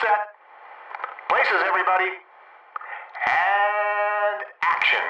[0.00, 0.32] set.
[1.28, 2.10] Places, everybody.
[3.26, 5.06] And action.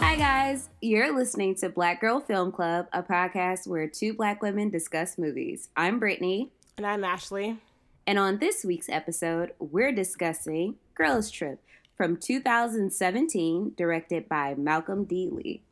[0.00, 0.68] Hi, guys.
[0.80, 5.68] You're listening to Black Girl Film Club, a podcast where two black women discuss movies.
[5.76, 7.58] I'm Brittany, And I'm Ashley.
[8.06, 11.58] and on this week's episode, we're discussing Girls Trip
[11.96, 15.28] from 2017, directed by Malcolm D.
[15.30, 15.62] Lee.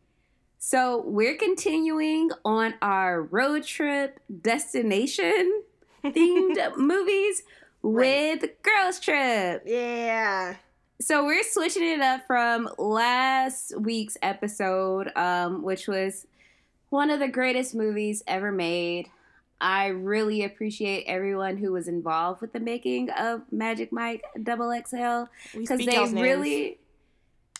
[0.58, 5.62] So, we're continuing on our road trip destination
[6.04, 7.42] themed movies
[7.82, 9.62] with Girls Trip.
[9.66, 10.56] Yeah.
[11.02, 16.28] So we're switching it up from last week's episode, um, which was
[16.90, 19.08] one of the greatest movies ever made.
[19.62, 25.30] I really appreciate everyone who was involved with the making of Magic Mike Double XL
[25.56, 26.20] because they y'all's names.
[26.22, 26.78] really,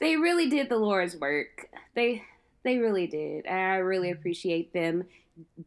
[0.00, 1.68] they really did the Lord's work.
[1.94, 2.24] They
[2.64, 5.04] they really did, I really appreciate them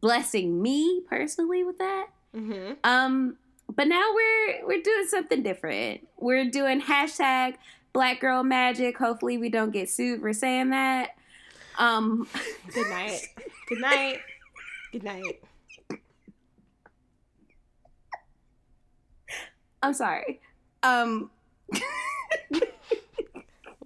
[0.00, 2.06] blessing me personally with that.
[2.34, 2.76] Mhm.
[2.84, 3.36] Um,
[3.74, 6.06] but now we're we're doing something different.
[6.18, 7.54] We're doing hashtag
[7.94, 8.98] Black Girl Magic.
[8.98, 11.16] Hopefully, we don't get sued for saying that.
[11.78, 12.28] Um,
[12.74, 13.20] Good night.
[13.68, 14.18] Good night.
[14.92, 15.42] Good night.
[19.86, 20.40] I'm sorry.
[20.82, 21.30] Um,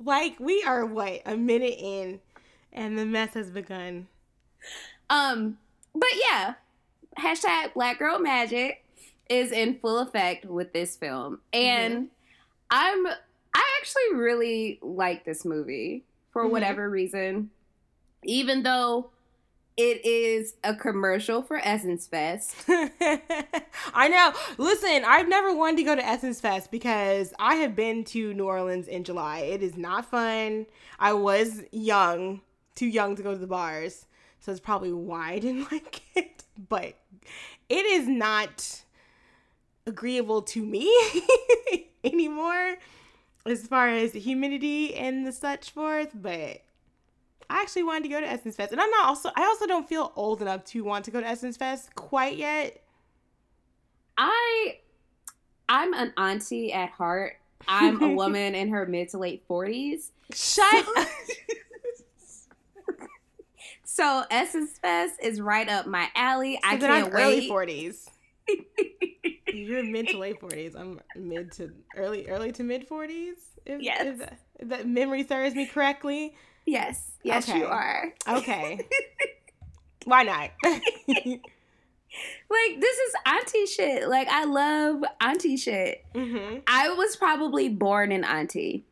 [0.03, 2.21] Like we are what a minute in,
[2.73, 4.07] and the mess has begun.
[5.11, 5.59] um,
[5.95, 6.55] but yeah,
[7.19, 8.83] hashtag Black Girl Magic
[9.29, 12.09] is in full effect with this film, and
[12.71, 13.07] I'm
[13.55, 16.51] I actually really like this movie for Mhm.
[16.51, 17.51] whatever reason,
[18.25, 19.11] even though
[19.81, 22.55] it is a commercial for Essence Fest.
[22.69, 24.33] I know.
[24.59, 28.45] Listen, I've never wanted to go to Essence Fest because I have been to New
[28.45, 29.39] Orleans in July.
[29.39, 30.67] It is not fun.
[30.99, 32.43] I was young,
[32.75, 34.05] too young to go to the bars,
[34.39, 36.45] so it's probably why I didn't like it.
[36.69, 36.97] But
[37.71, 38.83] it is not
[39.87, 40.95] agreeable to me
[42.05, 42.77] anymore
[43.47, 46.11] as far as humidity and the such forth.
[46.15, 46.61] But
[47.51, 49.31] I actually wanted to go to Essence Fest, and I'm not also.
[49.37, 52.83] I also don't feel old enough to want to go to Essence Fest quite yet.
[54.17, 54.79] I
[55.69, 57.37] I'm an auntie at heart.
[57.69, 60.11] I'm a woman in her mid to late 40s.
[60.35, 61.09] Shut up.
[63.85, 66.59] So Essence Fest is right up my alley.
[66.65, 67.49] I So I'm can't early wait.
[67.49, 68.09] forties.
[69.53, 70.75] You're mid to late forties.
[70.77, 73.35] I'm mid to early early to mid forties.
[73.67, 74.21] If, Yes.
[74.21, 74.31] if
[74.61, 76.35] if that memory serves me correctly.
[76.71, 77.59] Yes, yes, Okay.
[77.59, 78.13] you are.
[78.29, 78.87] Okay.
[80.05, 80.51] Why not?
[82.51, 84.09] Like this is auntie shit.
[84.09, 86.05] Like I love auntie shit.
[86.13, 88.85] hmm I was probably born an auntie.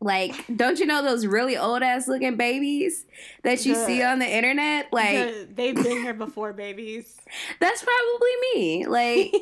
[0.00, 3.04] Like, don't you know those really old ass looking babies
[3.42, 4.92] that you The- see on the internet?
[4.92, 7.16] Like, they've been here before, babies.
[7.58, 8.86] that's probably me.
[8.86, 9.34] Like,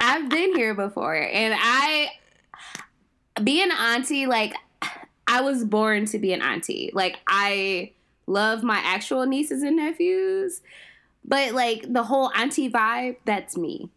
[0.00, 2.08] I've been here before, and I
[3.44, 4.54] being an auntie, like
[5.26, 6.90] I was born to be an auntie.
[6.92, 7.92] Like I
[8.26, 10.62] love my actual nieces and nephews,
[11.24, 13.90] but like the whole auntie vibe, that's me.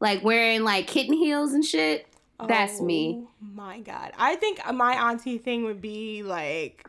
[0.00, 2.06] Like wearing like kitten heels and shit.
[2.46, 3.22] That's me.
[3.22, 4.12] Oh my god.
[4.18, 6.86] I think my auntie thing would be like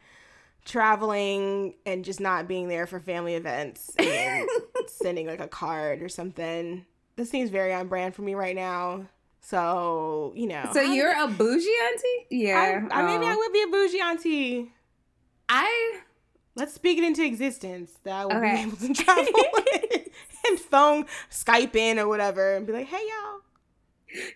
[0.66, 4.50] traveling and just not being there for family events and
[4.88, 6.86] sending like a card or something.
[7.16, 9.06] This seems very on brand for me right now.
[9.46, 10.68] So, you know.
[10.74, 12.28] So I- you're a bougie auntie?
[12.32, 12.88] Yeah.
[12.92, 13.38] I, I, maybe I oh.
[13.38, 14.72] would be a bougie auntie.
[15.48, 16.00] I
[16.56, 18.56] Let's speak it into existence that I will Okay.
[18.56, 19.34] be able to travel
[20.48, 23.42] and phone, Skype in or whatever and be like, hey, y'all.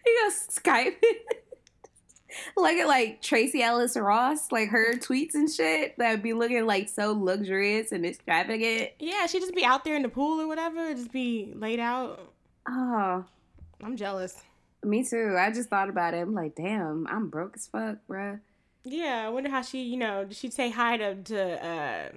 [0.06, 0.96] you go Skype.
[2.58, 6.68] Look at like Tracee Ellis Ross, like her tweets and shit that would be looking
[6.68, 8.92] like so luxurious and extravagant.
[9.00, 12.32] Yeah, she'd just be out there in the pool or whatever, just be laid out.
[12.68, 13.26] Oh,
[13.82, 14.36] I'm jealous.
[14.84, 15.36] Me too.
[15.38, 16.20] I just thought about it.
[16.20, 18.40] I'm like, damn, I'm broke as fuck, bruh.
[18.86, 22.10] Yeah, I wonder how she, you know, did she say hi to, to uh,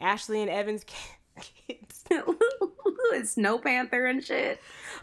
[0.00, 2.04] Ashlee and Evan's kids?
[3.12, 4.60] it's Snow Panther and shit.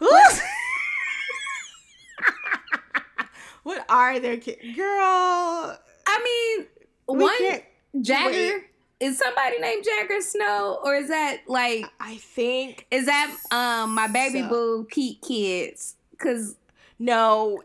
[3.62, 4.58] what are their kids?
[4.76, 6.66] Girl, I mean,
[7.06, 7.60] one.
[8.02, 8.64] Jagger wait.
[9.00, 14.06] is somebody named Jagger Snow, or is that like I think is that um my
[14.08, 15.94] baby So- boo Pete kids?
[16.18, 16.56] Cause
[16.98, 17.62] no.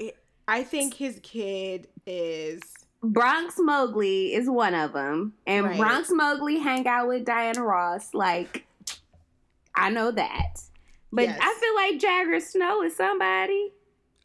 [0.48, 2.62] I think his kid is
[3.04, 5.80] Bronx Mowgli is one of them, and Right.
[5.80, 8.14] Bronx Mowgli hang out with Diana Ross.
[8.14, 8.66] Like,
[9.76, 10.62] I know that,
[11.12, 11.40] but Yes.
[11.42, 13.74] I feel like Jagger Snow is somebody.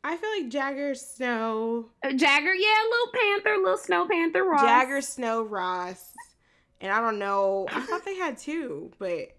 [0.03, 4.61] I feel like Jagger Snow, Uh, Jagger, yeah, little Panther, little Snow Panther, Ross.
[4.63, 6.13] Jagger Snow Ross,
[6.81, 7.67] and I don't know.
[7.73, 9.31] I thought they had two, but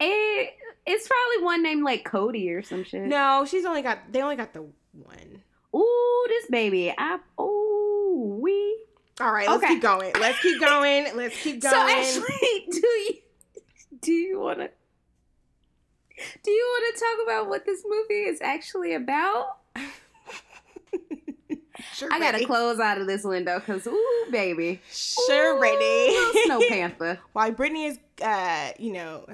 [0.00, 0.46] Eh,
[0.86, 3.02] it's probably one named like Cody or some shit.
[3.02, 3.98] no, she's only got.
[4.12, 5.42] They only got the one.
[5.74, 6.92] Ooh, this baby.
[6.96, 8.78] I ooh we.
[9.20, 9.74] All right, let's Okay.
[9.74, 10.12] keep going.
[10.20, 11.06] Let's keep going.
[11.16, 11.72] Let's keep going.
[11.72, 13.14] So actually, do you
[14.00, 14.70] do you want to
[16.42, 19.56] do you want to talk about what this movie is actually about?
[21.94, 26.16] sure, I gotta close out of this window because ooh, baby, Sure, Ooh, ready.
[26.44, 27.18] Snow Panther.
[27.32, 29.26] While Brittany is, uh, you know,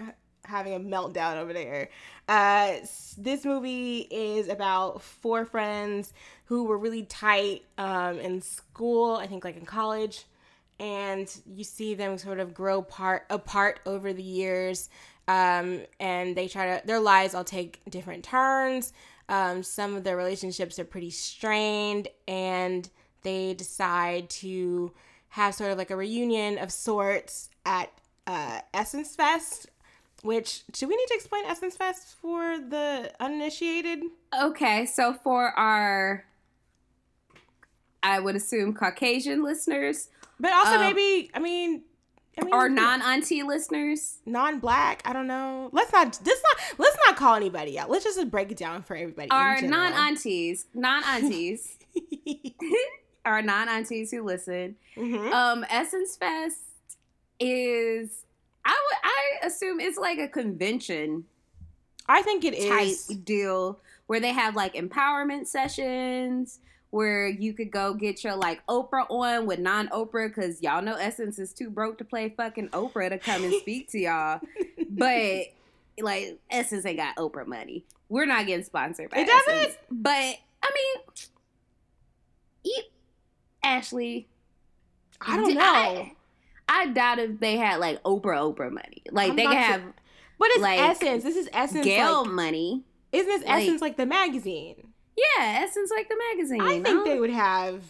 [0.50, 1.88] having a meltdown over there.
[2.29, 2.76] Uh,
[3.17, 6.12] this movie is about four friends
[6.44, 9.17] who were really tight um, in school.
[9.17, 10.26] I think like in college,
[10.79, 14.88] and you see them sort of grow part apart over the years.
[15.29, 18.93] Um, and they try to their lives all take different turns.
[19.29, 22.88] Um, some of their relationships are pretty strained, and
[23.23, 24.93] they decide to
[25.29, 27.93] have sort of like a reunion of sorts at
[28.26, 29.69] uh, Essence Fest.
[30.22, 34.00] Which do we need to explain Essence Fest for the uninitiated?
[34.38, 36.25] Okay, so for our,
[38.02, 40.08] I would assume Caucasian listeners
[40.38, 41.82] But also Um, maybe I mean,
[42.38, 44.19] I mean or non auntie listeners.
[44.26, 45.02] non-black.
[45.05, 45.69] I don't know.
[45.72, 46.19] Let's not.
[46.25, 46.78] Let's not.
[46.78, 47.90] Let's not call anybody out.
[47.90, 49.31] Let's just break it down for everybody.
[49.31, 51.76] Our non aunties, non aunties,
[53.25, 54.76] our non aunties who listen.
[54.96, 55.32] Mhm.
[55.32, 56.58] Um, Essence Fest
[57.38, 58.25] is
[58.64, 58.98] I would
[59.42, 61.24] I assume it's like a convention
[62.08, 63.06] I think it type is.
[63.06, 66.58] deal where they have like empowerment sessions
[66.90, 70.94] where you could go get your like Oprah on with non Oprah because y'all know
[70.96, 74.40] Essence is too broke to play fucking Oprah to come and speak to y'all.
[74.90, 75.44] But
[76.00, 77.84] like Essence ain't got Oprah money.
[78.08, 79.54] We're not getting sponsored by It doesn't?
[79.54, 79.76] Essence.
[79.88, 80.34] But
[80.64, 81.04] I mean,
[82.64, 82.82] you,
[83.62, 84.26] Ashley,
[85.20, 85.62] I don't did- know.
[85.62, 86.12] I,
[86.72, 89.02] I doubt if they had like Oprah Oprah money.
[89.11, 89.82] Like I'm they could have
[90.38, 91.22] but it's like, Essence.
[91.22, 91.84] This is Essence.
[91.84, 92.84] Gail Like, money.
[93.12, 94.76] isn't this like- Essence like the magazine?
[95.17, 96.62] Yeah, Essence like the magazine.
[96.62, 97.82] I think they would have.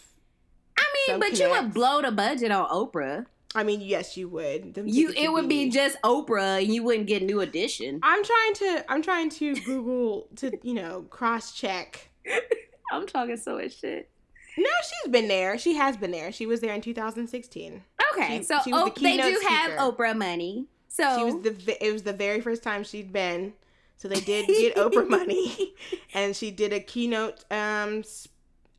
[0.76, 3.26] I mean, but you would blow the budget on Oprah.
[3.54, 4.74] I mean, yes, you would.
[4.74, 8.00] Them You it would be just Oprah, and you wouldn't get New Edition.
[8.02, 8.84] I'm trying to.
[8.90, 12.10] I'm trying to Google to you know cross check.
[12.92, 14.10] I'm talking so much shit.
[14.58, 15.56] No, she's been there.
[15.58, 16.32] She has been there.
[16.32, 17.84] She was there in 2016.
[18.14, 19.72] Okay, She- so she was the they do keynote have.
[19.96, 20.66] Oprah money.
[20.88, 21.86] So She was the.
[21.86, 23.54] It was the very first time she'd been.
[23.96, 25.74] So they did get Oprah money,
[26.14, 28.02] and she did a keynote um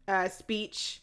[0.07, 1.01] uh, speech.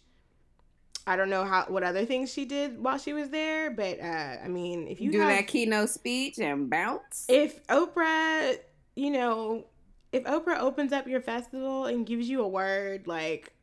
[1.07, 4.37] I don't know how what other things she did while she was there, but uh,
[4.45, 7.25] I mean, if you do have, that keynote speech and bounce.
[7.29, 8.59] if Oprah,
[8.95, 9.65] you know,
[10.13, 13.55] if Oprah opens up your festival and gives you a word like,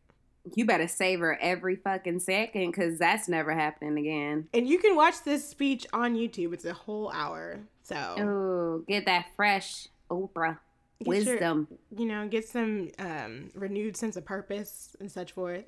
[0.53, 4.47] you better savor every fucking second, because that's never happening again.
[4.53, 6.53] and you can watch this speech on YouTube.
[6.53, 10.59] It's a whole hour, so Oh, get that fresh Oprah
[11.00, 11.68] Get your- wisdom.
[11.97, 15.63] you know, get some um renewed sense of purpose and such forth.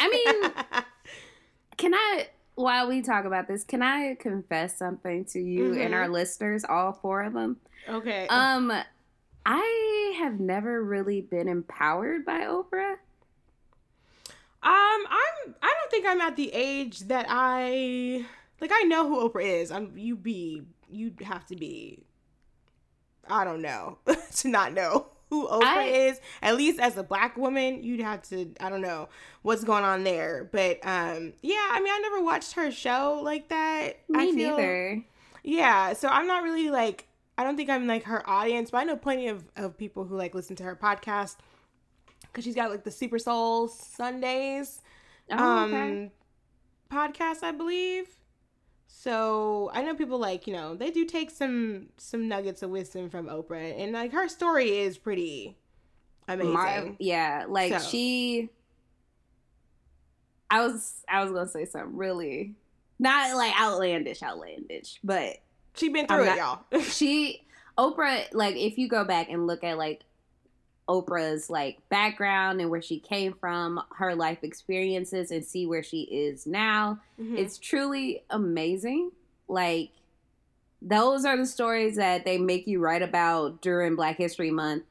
[0.00, 0.52] I mean,
[1.76, 5.96] Can I, while we talk about this, can I confess something to you and Mhm.
[5.96, 7.56] our listeners, all four of them?
[7.88, 8.28] okay.
[8.28, 8.72] Um,
[9.44, 12.96] I have never really been empowered by Oprah.
[14.64, 14.70] Um,
[15.10, 15.54] I'm.
[15.62, 18.24] I don't think I'm at the age that I
[18.60, 18.70] like.
[18.72, 19.70] I know who Oprah is.
[19.70, 19.92] I'm.
[19.96, 20.62] You be.
[20.90, 22.04] You'd have to be.
[23.28, 23.98] I don't know
[24.36, 26.20] to not know who Oprah I- is.
[26.42, 28.52] At least as a black woman, you'd have to.
[28.60, 29.08] I don't know
[29.42, 31.68] what's going on there, but um, yeah.
[31.70, 33.98] I mean, I never watched her show like that.
[34.08, 35.04] Me I feel, neither.
[35.42, 37.06] Yeah, so I'm not really like.
[37.36, 40.16] I don't think I'm like her audience, but I know plenty of of people who
[40.16, 41.36] like listen to her podcast
[42.34, 44.82] because she's got like the Super Soul Sundays
[45.30, 46.10] Oh, um okay.
[46.92, 48.06] podcast i believe
[48.86, 53.08] so i know people like you know they do take some some nuggets of wisdom
[53.08, 55.56] from oprah and like her story is pretty
[56.28, 57.78] amazing My, yeah, like So.
[57.88, 58.50] she.
[60.50, 62.54] I was I was gonna say something really
[62.98, 65.38] not like outlandish, outlandish, but
[65.74, 67.40] she been I'm through it not- y'all she
[67.76, 70.02] Oprah like if you go back and look at like
[70.88, 76.02] Oprah's like background and where she came from, her life experiences and see where she
[76.02, 77.38] is now, Mhm.
[77.38, 79.10] it's truly amazing.
[79.48, 79.90] Like
[80.82, 84.84] those are the stories that they make you write about during Black History Month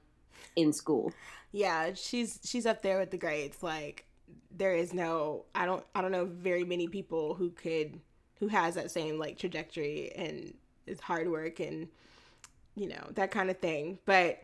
[0.55, 1.11] in school.
[1.51, 4.05] yeah she's she's up there with the greats like
[4.57, 7.99] there is no i don't i don't know very many people who could
[8.39, 10.55] who has that same like trajectory and
[10.87, 11.87] is hard work and
[12.75, 14.41] you know that kind of thing but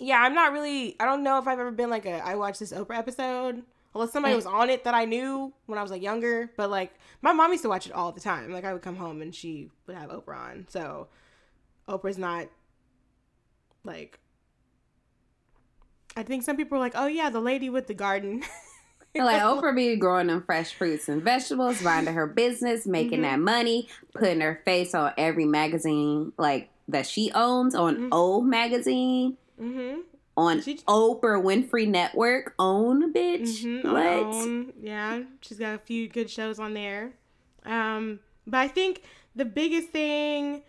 [0.00, 0.96] yeah, I'm not really.
[0.98, 2.24] I don't know if I've ever been like a.
[2.26, 3.62] I watched this Oprah episode.
[3.92, 4.36] Unless somebody Mm.
[4.36, 6.92] was on it that I knew when I was like younger, but like
[7.22, 8.52] my mom used to watch it all the time.
[8.52, 10.66] Like I would come home and she would have Oprah on.
[10.68, 11.08] So
[11.88, 12.46] Oprah's not
[13.82, 14.20] like
[16.16, 18.42] I think some people are like, "Oh yeah, the lady with the garden."
[19.16, 23.22] like Oprah be growing them fresh fruits and vegetables, minding her business, making Mhm.
[23.22, 28.08] that money, putting her face on every magazine like that she owns on Mhm.
[28.12, 30.00] O magazine, mm-hmm.
[30.36, 33.62] on She- Oprah Winfrey Network, own bitch.
[33.64, 33.92] Mm-hmm.
[33.92, 34.74] what?
[34.80, 37.12] Yeah, she's got a few good shows on there.
[37.64, 39.02] Um, but I think
[39.36, 40.62] the biggest thing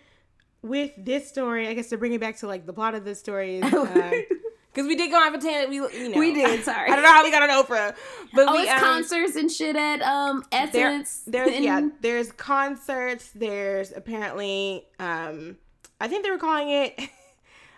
[0.61, 3.19] with this story, I guess to bring it back to like the plot of this
[3.19, 5.69] story is because we did go on a tangent.
[5.69, 6.89] We you know We did, sorry.
[6.91, 7.95] I don't know how we got on Oprah,
[8.33, 11.23] but Oh, we, it's um, concerts and shit at um Essence.
[11.25, 13.31] There's and- yeah, there's concerts.
[13.33, 15.57] There's apparently, um,
[15.99, 16.99] I think they were calling it.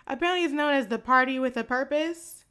[0.06, 2.44] Apparently, it's known as the party with a purpose.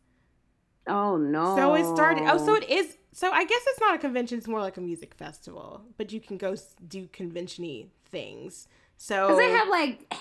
[0.87, 1.55] Oh no.
[1.55, 2.23] So it started.
[2.27, 2.97] Oh, so it is.
[3.13, 4.37] So I guess it's not a convention.
[4.37, 5.81] It's more like a music festival.
[5.97, 6.55] But you can go
[6.87, 8.67] do convention-y things.
[8.97, 10.13] So Because they have like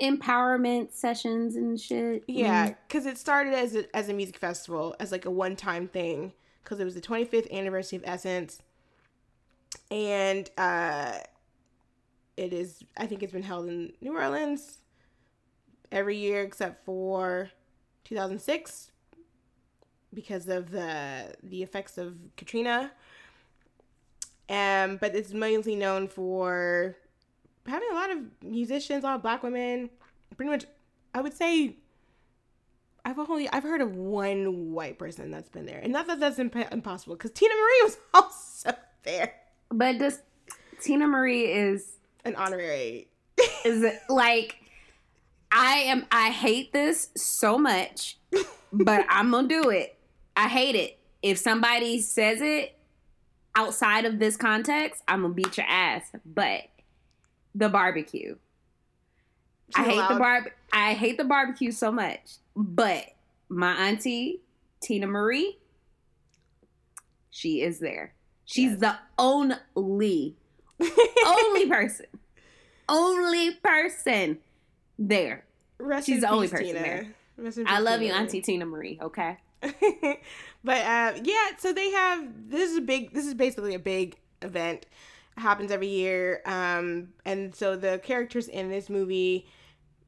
[0.00, 2.24] empowerment sessions and shit.
[2.26, 6.32] yeah, because it started as a, as a music festival, as like a one-time thing.
[6.62, 8.60] Because it was the 25th anniversary of Essence,
[9.90, 11.18] and uh,
[12.36, 12.84] it is.
[12.96, 14.78] I think it's been held in New Orleans
[15.92, 17.50] every year except for
[18.04, 18.90] 2006
[20.14, 22.90] because of the the effects of Katrina.
[24.50, 26.96] Um, but it's mainly known for
[27.66, 29.90] having a lot of musicians, a lot of black women.
[30.36, 30.64] Pretty much,
[31.14, 31.76] I would say.
[33.04, 36.38] I've only I've heard of one white person that's been there, and not that that's
[36.38, 39.34] imp- impossible because Teena Marie was also there,
[39.70, 40.20] But this
[40.82, 43.08] Teena Marie is an honorary.
[43.64, 44.56] is it like
[45.50, 48.18] I am I hate this so much,
[48.72, 49.96] but I'm gonna do it.
[50.36, 50.98] I hate it.
[51.22, 52.76] If somebody says it
[53.56, 56.02] outside of this context, I'm gonna beat your ass.
[56.24, 56.62] But
[57.54, 58.36] the barbecue.
[59.74, 60.18] I She's hate the allowed.
[60.18, 62.36] barb I hate the barbecue so much.
[62.54, 63.04] But
[63.48, 64.40] my auntie,
[64.82, 65.58] Teena Marie,
[67.30, 68.14] she is there.
[68.44, 68.80] She's Yes.
[68.80, 70.36] the only
[71.26, 72.06] only person.
[72.88, 74.38] Only person
[74.98, 75.44] there.
[75.78, 76.80] Rest She's the only person Tina.
[76.80, 77.14] there.
[77.66, 79.38] I love you, Tina Auntie Teena Marie, okay?
[79.62, 83.12] but uh, yeah, so they have this is a big.
[83.12, 84.86] This is basically a big event.
[85.36, 89.46] It happens every year, um, and so the characters in this movie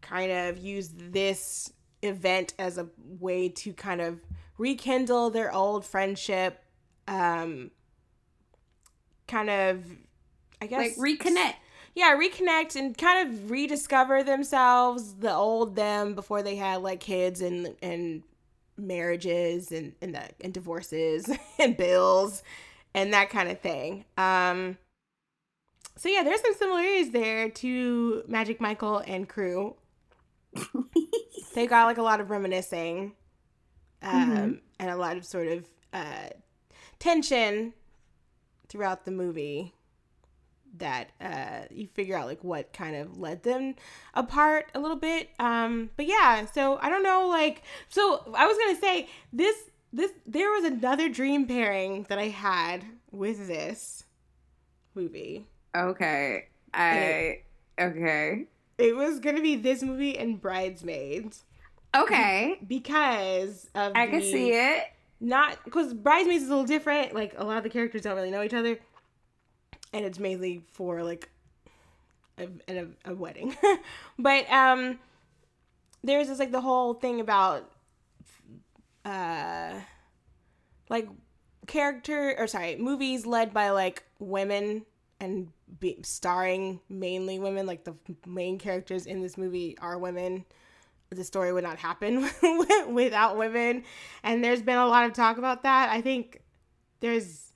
[0.01, 2.89] kind of use this event as a
[3.21, 4.21] way to kind of
[4.59, 6.65] rekindle their old friendship.
[7.07, 7.71] Um,
[9.27, 9.85] kind of,
[10.61, 11.55] I guess, Like reconnect.
[11.95, 17.41] Yeah, reconnect and kind of rediscover themselves, the old them before they had like kids
[17.41, 18.23] and and
[18.77, 22.43] marriages and and, the, and divorces and bills
[22.95, 24.05] and that kind of thing.
[24.17, 24.79] Um
[25.97, 29.77] so yeah, there's some similarities there to Magic Michael and crew.
[31.55, 33.13] they got like a lot of reminiscing
[34.03, 34.61] um Mhm.
[34.79, 36.29] and a lot of sort of uh
[36.99, 37.75] tension
[38.69, 39.75] throughout the movie
[40.79, 43.75] that uh you figure out like what kind of led them
[44.15, 48.57] apart a little bit um but yeah so i don't know like so i was
[48.57, 49.57] gonna say this
[49.93, 54.05] this there was another dream pairing that i had with this
[54.95, 55.47] movie
[55.77, 56.49] Okay.
[56.75, 57.41] I
[57.81, 58.45] okay.
[58.79, 61.45] it was gonna be this movie and bridesmaids
[61.97, 62.59] Okay.
[62.67, 64.85] because of I can see it.
[65.21, 68.31] not because bridesmaids is a little different like a lot of the characters don't really
[68.31, 68.79] know each other
[69.93, 71.29] and it's mainly for like
[72.39, 73.57] a, a, a wedding.
[74.19, 74.99] But um
[76.03, 77.71] there's this like the whole thing about
[79.05, 79.75] uh
[80.89, 81.09] like
[81.67, 84.85] character or sorry movies led by like women
[85.21, 87.67] and be, starring mainly women.
[87.67, 87.95] Like the
[88.27, 90.45] main characters in this movie are women.
[91.11, 92.29] The story would not happen
[92.89, 93.85] without women.
[94.23, 95.91] And there's been a lot of talk about that.
[95.91, 96.41] I think
[97.01, 97.50] there's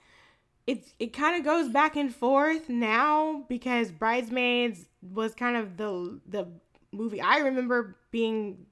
[0.67, 6.21] it it kind of goes back and forth now because bridesmaids was kind of the
[6.27, 6.47] the
[6.93, 8.67] movie i remember being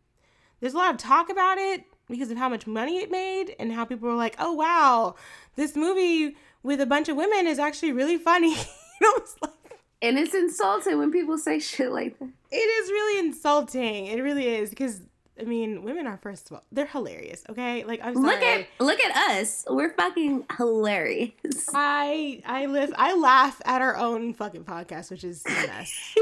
[0.61, 3.73] there's a lot of talk about it because of how much money it made and
[3.73, 5.15] how people were like oh wow
[5.57, 8.55] this movie with a bunch of women is actually really funny
[9.43, 9.53] like
[10.01, 12.29] And it's insulting when people say shit like that.
[12.51, 15.01] it is really insulting it really is because
[15.41, 18.27] i mean women are first of all they're hilarious okay like i'm sorry.
[18.27, 19.65] Look at look at us.
[19.69, 21.33] We're fucking hilarious.
[21.75, 26.15] I I live I laugh at our own fucking podcast, which is a mess.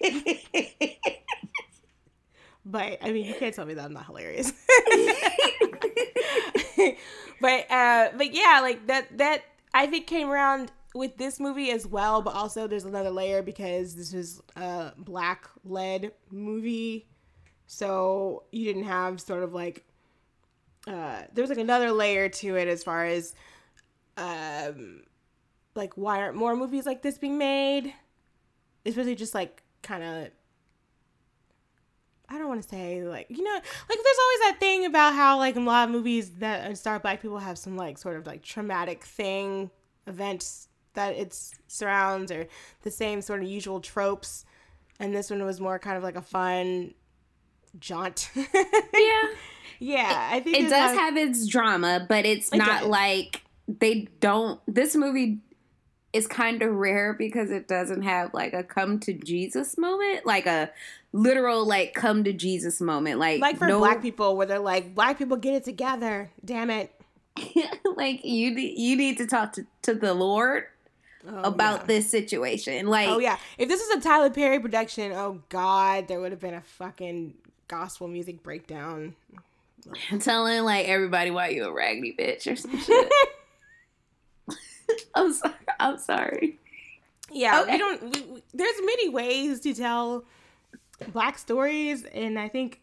[2.70, 4.52] But I mean, you can't tell me that I'm not hilarious.
[7.40, 11.86] but uh, but yeah, like that that I think came around with this movie as
[11.86, 12.20] well.
[12.20, 17.06] But also, there's another layer because this is a black led movie,
[17.68, 19.84] so you didn't have sort of like
[20.86, 23.34] uh, there was like another layer to it as far as
[24.16, 25.02] um
[25.74, 27.92] like why aren't more movies like this being made?
[28.86, 30.28] Especially just like kind of
[32.30, 35.36] I don't want to say like you know like there's always that thing about how
[35.36, 38.42] like a lot of movies that star black people have some like sort of like
[38.42, 39.70] traumatic thing
[40.06, 42.48] events that it surrounds or
[42.82, 44.46] the same sort of usual tropes
[44.98, 46.94] and this one was more kind of like a fun
[47.78, 49.22] jaunt yeah
[49.78, 52.88] yeah i think it does have, have its drama but it's it not does.
[52.88, 55.38] like they don't this movie
[56.12, 60.46] is kind of rare because it doesn't have like a come to Jesus moment, like
[60.46, 60.70] a
[61.12, 64.94] literal like come to Jesus moment, like like for no, black people where they're like
[64.94, 66.92] black people get it together, damn it.
[67.96, 70.64] like you you need to talk to, to the Lord
[71.28, 71.86] oh, about yeah.
[71.86, 72.86] this situation.
[72.86, 76.40] Like oh yeah, if this is a Tyler Perry production, oh god, there would have
[76.40, 77.34] been a fucking
[77.68, 79.14] gospel music breakdown.
[80.20, 83.12] Telling like everybody why you a raggedy bitch or some shit.
[85.14, 85.54] I'm sorry.
[85.80, 86.58] I'm sorry.
[87.30, 87.72] Yeah, okay.
[87.72, 88.02] we don't.
[88.02, 90.24] We, we, there's many ways to tell
[91.12, 92.80] black stories, and I think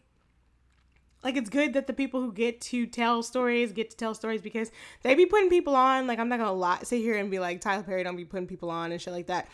[1.24, 4.40] like it's good that the people who get to tell stories get to tell stories
[4.40, 4.70] because
[5.02, 6.06] they be putting people on.
[6.06, 8.46] Like I'm not gonna lie, sit here and be like Tyler Perry don't be putting
[8.46, 9.48] people on and shit like that.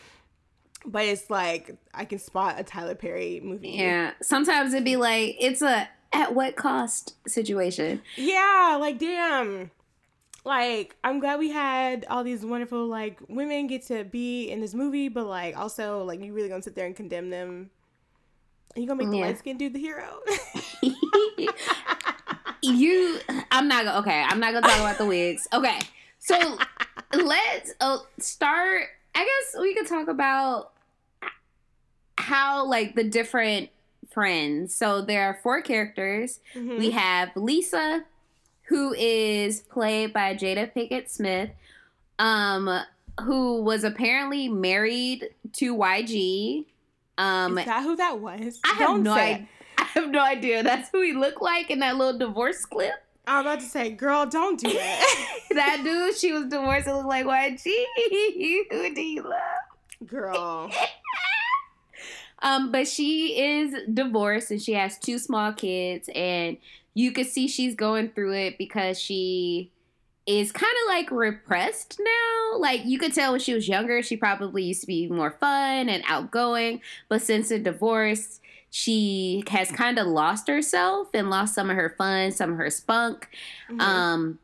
[0.85, 3.71] But it's like I can spot a Tyler Perry movie.
[3.71, 8.01] Yeah, sometimes it'd be like it's a at what cost situation.
[8.17, 9.71] Yeah, like damn
[10.45, 14.73] like I'm glad we had all these wonderful like women get to be in this
[14.73, 17.69] movie, but like also like you really gonna sit there and condemn them?
[18.75, 19.25] Are you gonna make the yeah.
[19.25, 20.19] light skin dude the hero?
[22.61, 23.19] you,
[23.51, 23.99] I'm not gonna.
[23.99, 25.47] Okay, I'm not gonna talk about the wigs.
[25.53, 25.79] Okay,
[26.19, 26.57] so
[27.13, 28.83] let's uh, start.
[29.15, 30.72] I guess we could talk about
[32.17, 33.69] how like the different
[34.11, 34.75] friends.
[34.75, 36.39] So there are four characters.
[36.55, 36.77] Mm-hmm.
[36.77, 38.05] We have Lisa,
[38.63, 41.49] who is played by Jada Pinkett Smith,
[42.19, 42.81] um,
[43.21, 46.65] who was apparently married to YG.
[47.17, 48.59] Um, is that who that was?
[48.63, 49.47] I have Don't no idea.
[49.77, 50.63] I have no idea.
[50.63, 52.93] That's who he looked like in that little divorce clip.
[53.25, 55.39] I'm about to say, girl, don't do that.
[55.51, 57.63] that dude, she was divorced and looked like YG.
[58.71, 60.07] who do you love?
[60.07, 60.71] Girl.
[62.43, 66.57] um, but she is divorced and she has two small kids and
[66.93, 69.71] you can see she's going through it because she
[70.25, 72.57] is kind of like repressed now.
[72.59, 75.89] Like you could tell when she was younger, she probably used to be more fun
[75.89, 81.69] and outgoing, but since the divorce, she has kind of lost herself and lost some
[81.69, 83.29] of her fun, some of her spunk.
[83.69, 83.79] Mm-hmm.
[83.79, 84.39] Um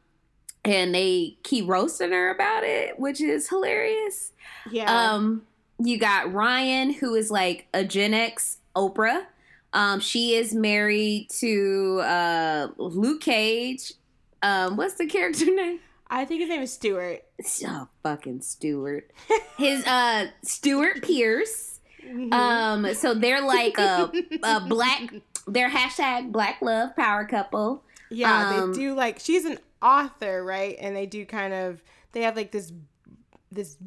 [0.65, 4.31] and they keep roasting her about it, which is hilarious.
[4.71, 5.13] Yeah.
[5.13, 5.43] Um
[5.79, 9.25] you got Ryan who is like a Gen X Oprah.
[9.73, 13.93] Um, she is married to uh, Luke Cage.
[14.41, 15.79] Um, what's the character name?
[16.09, 17.23] I think his name is Stewart.
[17.65, 19.11] Oh, fucking Stewart.
[19.57, 21.79] His uh Stewart Pierce.
[22.03, 22.33] Mm-hmm.
[22.33, 24.11] Um, so they're like a,
[24.43, 25.13] a black.
[25.47, 27.83] They're hashtag Black Love Power Couple.
[28.09, 30.75] Yeah, um, they do like she's an author, right?
[30.79, 32.71] And they do kind of they have like this
[33.51, 33.77] this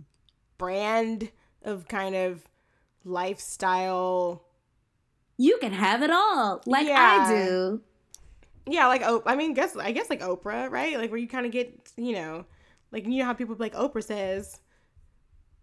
[0.59, 1.31] brand
[1.65, 2.43] of kind of
[3.05, 4.45] lifestyle
[5.43, 7.27] you can have it all, like yeah.
[7.27, 7.81] I do.
[8.67, 10.97] Yeah, like oh, I mean, guess I guess like Oprah, right?
[10.97, 12.45] Like where you kind of get, you know,
[12.93, 14.61] like you know how people like Oprah says.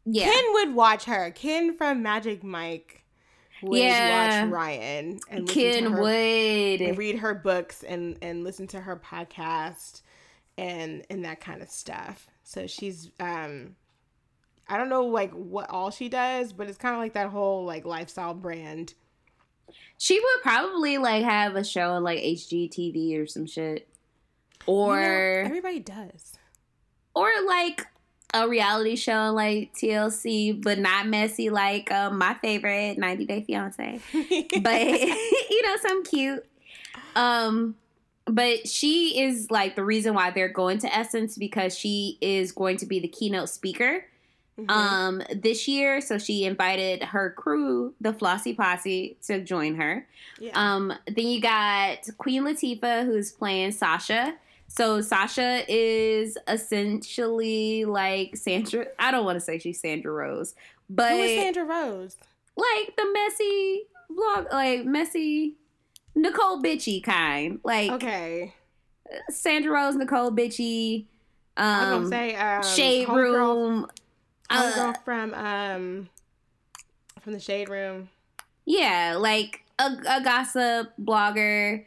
[0.06, 0.26] Yeah.
[0.26, 1.32] Ken would watch her.
[1.32, 3.06] Ken from Magic Mike
[3.62, 4.44] would yeah.
[4.44, 8.98] watch Ryan and Ken her, would and read her books and and listen to her
[8.98, 10.02] podcast
[10.58, 12.28] and and that kind of stuff.
[12.44, 13.76] So she's um
[14.70, 17.66] I don't know like what all she does, but it's kind of like that whole
[17.66, 18.94] like lifestyle brand
[20.00, 23.88] she would probably like have a show on like HGTV or some shit.
[24.66, 26.38] Or you know, everybody does.
[27.14, 27.86] Or like
[28.34, 33.44] a reality show on like TLC, but not messy like um, my favorite 90 Day
[33.44, 34.00] Fiance.
[34.62, 34.82] but
[35.50, 36.46] you know, some cute.
[37.16, 37.76] Um
[38.26, 42.78] but she is like the reason why they're going to Essence because she is going
[42.78, 44.06] to be the keynote speaker
[44.66, 44.70] mm-hmm.
[44.70, 46.02] um, this year.
[46.02, 50.08] So she invited her crew, the Flossie Posse, to join her.
[50.40, 50.52] Yeah.
[50.54, 54.36] Um, then you got Queen Latifah, who's playing Sasha.
[54.68, 58.88] So Sasha is essentially like Sandra.
[59.00, 60.54] I don't want to say she's Sandra Rose,
[60.90, 62.18] but who is Sandra Rose?
[62.56, 65.56] Like the messy vlog, like messy
[66.16, 67.60] Necole Bitchie kind.
[67.64, 68.54] Like Okay.
[69.30, 71.06] Sandra Rose, Necole Bitchie,
[71.58, 73.88] um, gonna say um, Shade Room.
[74.50, 76.10] Uh, homegirl from um
[77.22, 78.10] from the shade room.
[78.66, 81.86] yeah, like a, a gossip blogger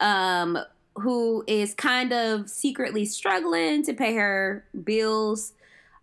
[0.00, 0.58] um,
[0.94, 5.52] who is kind of secretly struggling to pay her bills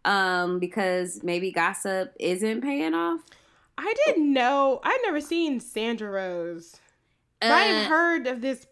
[0.03, 3.21] um, because maybe gossip isn't paying off.
[3.77, 4.79] I didn't know.
[4.83, 6.75] I'd never seen Sandra Rose.
[7.41, 8.67] But I've Uh, heard of this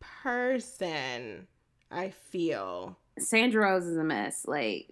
[0.00, 1.46] person.
[1.90, 2.96] I feel.
[3.18, 4.44] Sandra Rose is a mess.
[4.46, 4.88] Like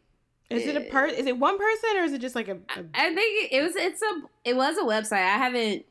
[0.57, 1.07] Is it a per?
[1.07, 2.55] Is it one person or is it just like a?
[2.55, 5.25] a I think it was it's a it was a website.
[5.25, 5.85] I haven't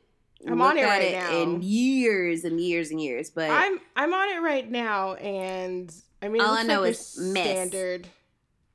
[0.46, 1.38] I'm on it right it now.
[1.38, 6.28] in years and years and years, but I'm I'm on it right now, and I
[6.28, 8.08] mean, it All I know like is standard.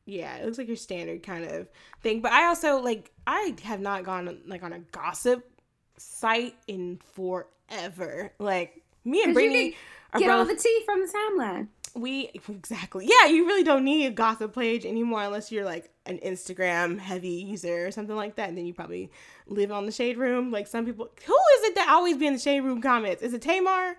[0.05, 1.67] Yeah, it looks like your standard kind of
[2.01, 2.21] thing.
[2.21, 5.49] But I also like I have not gone like on a gossip
[5.97, 8.33] site in forever.
[8.39, 9.75] Like me and Brittany
[10.13, 11.67] are get all the tea from the timeline.
[11.97, 13.29] We exactly yeah.
[13.29, 17.87] You really don't need a gossip page anymore unless you're like an Instagram heavy user
[17.87, 18.49] or something like that.
[18.49, 19.11] And then you probably
[19.47, 20.51] live on the shade room.
[20.51, 23.21] Like some people, who is it that always be in the shade room comments?
[23.21, 23.97] Is it Tamar?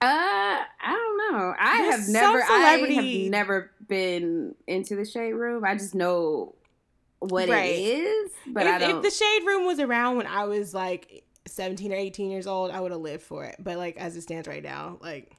[0.00, 1.54] Uh, I don't know.
[1.58, 5.64] I There's have never, I have never been into the shade room.
[5.64, 6.54] I just know
[7.18, 7.74] what Right.
[7.74, 8.96] it is, but if, I don't.
[8.98, 12.70] if the shade room was around when I was like 17 or 18 years old,
[12.70, 13.56] I would have lived for it.
[13.58, 15.32] But like as it stands right now, like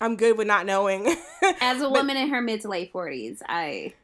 [0.00, 1.06] I'm good with not knowing.
[1.60, 3.94] As a But- woman in her mid to late forties, I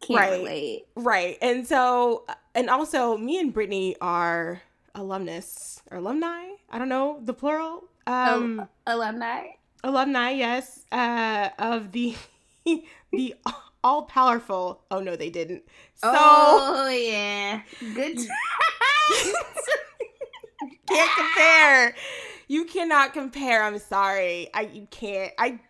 [0.00, 0.32] can't Right.
[0.40, 0.86] relate.
[0.96, 1.38] right.
[1.42, 2.24] And so,
[2.54, 4.62] and also, me and Brittany are
[4.94, 6.48] alumnus or alumni.
[6.70, 7.84] I don't know the plural.
[8.06, 9.46] Um, Alumni.
[9.84, 12.16] alumni, yes, uh, of the
[13.12, 13.34] the
[13.84, 14.82] all powerful.
[14.90, 15.62] Oh no, they didn't.
[15.94, 17.60] So oh yeah,
[17.94, 18.18] good.
[20.88, 21.94] can't compare.
[22.50, 23.62] You cannot compare.
[23.62, 24.48] I'm sorry.
[24.52, 25.32] I you can't.
[25.38, 25.60] I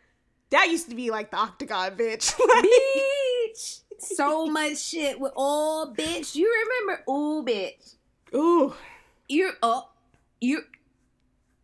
[0.49, 2.35] that used to be like the octagon bitch.
[3.53, 3.81] bitch.
[3.99, 6.35] So much shit with all bitch.
[6.35, 7.05] You remember?
[7.07, 7.97] Oh, bitch.
[8.35, 8.73] Ooh.
[9.29, 9.91] You're oh,
[10.41, 10.63] you.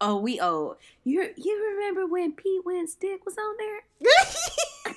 [0.02, 0.76] Oh, we old.
[1.02, 3.80] You you remember when Pete Wentz dick was on there?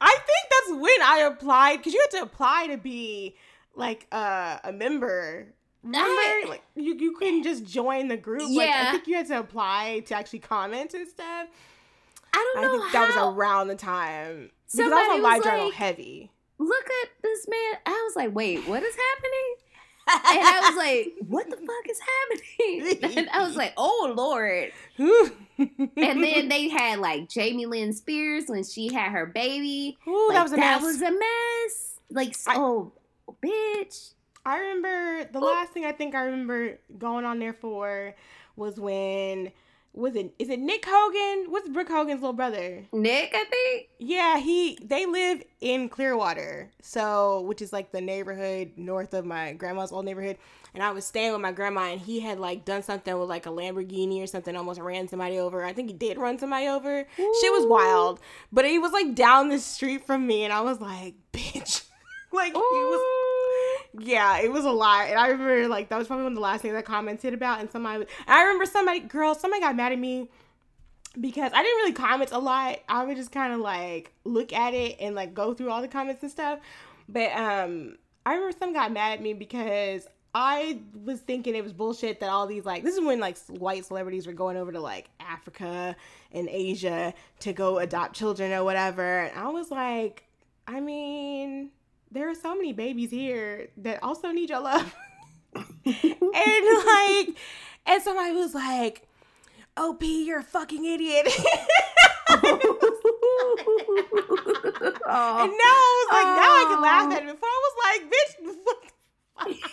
[0.00, 3.36] I think that's when I applied because you had to apply to be
[3.76, 5.52] like uh, a member.
[5.82, 7.44] Remember, I- like you, you couldn't eh.
[7.44, 8.42] just join the group.
[8.50, 11.46] Like, I think you had to apply to actually comment and stuff.
[12.32, 15.22] I I don't know I think that was around the time because I was on
[15.22, 16.30] Live Journal like- heavy.
[16.58, 17.78] Look at this man.
[17.86, 19.54] I was like, wait, what is happening?
[20.12, 23.16] And I was like, what the fuck is happening?
[23.18, 24.72] And I was like, oh lord.
[25.96, 29.96] And then they had like Jamie Lynn Spears when she had her baby.
[30.08, 30.82] Ooh, Like, that was a that mess.
[30.82, 31.94] was a mess.
[32.10, 32.92] Like, I- oh,
[33.44, 34.14] bitch.
[34.44, 35.46] I remember the oh.
[35.46, 38.14] last thing I think I remember going on there for
[38.56, 39.52] was when
[39.92, 41.50] was it is it Nick Hogan?
[41.50, 42.86] What's Brooke Hogan's little brother?
[42.92, 43.88] Nick, I think.
[43.98, 49.52] Yeah, he they live in Clearwater, so which is like the neighborhood north of my
[49.52, 50.38] grandma's old neighborhood.
[50.72, 53.46] And I was staying with my grandma, and he had like done something with like
[53.46, 55.64] a Lamborghini or something, almost ran somebody over.
[55.64, 57.04] I think he did run somebody over.
[57.16, 58.20] Shit was wild,
[58.52, 61.84] but he was like down the street from me, and I was like, bitch,
[62.32, 63.39] like he was
[63.98, 65.08] yeah, it was a lot.
[65.08, 67.60] And I remember like that was probably one of the last things I commented about.
[67.60, 70.28] And somebody, and I remember somebody, girl, somebody got mad at me
[71.18, 72.78] because I didn't really comment a lot.
[72.88, 75.88] I would just kind of like look at it and like go through all the
[75.88, 76.60] comments and stuff.
[77.08, 81.72] But um, I remember some got mad at me because I was thinking it was
[81.72, 84.80] bullshit that all these like this is when like white celebrities were going over to
[84.80, 85.96] like Africa
[86.30, 89.24] and Asia to go adopt children or whatever.
[89.24, 90.24] And I was like,
[90.68, 91.70] I mean,
[92.10, 94.94] there are so many babies here that also need your love.
[95.54, 97.36] and like,
[97.86, 99.06] and somebody was like,
[99.76, 101.28] OP, you're a fucking idiot.
[102.32, 102.76] Oh.
[105.12, 107.12] And now I was like, now I can laugh Oh.
[107.16, 107.28] at it.
[107.28, 107.32] Oh.
[107.32, 108.56] Before I was like, bitch, what
[109.48, 109.70] the fuck?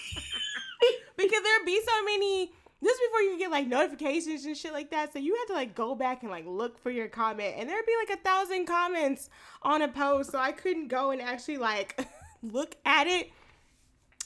[1.17, 2.51] because there'd be so many.
[2.81, 5.73] This before you get like notifications and shit like that, so you had to like
[5.75, 9.29] go back and like look for your comment, and there'd be like a thousand comments
[9.63, 11.99] on a post, so I couldn't go and actually like
[12.41, 13.31] look at it.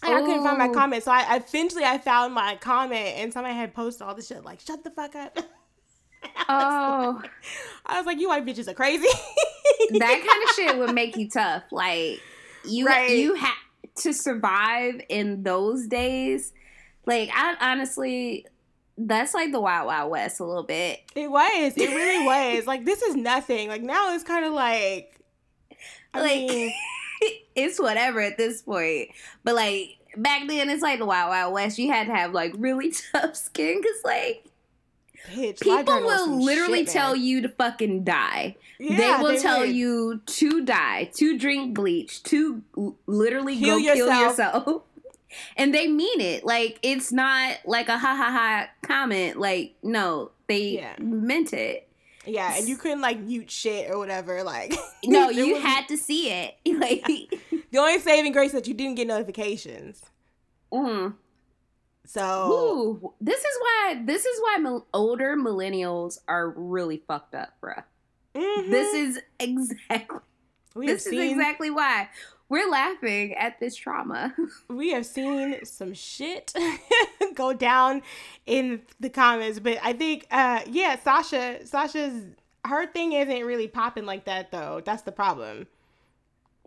[0.04, 0.74] And I couldn't find my oh.
[0.74, 4.44] comment, so I eventually I found my comment, and somebody had posted all this shit
[4.44, 5.38] like, "Shut the fuck up."
[6.50, 7.22] oh,
[7.86, 9.06] I was like, "You white bitches are crazy."
[9.92, 11.64] that kind of shit would make you tough.
[11.72, 12.20] Like
[12.66, 13.12] you, Right.
[13.12, 13.54] you have
[13.98, 16.52] to survive in those days.
[17.06, 18.48] Like I honestly,
[18.98, 21.00] that's like the Wild Wild West a little bit.
[21.16, 21.74] It was.
[21.78, 22.66] It really was.
[22.66, 23.70] Like this is nothing.
[23.70, 25.16] Like now it's kind of like.
[26.14, 26.74] I Like- mean,
[27.56, 29.10] it's whatever at this point.
[29.44, 31.78] But like back then, it's like the Wild Wild West.
[31.80, 34.46] You had to have like really tough skin because like
[35.32, 36.92] Bitch, People will literally man.
[36.94, 38.56] tell you to fucking die.
[38.80, 39.70] Yeah, they will tell would.
[39.72, 42.64] you to die, to drink bleach, to
[43.06, 44.30] literally Kill go kill yourself.
[44.66, 44.82] yourself.
[45.56, 46.44] And they mean it.
[46.44, 49.40] Like it's not like a ha ha ha comment.
[49.40, 50.96] Like no, they Yeah.
[51.00, 51.88] meant it.
[52.32, 54.44] Yeah, and you couldn't like mute shit or whatever.
[54.44, 56.56] Like, No, you was- had to see it.
[56.66, 57.06] Like,
[57.72, 60.02] the only saving grace that you didn't get notifications.
[60.72, 61.14] mm.
[62.06, 67.50] So Ooh, this is why this is why mil- older millennials are really fucked up,
[67.62, 67.84] bruh.
[68.36, 68.70] mhm.
[68.72, 70.20] This is exactly
[70.76, 72.10] we this is exactly why
[72.52, 74.36] we're laughing at this trauma.
[74.68, 76.54] we have seen some shit
[77.34, 78.02] go down
[78.46, 82.24] in the comments, but I think uh yeah, Sasha Sasha's
[82.66, 84.82] her thing isn't really popping like that though.
[84.86, 85.68] That's the problem.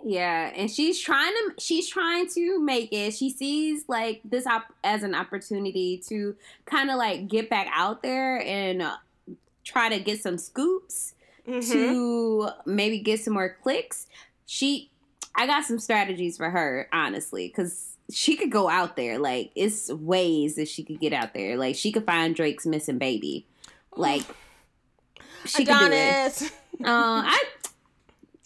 [0.06, 3.12] Yeah, and she's trying to she's trying to make it.
[3.14, 6.34] She sees like this op- as an opportunity to
[6.66, 8.96] kind of like get back out there and uh,
[9.64, 11.14] try to get some scoops
[11.46, 11.70] Mhm.
[11.72, 14.06] to maybe get some more clicks.
[14.46, 14.90] She
[15.34, 19.90] I got some strategies for her, honestly, cuz she could go out there like it's
[19.90, 21.56] ways that she could get out there.
[21.56, 23.46] Like she could find Drake's missing baby.
[23.96, 24.22] Like
[25.46, 26.42] she could do it.
[26.82, 27.42] Uh, I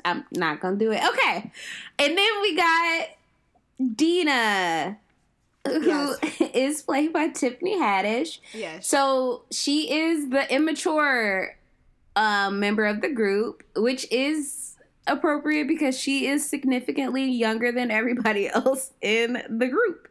[0.04, 1.02] I'm not gonna do it.
[1.02, 1.50] Okay,
[1.98, 3.08] and then we got
[3.94, 4.98] Dina,
[5.66, 6.14] who
[6.54, 8.38] is played by Tiffany Haddish.
[8.52, 8.86] yes.
[8.86, 11.56] So she is the immature
[12.16, 14.76] um, member of the group, which is
[15.08, 20.08] appropriate because she is significantly younger than everybody else in the group.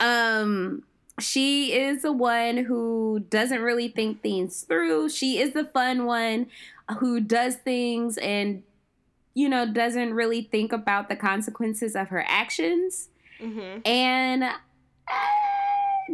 [0.00, 0.82] Um,
[1.18, 5.10] she is the one who doesn't really think things through.
[5.10, 6.46] She is the fun one
[6.98, 8.62] who does things and
[9.34, 13.10] you know doesn't really think about the consequences of her actions.
[13.40, 13.86] Mhm.
[13.86, 14.52] And uh,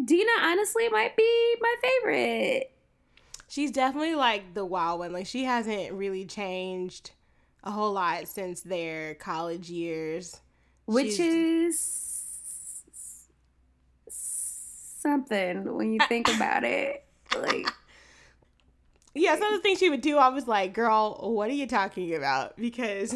[0.05, 2.73] Dina honestly might be my favorite.
[3.49, 5.13] She's definitely like the wild one.
[5.13, 7.13] Like she hasn't really changed
[7.67, 10.41] a whole lot since their college years.
[10.87, 11.19] which She's-
[14.09, 14.17] is
[15.03, 17.05] something when you think about it.
[17.37, 17.67] Like,
[19.15, 21.67] Yeah, some of the things she would do, I was like, girl, what are you
[21.67, 22.55] talking about?
[22.59, 23.15] Because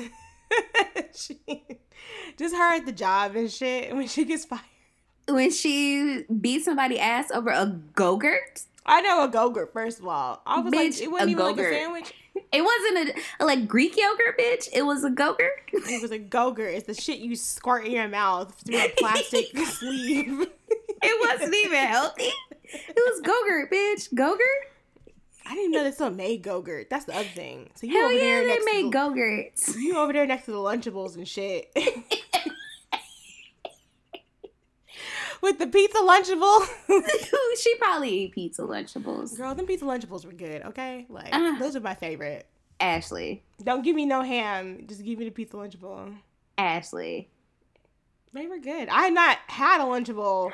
[1.15, 1.39] she
[2.39, 4.63] just her at the job and shit when she gets fired.
[5.29, 10.41] when she beat somebody ass over a go-gurt, I know a go-gurt, first of all.
[10.47, 12.15] I was Bitch, like, it wasn't even like a sandwich.
[12.53, 14.69] It wasn't a, like Greek yogurt, bitch.
[14.73, 15.63] It was a go-gurt.
[15.73, 16.75] It was a go-gurt.
[16.75, 20.49] It's the shit you squirt in your mouth through a plastic sleeve.
[21.03, 22.31] It wasn't even healthy.
[22.63, 24.15] It was go-gurt, bitch.
[24.15, 24.67] Go-gurt?
[25.47, 26.91] I didn't know they still made go-gurt.
[26.91, 27.71] That's the other thing.
[27.75, 29.77] So you Hell over yeah, there they next to made the- go-gurts.
[29.77, 31.73] You over there next to the Lunchables and shit.
[35.43, 36.67] With the pizza Lunchable.
[37.61, 39.37] she probably ate pizza Lunchables.
[39.37, 41.07] Girl, them pizza Lunchables were good, okay?
[41.09, 41.57] Like, Ah.
[41.59, 42.47] those are my favorite.
[42.79, 43.43] Ashley.
[43.63, 44.85] Don't give me no ham.
[44.87, 46.15] Just give me the pizza Lunchable.
[46.59, 47.29] Ashley.
[48.33, 48.89] They were good.
[48.89, 50.53] I had not had a Lunchable.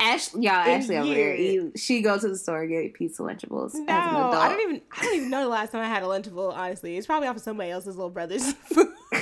[0.00, 1.34] Ashley, y'all, Ashley over.
[1.34, 4.34] You, she goes to the store and get pizza Lunchables No, as an adult.
[4.34, 4.82] I don't even.
[4.96, 6.52] I don't even know the last time I had a Lunchable.
[6.52, 8.88] Honestly, it's probably off of somebody else's little brother's food.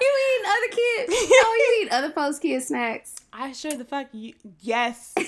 [0.00, 1.12] You eat other kids?
[1.30, 3.14] Oh, you eat other folks' kids' snacks?
[3.32, 4.34] I sure the fuck you.
[4.60, 5.14] Yes.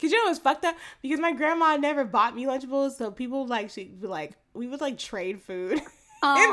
[0.00, 0.76] Cause you know what's fucked up?
[1.00, 4.80] Because my grandma never bought me Lunchables, so people like she'd be like, we would
[4.80, 5.72] like trade food.
[5.72, 5.80] in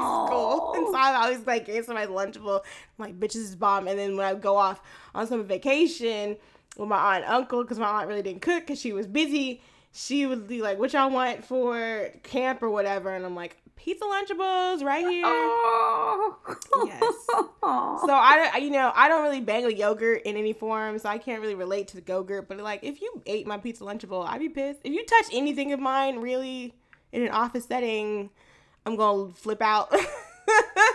[0.02, 0.74] school.
[0.76, 2.62] And so I always like gave somebody lunchable.
[2.98, 3.88] I'm like, bitches is bomb.
[3.88, 4.82] And then when I go off
[5.14, 6.38] on some vacation
[6.78, 9.62] with my aunt and uncle, because my aunt really didn't cook because she was busy,
[9.92, 13.14] she would be like, what y'all want for camp or whatever?
[13.14, 15.24] And I'm like, pizza lunchables right here.
[15.26, 16.36] Oh.
[16.86, 17.00] Yes.
[17.02, 21.10] So I, don't- you know, I don't really bang with yogurt in any form, so
[21.10, 22.48] I can't really relate to the go-gurt.
[22.48, 24.80] But like, if you ate my pizza lunchable, I'd be pissed.
[24.84, 26.74] If you touch anything of mine, really,
[27.12, 28.30] in an office setting,
[28.86, 29.94] I'm gonna flip out.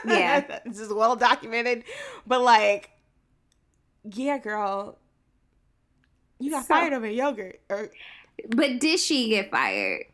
[0.07, 0.59] Yeah.
[0.67, 1.85] this is well documented.
[2.27, 2.91] But like,
[4.03, 4.99] yeah, girl,
[6.39, 7.89] you got So- fired over yogurt, or
[8.49, 10.05] but did she get fired?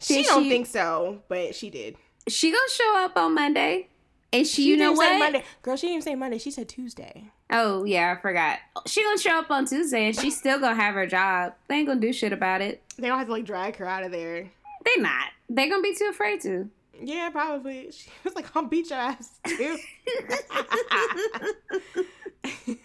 [0.00, 1.96] she don't she- think so, but she did.
[2.28, 3.88] She gonna show up on Monday,
[4.32, 5.18] and she, She you know what?
[5.18, 5.76] Monday, girl.
[5.76, 6.38] She didn't even say Monday.
[6.38, 7.24] She said Tuesday.
[7.50, 8.60] Oh yeah, I forgot.
[8.86, 11.54] She gonna show up on Tuesday, and she's still gonna have her job.
[11.68, 12.80] They ain't gonna do shit about it.
[12.96, 14.48] They don't have to like drag her out of there.
[14.84, 15.28] They not.
[15.50, 16.70] They gonna be too afraid to.
[17.02, 17.90] Yeah, probably.
[17.90, 19.76] She was like, I'll beat your ass too.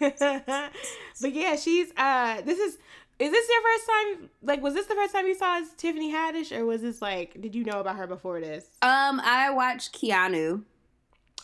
[0.00, 2.78] but yeah, she's uh this is
[3.18, 6.56] is this your first time like was this the first time you saw Tiffany Haddish
[6.56, 8.66] or was this like did you know about her before this?
[8.82, 10.62] Um, I watched Keanu.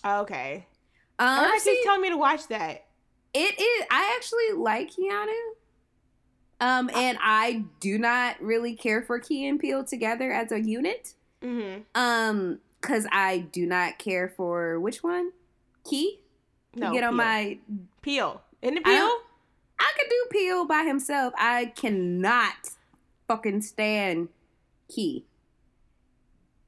[0.04, 0.66] Oh, okay.
[1.18, 2.84] Um, Everybody I've keeps telling me to watch that.
[3.32, 3.86] it is.
[3.90, 5.34] I actually like Keanu.
[6.60, 11.14] Um, and I do not really care for Key and Peele together as a unit.
[11.42, 11.82] Mm-hmm.
[11.94, 15.32] Um, cause I do not care for which one?
[15.88, 16.20] Key?
[16.74, 17.58] No, Get on my
[18.02, 18.40] Peel.
[18.62, 19.10] In the Peel?
[19.84, 21.34] I could do Peele by himself.
[21.36, 22.70] I cannot
[23.28, 24.28] fucking stand
[24.88, 25.26] Key.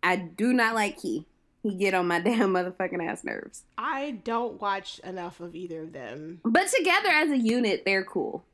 [0.02, 1.26] I do not like Key.
[1.62, 3.64] He get on my damn motherfucking ass nerves.
[3.78, 6.40] I don't watch enough of either of them.
[6.44, 8.44] But together as a unit, they're cool.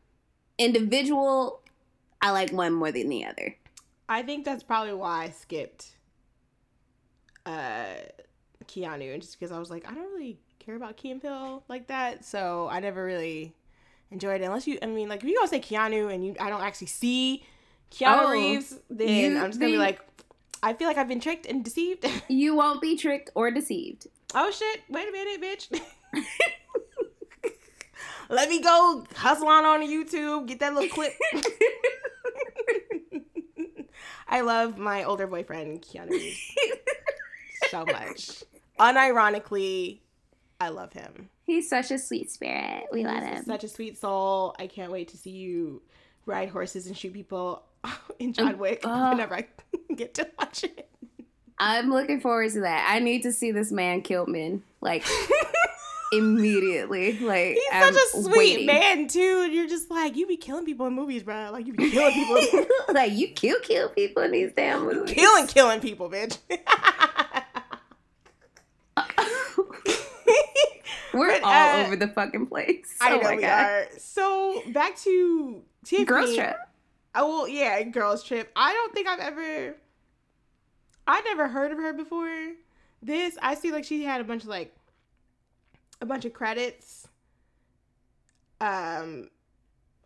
[0.58, 1.60] Individual,
[2.20, 3.56] I like one more than the other.
[4.08, 5.96] I think that's probably why I skipped
[7.44, 7.94] uh
[8.66, 11.88] Keanu, just because I was like, I don't really care about Key and Peele like
[11.88, 13.54] that, so I never really
[14.12, 14.44] enjoyed it.
[14.44, 16.88] Unless you, I mean, like if you gonna say Keanu and you, I don't actually
[16.88, 17.44] see
[17.90, 20.00] Keanu Oh, Reeves, then I'm just gonna be like,
[20.62, 22.06] I feel like I've been tricked and deceived.
[22.28, 24.06] You won't be tricked or deceived.
[24.34, 24.80] oh shit!
[24.88, 25.80] Wait a minute, bitch.
[28.30, 31.12] Let me go hustle on on YouTube, get that little clip.
[34.28, 36.40] I love my older boyfriend Keanu Reeves
[37.70, 38.42] so much.
[38.80, 39.98] Unironically,
[40.60, 41.28] I love him.
[41.52, 42.84] He's such a sweet spirit.
[42.92, 43.44] We love him.
[43.44, 44.56] such a sweet soul.
[44.58, 45.82] I can't wait to see you
[46.24, 47.62] ride horses and shoot people
[48.18, 49.10] in John Wick oh.
[49.10, 49.46] whenever I
[49.94, 50.88] get to watch it.
[51.58, 52.88] I'm looking forward to that.
[52.90, 55.04] I need to see this man kill men like
[56.12, 57.18] immediately.
[57.18, 58.66] Like He's I'm such a sweet waiting.
[58.66, 59.50] man too.
[59.50, 61.50] You're just like, you be killing people in movies, bro.
[61.52, 65.14] Like you be killing people, like you kill kill people in these damn movies.
[65.14, 66.38] killing, killing people, bitch.
[71.12, 72.96] We're But, all uh, over the fucking place.
[73.00, 73.48] I oh know we God.
[73.50, 73.86] are.
[73.98, 76.06] So back to Tiffany.
[76.06, 76.56] Girls trip.
[77.14, 78.50] Oh well, yeah, girls trip.
[78.56, 79.76] I don't think I've ever.
[81.06, 82.52] I never heard of her before.
[83.02, 84.74] This I see like she had a bunch of like,
[86.00, 87.08] a bunch of credits.
[88.60, 89.28] Um,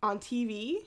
[0.01, 0.77] on TV.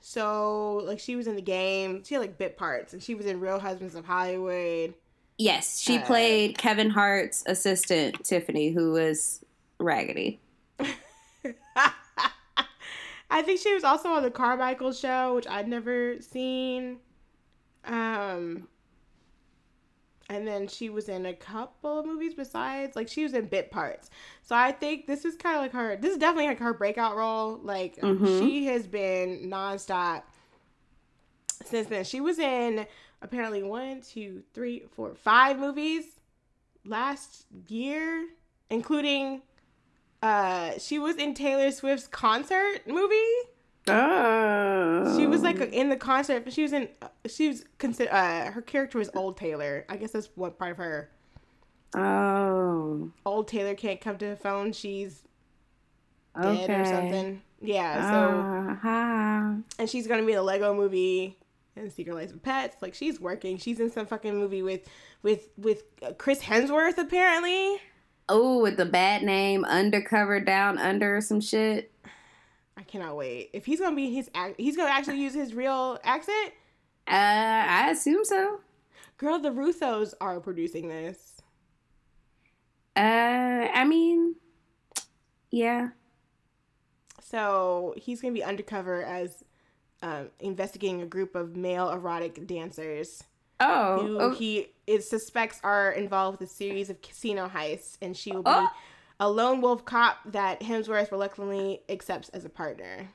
[0.00, 2.02] So like she was in the game.
[2.04, 4.94] She had like bit parts, and she was in Real Husbands of Hollywood.
[5.38, 9.44] Yes, she Uh, played Kevin Hart's assistant Tiffany, who was
[9.78, 10.40] raggedy.
[13.28, 16.98] I think she was also on the Carmichael show, which I'd never seen.
[17.84, 18.68] Um,
[20.30, 23.70] and then she was in a couple of movies besides, like she was in bit
[23.70, 24.10] parts.
[24.42, 25.96] So I think this is kind of like her.
[25.96, 27.60] This is definitely like her breakout role.
[27.62, 28.38] Like Mhm.
[28.38, 30.22] she has been nonstop
[31.64, 32.04] since then.
[32.04, 32.86] She was in
[33.26, 36.04] apparently one, two, three, four, five movies
[36.84, 38.26] last year,
[38.70, 39.42] including
[40.22, 43.34] uh she was in Taylor Swift's concert movie.
[43.88, 45.16] Oh.
[45.16, 46.88] She was like in the concert, but she was in
[47.28, 49.84] she was consider uh her character was Old Taylor.
[49.88, 51.10] I guess that's what part of her.
[51.94, 53.10] Oh.
[53.24, 54.72] Old Taylor can't come to the phone.
[54.72, 55.22] She's
[56.38, 56.66] Okay.
[56.66, 57.42] dead or something.
[57.62, 59.54] Yeah, so Uh-huh.
[59.78, 61.38] and she's gonna be in a Lego movie
[61.76, 62.76] and Secret Life of Pets.
[62.80, 63.58] Like she's working.
[63.58, 64.88] She's in some fucking movie with
[65.22, 65.84] with with
[66.18, 67.80] Chris Hemsworth apparently.
[68.28, 71.92] Oh, with the bad name, undercover down under or some shit.
[72.76, 73.50] I cannot wait.
[73.52, 76.52] If he's gonna be his he's gonna actually use his real accent.
[77.08, 78.60] Uh, I assume so.
[79.18, 81.40] Girl, the Russos are producing this.
[82.96, 84.34] Uh, I mean,
[85.50, 85.90] yeah.
[87.22, 89.44] So he's gonna be undercover as
[90.02, 93.24] um, investigating a group of male erotic dancers
[93.58, 98.14] Oh, who oh, he is suspects are involved with a series of casino heists, and
[98.16, 98.68] she will be Oh.
[99.18, 103.08] a lone wolf cop that Hemsworth reluctantly accepts as a partner.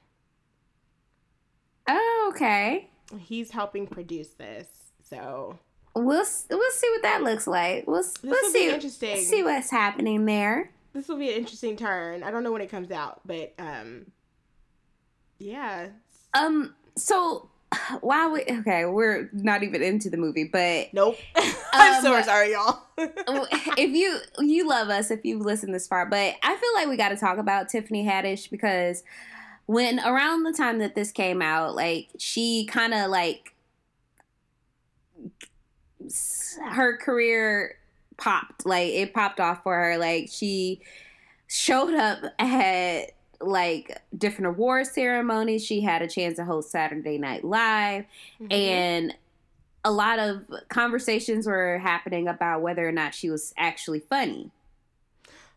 [1.87, 2.89] oh, okay.
[3.19, 4.67] He's helping produce this,
[5.07, 5.59] so
[5.93, 6.25] We'll we'll
[6.71, 7.85] see what that looks like.
[7.85, 9.17] We'll this we'll see interesting.
[9.17, 10.71] see what's happening there.
[10.93, 12.23] this will be an interesting turn.
[12.23, 14.05] I don't know when it comes out, but um,
[15.37, 15.89] yeah.
[16.33, 17.49] Um, so
[18.01, 21.17] while we okay, we're not even into the movie, but Nope.
[21.73, 22.81] I'm Um, so sorry, y'all.
[22.97, 26.95] if you you love us if you've listened this far but i feel like we
[26.95, 29.03] got to talk about tiffany haddish because
[29.65, 33.55] when around the time that this came out like she kind of like
[36.71, 37.75] her career
[38.17, 40.79] popped like it popped off for her like she
[41.47, 47.43] showed up at like different award ceremonies she had a chance to host saturday night
[47.43, 48.05] live
[48.41, 48.51] Mm-hmm.
[48.51, 49.15] and
[49.83, 54.51] a lot of conversations were happening about whether or not she was actually funny.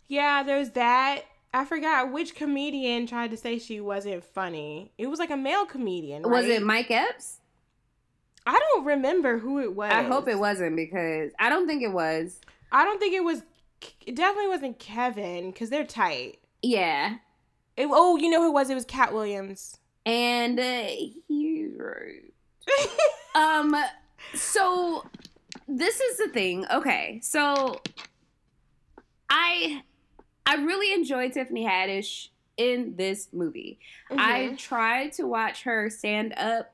[0.08, 1.24] Yeah, there's that.
[1.52, 4.92] I forgot which comedian tried to say she wasn't funny.
[4.96, 6.22] It was like a male comedian.
[6.22, 7.40] Was it Mike Epps?
[8.46, 9.92] I don't remember who it was.
[9.92, 12.40] I hope it wasn't because I don't think it was.
[12.72, 13.42] I don't think it was.
[14.06, 16.38] It definitely wasn't Kevin because they're tight.
[16.62, 17.16] Yeah.
[17.76, 18.70] It, oh, you know who it was?
[18.70, 19.78] It was Katt Williams.
[20.06, 20.86] And uh,
[21.28, 22.22] he's right.
[23.34, 23.74] um,
[24.34, 25.04] so
[25.66, 26.66] this is the thing.
[26.70, 27.80] Okay, so
[29.30, 29.82] I
[30.46, 33.78] I really enjoyed Tiffany Haddish in this movie.
[34.10, 34.58] I Mhm.
[34.58, 36.72] tried to watch her stand up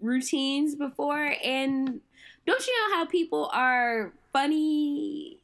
[0.00, 2.00] routines before, and
[2.46, 5.41] don't you know how people are funny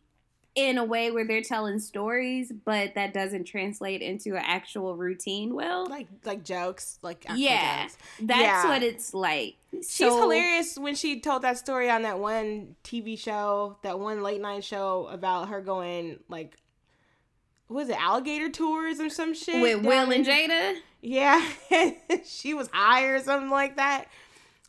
[0.58, 5.54] in a way where they're telling stories, but that doesn't translate into an actual routine
[5.54, 5.86] well?
[5.86, 7.82] like like jokes, like Yeah.
[7.84, 7.96] jokes.
[8.20, 8.68] That's Yeah.
[8.68, 9.54] what it's like.
[9.72, 14.22] She's So- hilarious when she told that story on that one TV show, that one
[14.22, 16.56] late night show about her going like,
[17.68, 20.76] was it alligator tours or some shit with Will and Jada.
[21.00, 21.46] Yeah,
[22.24, 24.06] she was high or something like that.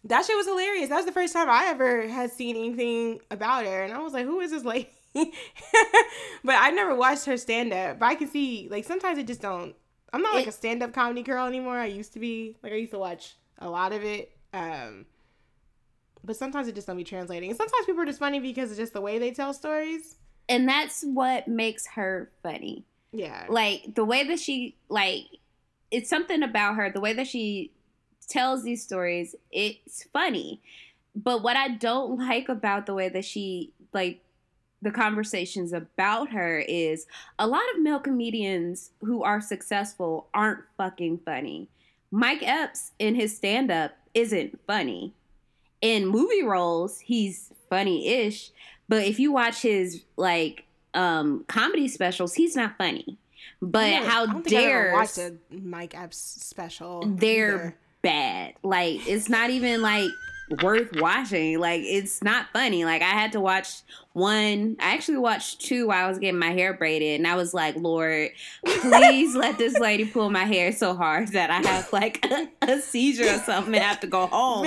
[0.03, 0.89] That shit was hilarious.
[0.89, 4.13] That was the first time I ever had seen anything about her, and I was
[4.13, 7.99] like, "Who is this lady?" but I've never watched her stand up.
[7.99, 9.75] But I can see like sometimes it just don't.
[10.11, 11.77] I'm not like a stand up comedy girl anymore.
[11.77, 12.57] I used to be.
[12.63, 14.31] Like I used to watch a lot of it.
[14.53, 15.05] Um,
[16.23, 17.49] but sometimes it just don't be translating.
[17.49, 20.15] And sometimes people are just funny because it's just the way they tell stories.
[20.47, 22.85] And that's what makes her funny.
[23.11, 23.45] Yeah.
[23.49, 25.25] Like the way that she like
[25.91, 27.71] it's something about her, the way that she
[28.27, 30.61] tells these stories, it's funny.
[31.15, 34.23] But what I don't like about the way that she like
[34.81, 37.05] the conversations about her is
[37.37, 41.67] a lot of male comedians who are successful aren't fucking funny.
[42.11, 45.13] Mike Epps in his stand up isn't funny.
[45.81, 48.51] In movie roles, he's funny-ish,
[48.87, 53.17] but if you watch his like um comedy specials, he's not funny.
[53.61, 57.03] But never- how I I ever dare watched a Mike Epps special.
[57.05, 57.75] they're either.
[58.01, 58.53] bad.
[58.63, 60.09] Like it's not even like
[60.61, 61.59] worth watching.
[61.59, 62.85] Like it's not funny.
[62.85, 63.81] Like I had to watch
[64.13, 64.75] one.
[64.79, 67.75] I actually watched two while I was getting my hair braided, and I was like,
[67.75, 68.31] Lord,
[68.65, 72.25] please let this lady pull my hair so hard that I have like
[72.61, 74.65] a, seizure or something and have to go home.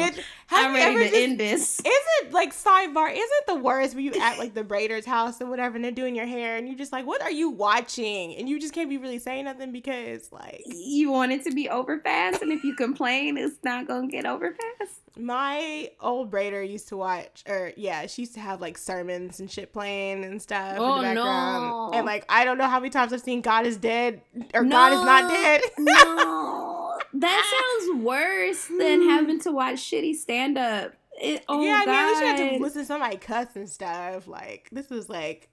[0.52, 1.78] Have I'm ready ever to just- end this.
[1.80, 3.10] Is it like sidebar?
[3.12, 5.90] Is it the worst when you at like the braider's house or whatever and they're
[5.92, 8.34] doing your hair and you're just like, what are you watching?
[8.36, 11.68] And you just can't be really saying nothing because like You want it to be
[11.68, 14.92] over fast, and if you complain, it's not gonna get over fast.
[15.18, 19.50] my old braider used to watch or yeah, she used to have like sermons and
[19.50, 21.64] shit playing and stuff Oh, in the oh, background.
[21.64, 21.90] no.
[21.98, 24.20] And like I don't know how many times I've seen God is dead
[24.54, 25.60] or God is not dead.
[25.78, 26.78] No,
[27.14, 27.86] that ah.
[27.86, 29.10] sounds worse than mm.
[29.10, 30.94] having to watch shitty stand up.
[31.20, 33.68] It, oh yeah, I mean, at least you have to listen to somebody cuss and
[33.68, 34.26] stuff.
[34.26, 35.50] Like this was like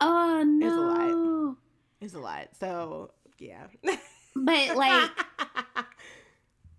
[0.00, 1.56] Oh no,
[2.00, 2.40] It's a lot.
[2.40, 2.56] it's a lot.
[2.58, 3.66] So yeah.
[4.34, 5.10] But like,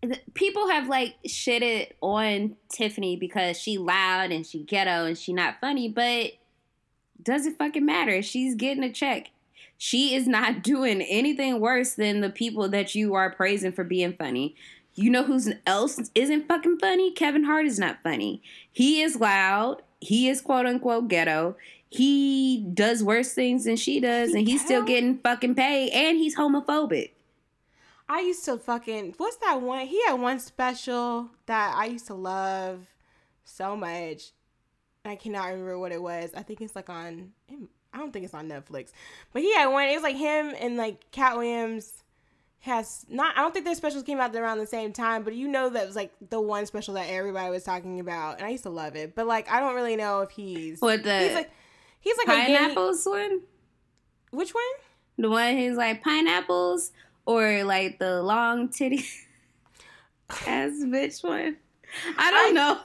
[0.34, 5.60] people have like shitted on Tiffany because she loud and she ghetto and she not
[5.62, 5.89] funny.
[5.89, 6.32] But
[7.22, 8.22] does it fucking matter?
[8.22, 9.32] She's getting a check.
[9.84, 14.14] She is not doing anything worse than the people that you are praising for being
[14.14, 14.56] funny.
[14.94, 17.12] You know who's else isn't fucking funny?
[17.12, 18.44] Kevin Hart is not funny.
[18.72, 19.82] He is loud.
[20.00, 21.56] He is quote unquote ghetto.
[21.90, 26.16] He does worse things than she does, he and he's still getting fucking paid, and
[26.16, 27.14] he's homophobic.
[28.08, 29.88] I used to fucking what's that one?
[29.88, 32.86] He had one special that I used to love
[33.46, 34.30] so much.
[35.04, 36.30] I cannot remember what it was.
[36.36, 37.32] I think it's like on.
[37.94, 38.92] I don't think it's on Netflix,
[39.34, 39.88] but he had one.
[39.89, 42.04] It was like him and like Katt Williams
[42.60, 43.38] has not.
[43.38, 45.88] I don't think their specials came out around the same time, but you know that
[45.88, 48.96] was like the one special that everybody was talking about, and I used to love
[48.96, 49.16] it.
[49.16, 51.52] But like, I don't really know if he's What the he's like
[52.00, 53.42] he's like a pineapples one?
[54.32, 54.64] Which one?
[55.18, 56.92] The one who's like pineapples,
[57.26, 59.04] or like the long titty
[60.30, 61.58] ass bitch one?
[62.18, 62.80] I don't I- know.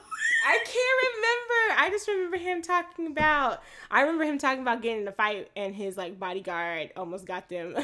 [0.45, 1.81] I can't remember.
[1.81, 3.61] I just remember him talking about.
[3.91, 7.49] I remember him talking about getting in a fight, and his like bodyguard almost got
[7.49, 7.75] them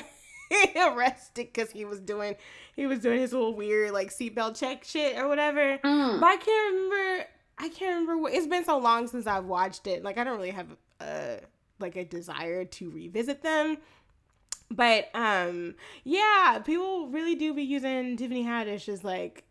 [0.75, 2.35] arrested because he was doing
[2.75, 5.77] he was doing his little weird like seatbelt check shit or whatever.
[5.79, 6.19] Mm.
[6.19, 7.25] But I can't remember.
[7.59, 8.17] I can't remember.
[8.17, 10.03] What, it's been so long since I've watched it.
[10.03, 10.67] Like I don't really have
[10.99, 11.39] a
[11.79, 13.77] like a desire to revisit them.
[14.71, 19.43] But um, yeah, people really do be using Tiffany Haddish as like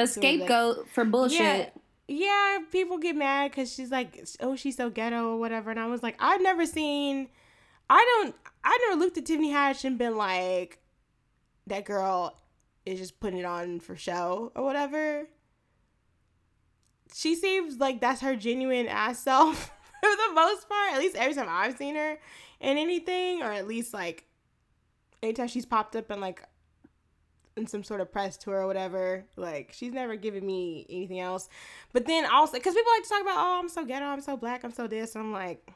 [0.00, 1.38] A scapegoat for bullshit.
[1.40, 1.68] yeah,
[2.08, 5.70] yeah, people get mad because she's like, oh, she's so ghetto or whatever.
[5.70, 7.28] And I was like, I've never seen,
[7.88, 8.34] I don't,
[8.64, 10.80] I never looked at Tiffany Haddish and been like,
[11.66, 12.36] that girl
[12.84, 15.28] is just putting it on for show or whatever.
[17.14, 19.66] She seems like that's her genuine ass self
[20.00, 20.94] for the most part.
[20.94, 22.18] At least every time I've seen her
[22.60, 24.26] in anything, or at least like
[25.22, 26.42] anytime she's popped up in like
[27.56, 29.24] in some sort of press tour or whatever.
[29.36, 31.48] Like she's never given me anything else.
[31.92, 34.36] But then also because people like to talk about, oh, I'm so ghetto, I'm so
[34.36, 35.16] black, I'm so this.
[35.16, 35.70] I'm like,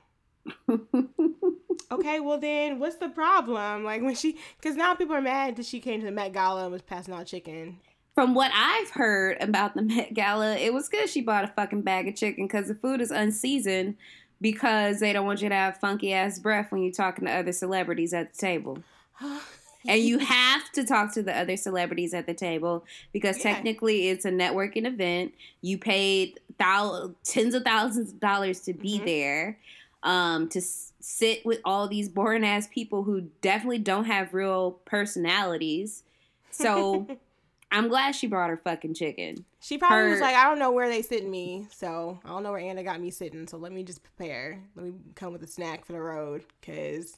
[1.91, 3.85] okay, well then, what's the problem?
[3.85, 6.65] Like when she, because now people are mad that she came to the Met Gala
[6.65, 7.79] and was passing out chicken.
[8.15, 11.83] From what I've heard about the Met Gala, it was good she bought a fucking
[11.83, 13.97] bag of chicken because the food is unseasoned
[14.41, 17.53] because they don't want you to have funky ass breath when you're talking to other
[17.53, 18.79] celebrities at the table.
[19.87, 23.53] And you have to talk to the other celebrities at the table because Yeah.
[23.55, 25.35] technically it's a networking event.
[25.61, 29.05] You paid thou- tens of thousands of dollars to be Mhm.
[29.05, 29.59] there,
[30.03, 34.73] um, to s- sit with all these boring ass people who definitely don't have real
[34.85, 36.03] personalities.
[36.51, 37.07] So
[37.73, 39.45] I'm glad she brought her fucking chicken.
[39.61, 42.53] She probably was like, I don't know where they sitting me, so I don't know
[42.53, 43.47] where Anna got me sitting.
[43.49, 44.63] So let me just prepare.
[44.77, 47.17] Let me come with a snack for the road, cause,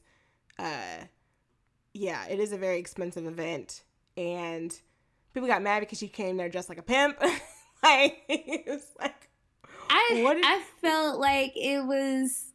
[0.59, 1.05] uh,
[1.97, 3.83] yeah, it is a very expensive event,
[4.17, 4.79] and
[5.33, 7.19] people got mad because she came there dressed like a pimp.
[7.83, 9.29] like it was like,
[9.89, 12.53] I What I felt like it was.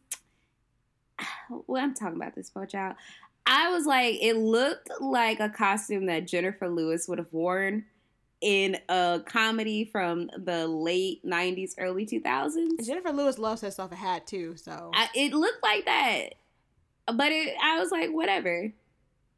[1.66, 2.96] Well, I'm talking about this boat out.
[3.44, 7.84] I was like, it looked like a costume that Jennifer Lewis would have worn
[8.40, 12.86] in a comedy from the late '90s, early 2000s.
[12.86, 14.56] Jennifer Lewis loves herself a hat too.
[14.56, 16.34] So I, it looked like that,
[17.06, 18.72] but it, I was like, whatever.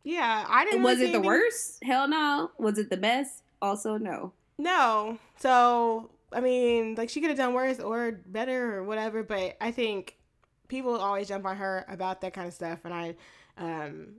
[0.05, 0.83] Yeah, I didn't.
[0.83, 1.83] Was really it the anything- worst?
[1.83, 2.51] Hell no.
[2.59, 3.43] Was it the best?
[3.61, 4.33] Also no.
[4.59, 5.19] No.
[5.39, 9.71] So I mean, like she could have done worse or better or whatever, but I
[9.71, 10.17] think
[10.69, 13.15] people always jump on her about that kind of stuff, and I,
[13.59, 14.15] um,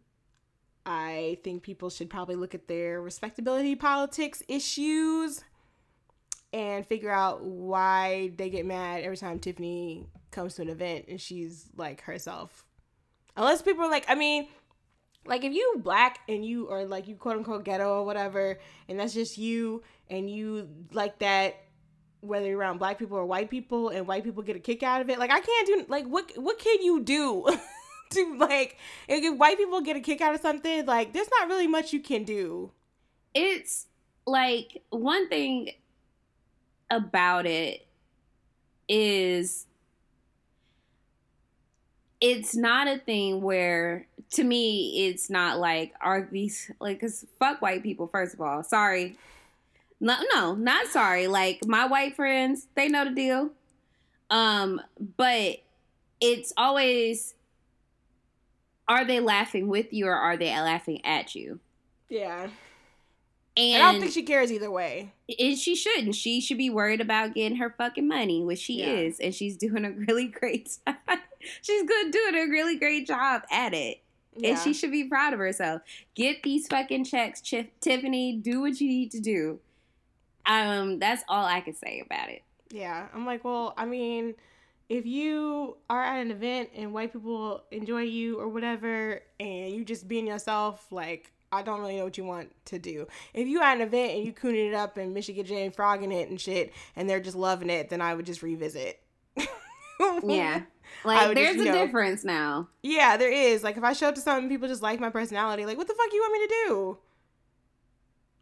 [0.85, 5.43] I think people should probably look at their respectability politics issues
[6.53, 11.19] and figure out why they get mad every time Tiffany comes to an event and
[11.19, 12.65] she's like herself.
[13.35, 14.47] Unless people are like, I mean,
[15.25, 18.99] like if you black and you are like you quote unquote ghetto or whatever, and
[18.99, 21.55] that's just you, and you like that
[22.21, 24.99] whether you're around black people or white people and white people get a kick out
[24.99, 27.45] of it like i can't do like what what can you do
[28.11, 31.67] to like if white people get a kick out of something like there's not really
[31.67, 32.71] much you can do.
[33.33, 33.87] It's
[34.25, 35.71] like one thing
[36.89, 37.87] about it
[38.87, 39.67] is
[42.27, 47.61] it's not a thing where to me it's not like are these like cuz fuck
[47.61, 48.63] white people first of all.
[48.63, 49.15] Sorry.
[49.99, 51.27] No no not sorry.
[51.27, 53.49] Like my white friends they know the deal.
[54.29, 54.81] Um
[55.17, 55.57] but
[56.19, 57.33] it's always
[58.87, 61.59] are they laughing with you or are they laughing at you?
[62.09, 62.49] Yeah.
[63.57, 65.13] And and i don't think she cares either way.
[65.39, 66.13] And she shouldn't.
[66.15, 68.87] She should be worried about getting her fucking money, which she Yeah.
[68.91, 70.77] is, and she's doing a really great.
[71.61, 74.01] She's good doing a really great job at it,
[74.35, 74.49] yeah.
[74.49, 75.81] and she should be proud of herself.
[76.15, 78.37] Get these fucking checks, Ch- Tiffany.
[78.37, 79.59] Do what you need to do.
[80.45, 82.43] Um, that's all I can say about it.
[82.71, 84.33] yeah i'm like well i mean
[84.89, 89.83] if you are at an event and white people enjoy you or whatever and you
[89.85, 93.07] just being yourself like I don't really know what you want to do.
[93.33, 96.11] If you at an event and you cooning it up and Michigan J and frogging
[96.11, 98.99] it and shit, and they're just loving it, then I would just revisit.
[100.23, 100.63] Yeah,
[101.03, 102.69] like there's just, a know- difference now.
[102.81, 103.63] Yeah, there is.
[103.63, 105.65] Like if I show up to something, people just like my personality.
[105.65, 106.97] Like, what the fuck you want me to do?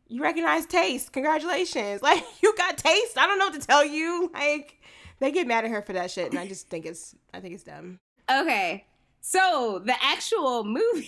[0.09, 1.11] You recognize taste.
[1.11, 2.01] Congratulations.
[2.03, 3.17] Like you got taste.
[3.17, 4.29] I don't know what to tell you.
[4.33, 4.81] Like
[5.19, 7.55] they get mad at her for that shit, and I just think it's I think
[7.55, 7.99] it's dumb.
[8.29, 8.85] Okay,
[9.21, 11.07] so the actual movie.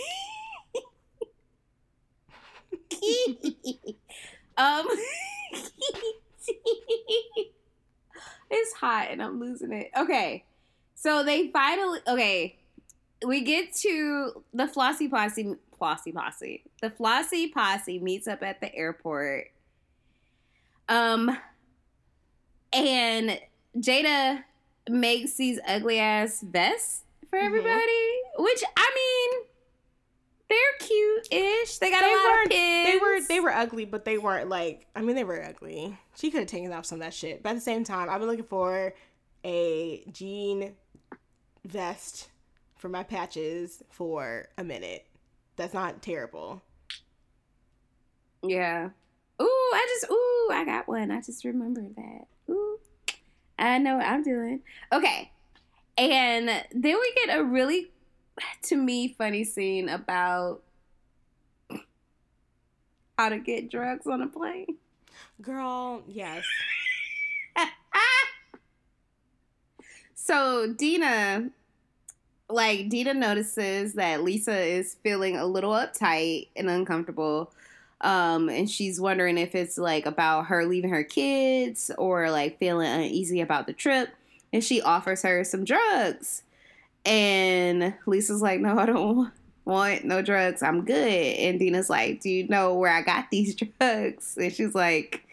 [4.57, 4.87] um,
[8.49, 9.91] it's hot and I'm losing it.
[9.97, 10.45] Okay,
[11.05, 11.99] so they finally.
[12.07, 12.57] Okay,
[13.25, 15.55] we get to the Flossie Posse.
[15.79, 16.63] Flossie Posse.
[16.81, 19.51] The Flossie Posse meets up at the airport.
[20.89, 21.37] Um,
[22.73, 23.39] and
[23.77, 24.43] Jada
[24.89, 27.45] makes these ugly ass vests for Mhm.
[27.45, 29.47] everybody, which I mean,
[30.49, 31.77] they're cute-ish.
[31.79, 32.91] They got They a lot of pins.
[32.91, 35.97] They were they were ugly, but they weren't like I mean they were ugly.
[36.15, 37.41] She could have taken off some of that shit.
[37.43, 38.93] But at the same time, I've been looking for
[39.43, 40.75] a jean
[41.65, 42.29] vest
[42.77, 45.05] for my patches for a minute.
[45.55, 46.61] That's not terrible.
[48.41, 48.89] Yeah.
[49.41, 51.11] Ooh, I just ooh, I got one.
[51.11, 52.27] I just remembered that.
[52.49, 52.79] Ooh.
[53.57, 54.61] I know what I'm doing.
[54.91, 55.31] Okay.
[55.97, 56.63] And then
[56.99, 57.91] we get a really
[58.63, 60.61] to me funny scene about
[63.17, 64.75] how to get drugs on a plane.
[65.41, 66.43] Girl, yes.
[70.25, 71.51] So Dina,
[72.49, 77.53] like Dina notices that Lisa is feeling a little uptight and uncomfortable.
[78.01, 82.91] Um, and she's wondering if it's like about her leaving her kids or like feeling
[82.91, 84.09] uneasy about the trip.
[84.51, 86.41] And she offers her some drugs.
[87.05, 89.31] And Lisa's like, no, I don't
[89.63, 90.63] want no drugs.
[90.63, 91.35] I'm good.
[91.35, 94.35] And Dina's like, do you know where I got these drugs?
[94.41, 95.24] And she's like,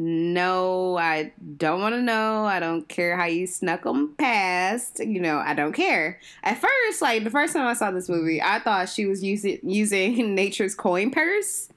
[0.00, 2.44] no, I don't want to know.
[2.44, 5.00] I don't care how you snuck them past.
[5.00, 6.20] You know, I don't care.
[6.44, 9.58] At first, like the first time I saw this movie, I thought she was using
[9.64, 11.68] using nature's coin purse.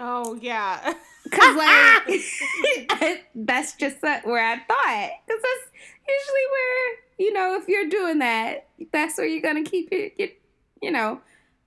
[0.00, 0.94] Oh yeah.
[1.30, 5.10] Cause like that's just where I thought.
[5.28, 5.70] Cause that's
[6.08, 10.28] usually where you know if you're doing that, that's where you're gonna keep your, your
[10.80, 11.20] you know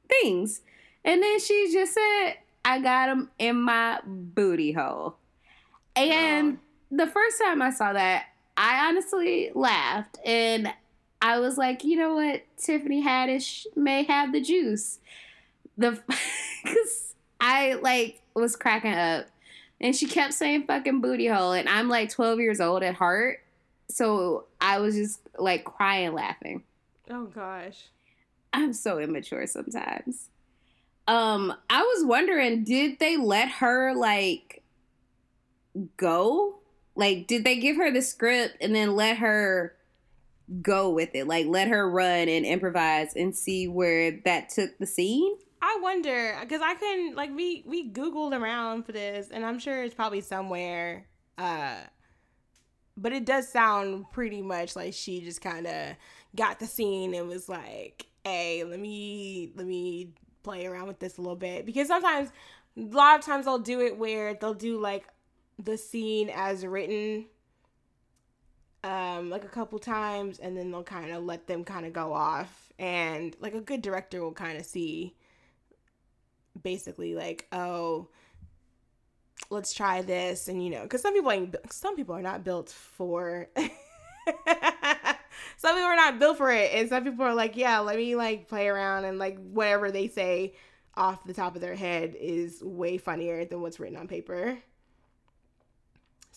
[0.07, 0.61] things.
[1.05, 2.33] And then she just said,
[2.65, 5.18] "I got them in my booty hole."
[5.99, 6.59] And
[6.91, 8.25] the first time I saw that,
[8.55, 10.17] I honestly laughed.
[10.25, 10.73] And
[11.21, 14.99] I was like, you know what, Tiffany Haddish may have the juice.
[15.77, 15.99] The
[16.63, 19.27] because I like was cracking up,
[19.79, 23.41] and she kept saying "fucking booty hole," and I'm like 12 years old at heart,
[23.89, 26.63] so I was just like crying laughing.
[27.09, 27.87] Oh gosh,
[28.53, 30.29] I'm so immature sometimes.
[31.07, 34.58] Um, I was wondering, did they let her like
[35.97, 36.59] go?
[36.95, 39.75] Like, did they give her the script and then let her
[40.61, 41.27] go with it?
[41.27, 45.37] Like, let her run and improvise and see where that took the scene?
[45.61, 49.83] I wonder because I couldn't like we we googled around for this, and I'm sure
[49.83, 51.07] it's probably somewhere.
[51.37, 51.81] Uh,
[52.95, 55.95] but it does sound pretty much like she just kind of
[56.35, 60.13] got the scene and was like, "Hey, let me let me
[60.43, 62.29] play around with this a little bit," because sometimes,
[62.77, 65.07] a lot of times they'll do it where they'll do like
[65.59, 67.25] the scene as written
[68.83, 72.13] um like a couple times and then they'll kind of let them kind of go
[72.13, 75.13] off and like a good director will kind of see
[76.63, 78.07] basically like oh
[79.49, 82.69] let's try this and you know because some people ain't some people are not built
[82.69, 83.49] for
[85.57, 88.15] some people are not built for it and some people are like yeah let me
[88.15, 90.53] like play around and like whatever they say
[90.95, 94.57] off the top of their head is way funnier than what's written on paper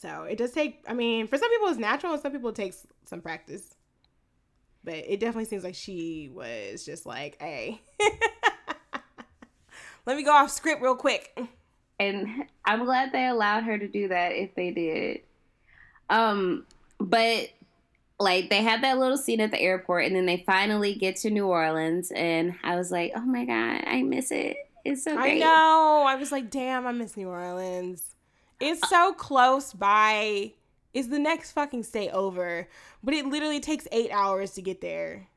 [0.03, 2.57] so it does take, I mean, for some people it's natural and some people it
[2.57, 3.77] takes some practice.
[4.83, 7.81] But it definitely seems like she was just like, hey,
[10.07, 11.39] let me go off script real quick.
[12.01, 12.27] And
[12.65, 15.21] I'm glad they allowed her to do that if they did.
[16.11, 16.67] Um,
[16.99, 17.51] but
[18.19, 21.31] like they had that little scene at the airport and then they finally get to
[21.31, 24.57] New Orleans and I was like, "Oh my god, I miss it.
[24.85, 26.05] It's so great." I know.
[26.09, 28.17] I was like, "Damn, I miss New Orleans."
[28.63, 30.53] It's uh, so close by.
[30.95, 32.69] Is the next fucking state over?
[33.03, 35.29] But it literally takes eight hours to get there.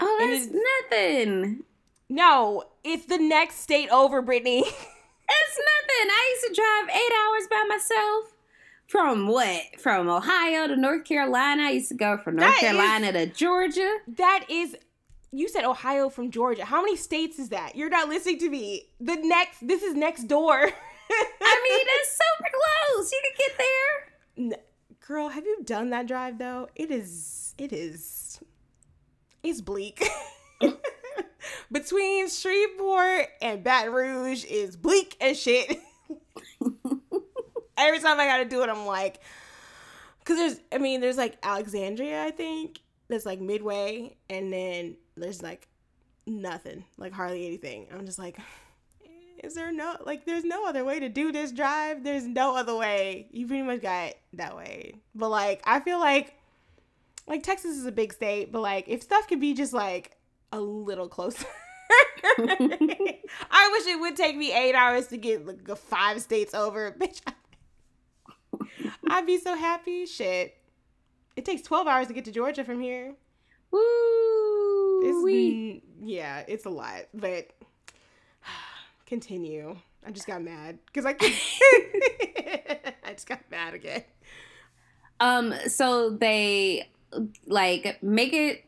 [0.00, 0.48] Oh, that's
[0.90, 1.62] nothing.
[2.08, 4.60] No, it's the next state over, Brittany.
[4.60, 6.10] it's nothing.
[6.10, 8.32] I used to drive eight hours by myself.
[8.86, 9.80] From what?
[9.80, 11.64] From Ohio to North Carolina.
[11.64, 13.96] I used to go from North that Carolina is, to Georgia.
[14.16, 14.76] That is
[15.32, 16.64] you said Ohio from Georgia.
[16.64, 17.74] How many states is that?
[17.74, 18.88] You're not listening to me.
[19.00, 20.70] The next this is next door.
[21.10, 23.12] I mean, it's super close.
[23.12, 24.58] You can get there.
[25.06, 26.68] Girl, have you done that drive though?
[26.74, 27.54] It is.
[27.58, 28.40] It is.
[29.42, 30.04] It's bleak.
[31.72, 35.78] Between Shreveport and Baton Rouge is bleak as shit.
[37.78, 39.20] Every time I gotta do it, I'm like,
[40.20, 45.42] because there's, I mean, there's like Alexandria, I think, that's like midway, and then there's
[45.42, 45.68] like
[46.26, 47.86] nothing, like hardly anything.
[47.92, 48.38] I'm just like,
[49.42, 52.04] is there no like there's no other way to do this drive?
[52.04, 53.28] There's no other way.
[53.30, 55.00] You pretty much got that way.
[55.14, 56.34] But like i feel like
[57.26, 60.16] like texas is a big state but like if stuff could be just like
[60.52, 61.46] a little closer.
[62.38, 67.20] I wish it would take me eight hours to get like five states over bitch.
[69.08, 70.06] I'd be so happy.
[70.06, 70.56] Shit.
[71.36, 73.14] It takes 12 hours to get to georgia from here.
[73.70, 73.80] Woo!
[75.02, 77.50] It's, yeah, it's a lot, but
[79.06, 79.76] continue.
[80.04, 81.10] I just got mad because I
[83.04, 84.04] I just got mad again.
[85.20, 85.54] Um.
[85.68, 86.90] So they
[87.46, 88.64] like make it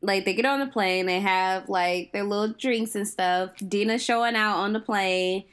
[0.00, 1.06] like they get on the plane.
[1.06, 3.50] They have like their little drinks and stuff.
[3.66, 5.44] Dina showing out on the plane,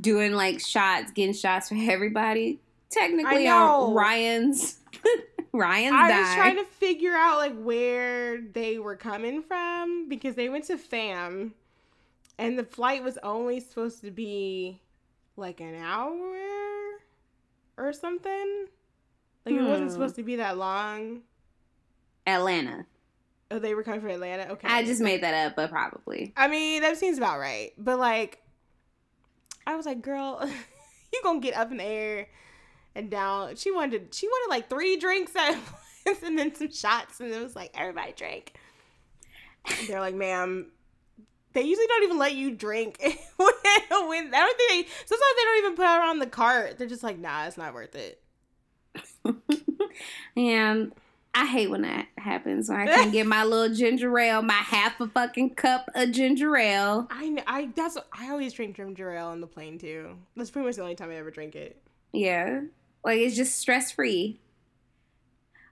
[0.00, 2.60] doing like shots, getting shots for everybody.
[2.90, 4.78] Technically, on Ryan's.
[5.52, 6.20] Ryan's I died.
[6.20, 10.76] was trying to figure out like where they were coming from because they went to
[10.76, 11.54] fam
[12.38, 14.80] and the flight was only supposed to be
[15.36, 16.36] like an hour
[17.76, 18.66] or something.
[19.44, 19.64] Like hmm.
[19.64, 19.92] it wasn't hmm.
[19.92, 21.22] supposed to be that long.
[22.26, 22.86] Atlanta.
[23.50, 24.52] Oh, they were coming from Atlanta.
[24.52, 24.66] Okay.
[24.68, 26.32] I just made that up, but probably.
[26.36, 27.72] I mean, that seems about right.
[27.78, 28.42] But like,
[29.66, 30.40] I was like, girl,
[31.12, 32.26] you gonna get up in the air
[32.96, 33.54] and down.
[33.54, 35.56] She wanted, she wanted like three drinks at
[36.06, 38.54] once and then some shots, and it was like everybody drank.
[39.86, 40.72] they're like, "Ma'am."
[41.56, 45.42] They usually don't even let you drink when, when I don't think they sometimes they
[45.42, 46.76] don't even put it on the cart.
[46.76, 48.20] They're just like, nah, it's not worth it.
[50.36, 50.92] and
[51.34, 52.68] I hate when that happens.
[52.68, 56.54] When I can get my little ginger ale, my half a fucking cup of ginger
[56.58, 57.08] ale.
[57.10, 60.14] I I that's I always drink ginger ale on the plane too.
[60.36, 61.80] That's pretty much the only time I ever drink it.
[62.12, 62.64] Yeah,
[63.02, 64.40] like it's just stress free.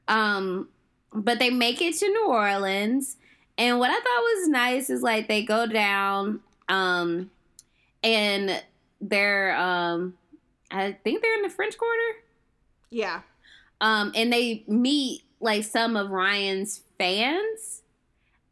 [0.09, 0.70] Um,
[1.12, 3.18] but they make it to New Orleans,
[3.57, 7.30] and what I thought was nice is like they go down, um,
[8.02, 8.62] and
[9.00, 10.14] they're um,
[10.70, 12.18] I think they're in the French Quarter.
[12.90, 13.20] Yeah.
[13.80, 17.82] Um, and they meet like some of Ryan's fans,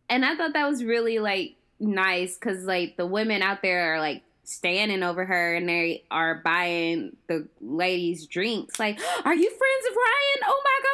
[0.08, 4.00] and I thought that was really like nice because like the women out there are
[4.00, 8.78] like standing over her and they are buying the ladies drinks.
[8.78, 10.44] Like are you friends of ryan?
[10.46, 10.92] Oh my god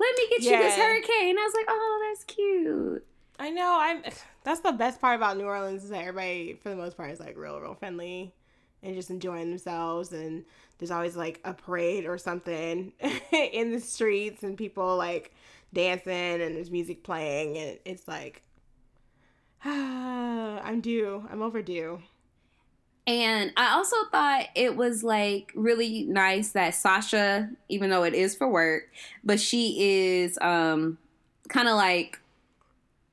[0.00, 1.36] let me get you this hurricane.
[1.38, 3.04] I was like oh that's cute
[3.38, 3.78] I know.
[3.80, 4.02] I'm.
[4.44, 7.20] That's the best part about New Orleans is that everybody, for the most part, is
[7.20, 8.32] like real, real friendly
[8.82, 10.12] and just enjoying themselves.
[10.12, 10.44] And
[10.78, 12.92] there's always like a parade or something
[13.32, 15.34] in the streets, and people like
[15.72, 18.42] dancing, and there's music playing, and it's like,
[19.64, 21.26] I'm due.
[21.30, 22.00] I'm overdue.
[23.06, 28.34] And I also thought it was like really nice that Sasha, even though it is
[28.34, 28.90] for work,
[29.24, 30.98] but she is um
[31.48, 32.20] kind of like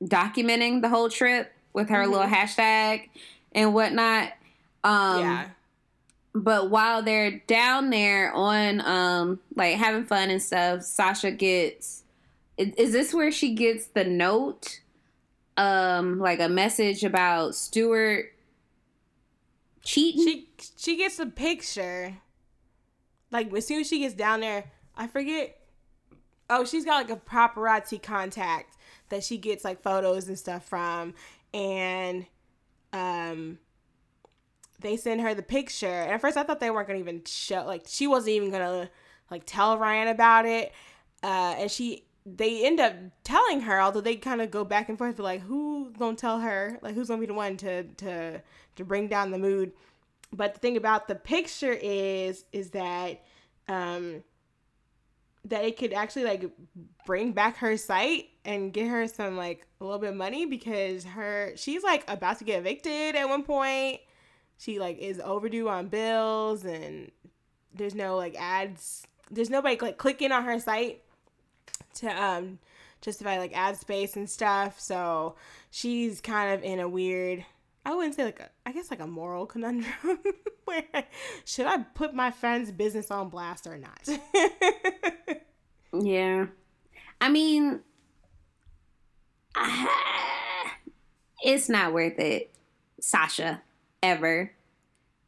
[0.02, 3.08] documenting the whole trip with her little hashtag
[3.52, 4.32] and whatnot.
[4.84, 5.48] Um yeah.
[6.34, 12.04] but while they're down there on um like having fun and stuff, Sasha gets
[12.56, 14.80] is, is this where she gets the note?
[15.56, 18.32] Um like a message about Stewart
[19.82, 20.24] cheating?
[20.24, 22.18] She she gets a picture.
[23.30, 25.58] Like as soon as she gets down there, I forget.
[26.48, 28.75] Oh, she's got like a paparazzi contact
[29.08, 31.14] that she gets like photos and stuff from,
[31.52, 32.26] and
[32.92, 33.58] um,
[34.80, 35.86] they send her the picture.
[35.86, 37.64] And at first, I thought they weren't gonna even show.
[37.66, 38.90] Like she wasn't even gonna
[39.30, 40.72] like tell Ryan about it.
[41.22, 44.98] Uh, and she they end up telling her, although they kind of go back and
[44.98, 46.78] forth, like who's gonna tell her?
[46.82, 48.42] Like who's gonna be the one to to
[48.76, 49.72] to bring down the mood?
[50.32, 53.22] But the thing about the picture is is that
[53.68, 54.22] um
[55.48, 56.50] that it could actually like
[57.04, 61.04] bring back her sight and get her some like a little bit of money because
[61.04, 64.00] her she's like about to get evicted at one point.
[64.58, 67.10] She like is overdue on bills and
[67.74, 71.02] there's no like ads there's nobody like clicking on her site
[71.94, 72.58] to um
[73.00, 74.80] justify like ad space and stuff.
[74.80, 75.36] So
[75.70, 77.44] she's kind of in a weird
[77.84, 80.18] I wouldn't say like a I guess like a moral conundrum
[80.64, 80.82] where
[81.44, 84.08] should I put my friend's business on blast or not?
[86.04, 86.46] Yeah.
[87.20, 87.80] I mean,
[91.42, 92.52] it's not worth it,
[93.00, 93.62] Sasha,
[94.02, 94.52] ever.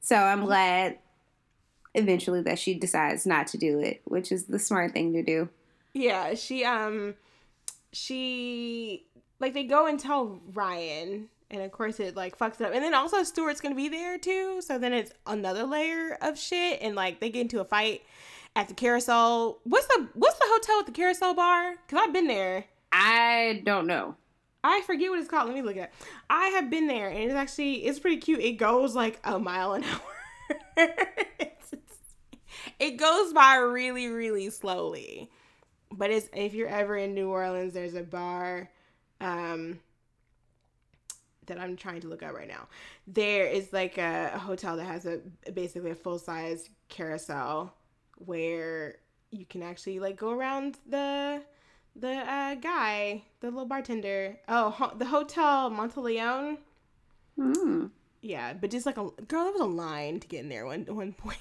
[0.01, 0.99] So I'm glad
[1.95, 5.49] eventually that she decides not to do it, which is the smart thing to do.
[5.95, 7.15] yeah, she um
[7.93, 9.05] she
[9.41, 12.73] like they go and tell Ryan and of course it like fucks it up.
[12.75, 14.61] And then also Stewart's gonna be there too.
[14.63, 18.03] So then it's another layer of shit and like they get into a fight
[18.59, 19.61] at the carousel.
[19.63, 21.77] What's the what's the hotel with the carousel bar?
[21.87, 22.65] Cause I've been there.
[22.91, 24.17] I don't know.
[24.65, 25.47] I forget what it's called.
[25.47, 25.85] Let me look at.
[25.85, 25.93] It.
[26.29, 28.41] I have been there, and it's actually it's pretty cute.
[28.41, 29.85] It goes like a mile an
[30.77, 30.95] hour.
[32.81, 35.31] It goes by really, really slowly.
[35.93, 38.69] But it's if you're ever in New Orleans, there's a bar
[39.21, 39.79] um,
[41.47, 42.67] that I'm trying to look up right now.
[43.07, 45.21] There is like a, a hotel that has a
[45.53, 47.78] basically a full size carousel
[48.25, 48.97] where
[49.31, 51.43] you can actually like go around the
[51.97, 54.39] the uh, guy, the little bartender.
[54.49, 56.59] Oh, ho- the hotel Monteleone.
[57.37, 57.87] Hmm.
[58.21, 60.85] Yeah, but just like a girl, there was a line to get in there one
[60.87, 61.39] one point.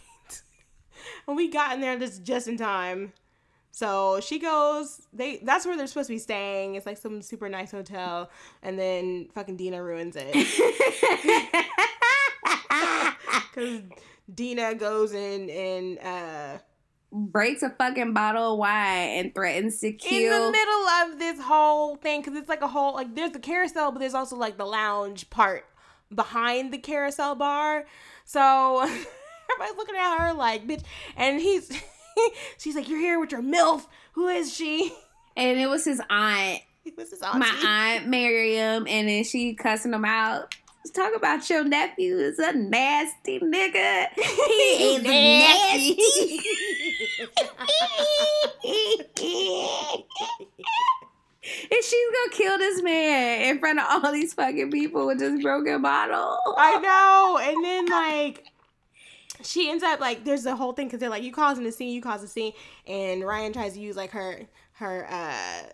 [1.28, 3.14] and we got in there just just in time.
[3.72, 5.08] So she goes.
[5.14, 6.76] They that's where they're supposed to be staying.
[6.76, 8.30] It's like some super nice hotel,
[8.64, 10.34] and then fucking Dina ruins it
[13.54, 13.82] because
[14.34, 16.60] Dina goes in and uh
[17.10, 21.40] Breaks a fucking bottle of wine and threatens to kill in the middle of this
[21.40, 24.58] whole thing because it's like a whole like there's the carousel but there's also like
[24.58, 25.66] the lounge part
[26.14, 27.86] behind the carousel bar
[28.26, 30.84] so everybody's looking at her like bitch
[31.16, 31.72] and he's
[32.58, 34.94] she's like you're here with your milf who is she
[35.38, 36.62] and it was his aunt,
[36.98, 37.40] this is auntie.
[37.40, 40.56] my aunt Miriam, and then she cussing him out.
[40.92, 44.08] Talk about your nephew is a nasty nigga.
[44.16, 45.98] He is nasty.
[51.72, 55.42] And she's gonna kill this man in front of all these fucking people with this
[55.42, 56.38] broken bottle.
[56.58, 57.40] I know.
[57.42, 58.44] And then like
[59.44, 61.94] she ends up like there's a whole thing because they're like you causing the scene,
[61.94, 62.54] you cause the scene,
[62.86, 64.42] and Ryan tries to use like her
[64.74, 65.70] her uh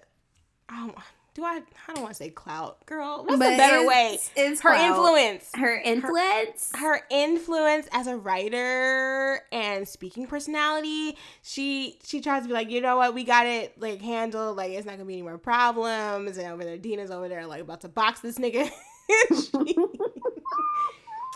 [0.71, 0.93] oh,
[1.35, 3.23] do I I don't want to say clout, girl.
[3.25, 4.19] What's But a better it's- way?
[4.35, 4.89] it's her clout.
[4.89, 5.49] influence.
[5.55, 6.71] Her influence.
[6.75, 12.81] her influence as a writer and speaking personality she she tries to be like you
[12.81, 16.37] know what we got it like handled like it's not gonna be any more problems
[16.37, 18.69] and over there dina's over there like about to box this nigga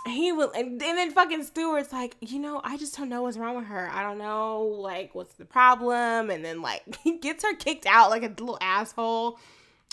[0.08, 3.38] he will and, and then fucking stewart's like you know i just don't know what's
[3.38, 7.44] wrong with her i don't know like what's the problem and then like he gets
[7.44, 9.38] her kicked out like a little asshole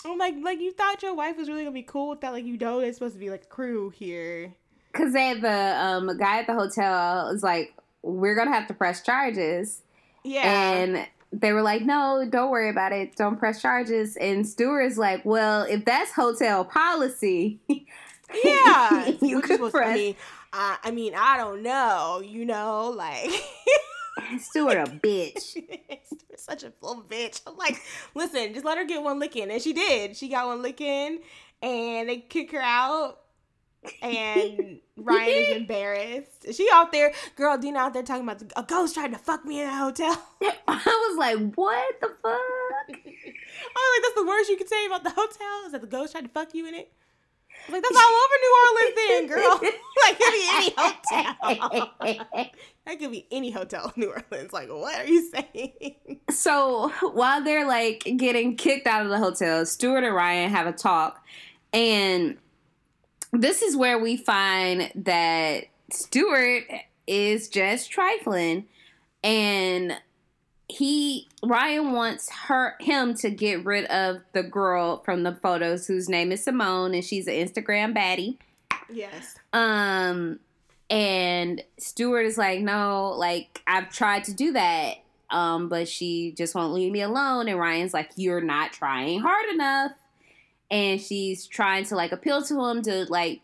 [0.05, 2.45] i'm like like you thought your wife was really gonna be cool with that like
[2.45, 4.53] you know there's supposed to be like crew here
[4.93, 9.01] Cause they the um guy at the hotel was like, we're gonna have to press
[9.01, 9.81] charges,
[10.23, 14.15] yeah and they were like, no, don't worry about it, don't press charges.
[14.15, 17.59] And Stewart is like, well, if that's hotel policy,
[18.43, 20.15] Yeah, you could press I mean,
[20.53, 22.21] I, I mean, I don't know.
[22.25, 23.29] You know, like
[24.39, 25.39] Stewart a bitch.
[25.41, 27.41] Stewart's such a little bitch.
[27.45, 27.81] I'm like,
[28.13, 29.51] listen, just let her get one licking.
[29.51, 30.15] and she did.
[30.15, 31.19] She got one licking
[31.61, 33.19] and they kick her out.
[34.01, 36.53] And Ryan is embarrassed.
[36.53, 37.57] She out there, girl.
[37.57, 40.11] Dina out there talking about a ghost trying to fuck me in a hotel.
[40.67, 42.15] I was like, what the fuck?
[42.23, 45.87] I was like, that's the worst you could say about the hotel is that the
[45.87, 46.91] ghost tried to fuck you in it.
[47.69, 49.59] Like, that's all over New Orleans, then, girl.
[50.03, 52.51] like, it could be any hotel.
[52.85, 54.53] That could be any hotel in New Orleans.
[54.53, 55.95] Like, what are you saying?
[56.29, 60.71] So while they're like getting kicked out of the hotel, Stewart and Ryan have a
[60.71, 61.23] talk,
[61.71, 62.37] and
[63.31, 66.63] this is where we find that Stewart
[67.07, 68.65] is just trifling,
[69.23, 69.95] and
[70.67, 76.09] he Ryan wants her him to get rid of the girl from the photos whose
[76.09, 78.37] name is Simone, and she's an Instagram baddie.
[78.89, 79.35] Yes.
[79.53, 80.39] Um,
[80.89, 84.95] and Stewart is like, no, like I've tried to do that,
[85.29, 87.47] um, but she just won't leave me alone.
[87.47, 89.91] And Ryan's like, you're not trying hard enough.
[90.71, 93.41] And she's trying to like appeal to him to like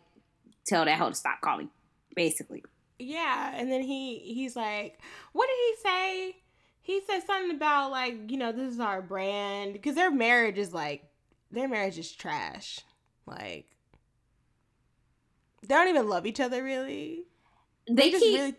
[0.66, 1.70] tell that hoe to stop calling,
[2.16, 2.64] basically.
[2.98, 5.00] Yeah, and then he he's like,
[5.34, 6.36] what did he say?
[6.82, 10.74] He said something about like, you know, this is our brand because their marriage is
[10.74, 11.04] like,
[11.52, 12.82] their marriage is trash.
[13.26, 13.66] Like,
[15.62, 17.24] they don't even love each other really.
[17.90, 18.56] They, just keep really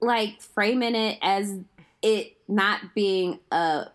[0.00, 1.58] like framing it as
[2.02, 3.86] it not being a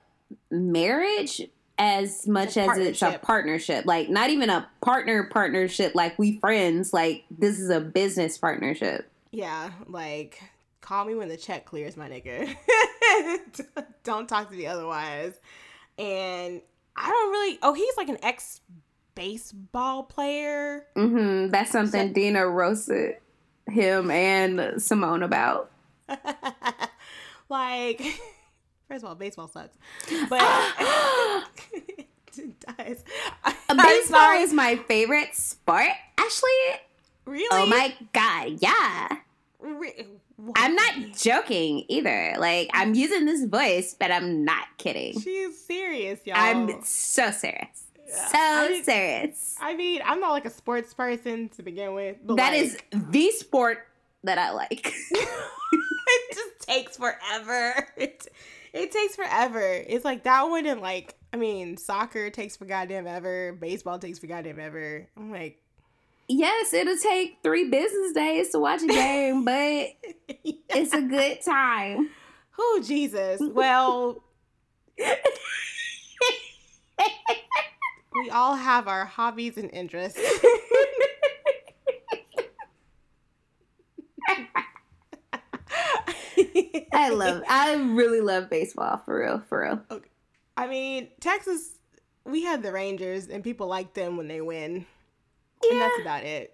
[0.52, 1.42] marriage
[1.78, 3.86] as much as it's a partnership.
[3.86, 9.10] Like not even a partner partnership like we friends, like this is a business partnership.
[9.32, 10.42] Yeah, like
[10.86, 12.56] call me when the check clears, my nigga.
[14.04, 15.34] don't talk to me otherwise.
[15.98, 16.62] And
[16.96, 17.60] I don't really.
[17.64, 18.62] Oh, he's like an ex
[19.16, 20.86] baseball player.
[20.96, 21.52] Mm-hmm.
[21.52, 23.16] That's something So- Dina roasted
[23.68, 25.72] him and Simone about.
[27.50, 28.00] like,
[28.88, 29.76] first of all, baseball sucks,
[30.30, 30.40] but
[31.74, 33.04] it does.
[33.76, 35.88] Baseball is my favorite sport.
[36.20, 36.52] Actually,
[37.26, 37.48] really.
[37.52, 39.18] oh my god, yeah.
[40.56, 42.36] I'm not joking either.
[42.38, 45.20] Like I'm using this voice, but I'm not kidding.
[45.20, 46.36] She's serious, y'all.
[46.38, 47.84] I'm so serious.
[48.08, 49.56] Yeah, So I mean- serious.
[49.60, 52.18] I mean, I'm not like a sports person to begin with.
[52.24, 53.80] But That like, is the sport
[54.24, 54.94] that I like.
[55.12, 57.88] it just takes forever.
[57.98, 58.28] It,
[58.74, 59.62] it takes forever.
[59.88, 63.54] It's like that one and like I mean, soccer takes for goddamn ever.
[63.54, 65.08] Baseball takes for goddamn ever.
[65.18, 65.62] I'm like,
[66.28, 69.90] yes, it'll take three business days to watch a game, but
[70.28, 72.10] it's a good time.
[72.58, 73.42] oh Jesus.
[73.42, 74.24] Well,
[78.14, 80.20] we all have our hobbies and interests.
[86.94, 89.82] I love I really love baseball for real, for real.
[89.92, 90.10] Okay.
[90.58, 91.78] I mean, Texas,
[92.26, 94.86] we had the Rangers, and people like them when they win,
[95.72, 96.52] and that's about it.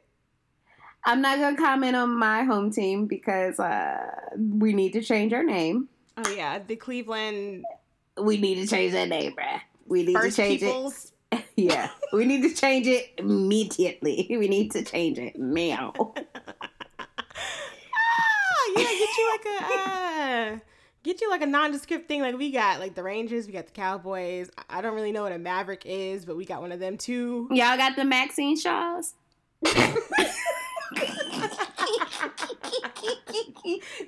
[1.03, 4.05] I'm not gonna comment on my home team because uh,
[4.37, 5.89] we need to change our name.
[6.17, 7.63] Oh yeah, the Cleveland
[8.21, 9.61] We need to change that name, bruh.
[9.87, 11.11] We need First to change Peoples.
[11.31, 11.43] it.
[11.55, 14.27] Yeah, we need to change it immediately.
[14.37, 15.93] We need to change it, meow.
[17.93, 19.65] Ah, yeah, get you like a
[20.55, 20.59] uh,
[21.03, 22.21] get you like a nondescript thing.
[22.21, 24.49] Like we got like the Rangers, we got the Cowboys.
[24.69, 27.47] I- don't really know what a Maverick is, but we got one of them too.
[27.51, 29.13] Y'all got the Maxine Shaws.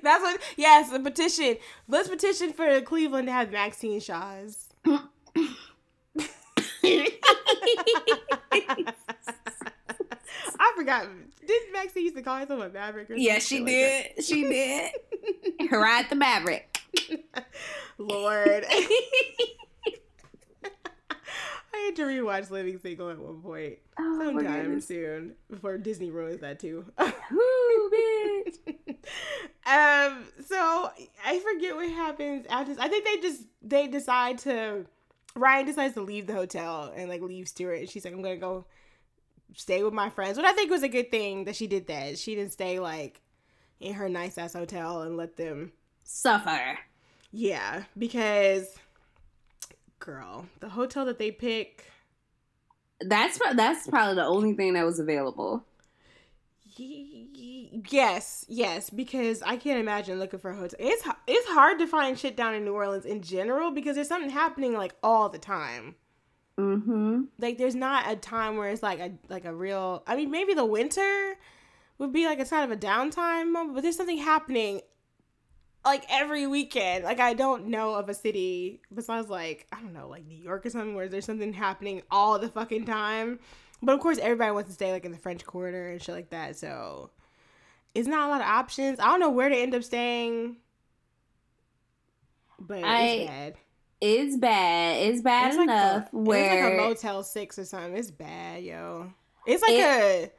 [0.02, 0.40] That's what.
[0.56, 1.56] Yes, a petition.
[1.88, 4.68] Let's petition for Cleveland to have Maxine Shaws.
[10.58, 11.06] I forgot.
[11.46, 13.08] Did Maxine used to call herself a maverick?
[13.14, 14.24] Yeah, some she like did.
[14.24, 14.92] She did.
[15.70, 16.73] Ride the Maverick.
[17.98, 18.64] Lord.
[21.74, 23.78] I had to rewatch Living Single at one point.
[23.98, 25.34] Oh, Sometime soon.
[25.50, 26.84] Before Disney ruins that too.
[26.98, 28.58] Woo, bitch.
[29.66, 30.90] um so
[31.24, 34.86] I forget what happens after I think they just they decide to
[35.36, 38.36] Ryan decides to leave the hotel and like leave Stewart and she's like, I'm gonna
[38.36, 38.64] go
[39.54, 40.36] stay with my friends.
[40.36, 42.18] What I think was a good thing that she did that.
[42.18, 43.20] She didn't stay like
[43.80, 45.72] in her nice ass hotel and let them
[46.04, 46.78] Suffer.
[47.32, 48.78] Yeah, because
[49.98, 51.86] girl, the hotel that they pick
[53.00, 55.64] That's that's probably the only thing that was available.
[56.76, 60.78] Yes, yes, because I can't imagine looking for a hotel.
[60.80, 64.30] It's it's hard to find shit down in New Orleans in general because there's something
[64.30, 65.96] happening like all the time.
[66.58, 67.22] Mm-hmm.
[67.38, 70.02] Like there's not a time where it's like a like a real.
[70.06, 71.34] I mean, maybe the winter
[71.98, 74.80] would be like a kind of a downtime moment, but there's something happening
[75.84, 77.04] like every weekend.
[77.04, 80.64] Like I don't know of a city besides like I don't know like New York
[80.66, 83.38] or something where there's something happening all the fucking time.
[83.82, 86.30] But of course, everybody wants to stay like in the French Quarter and shit like
[86.30, 86.56] that.
[86.56, 87.10] So
[87.94, 88.98] it's not a lot of options.
[88.98, 90.56] I don't know where to end up staying,
[92.58, 93.54] but I- it's bad.
[94.00, 94.96] It's bad.
[95.06, 97.96] It's bad It's like enough a, where it's like a Motel Six or something.
[97.96, 99.12] It's bad, yo.
[99.46, 100.30] It's like a,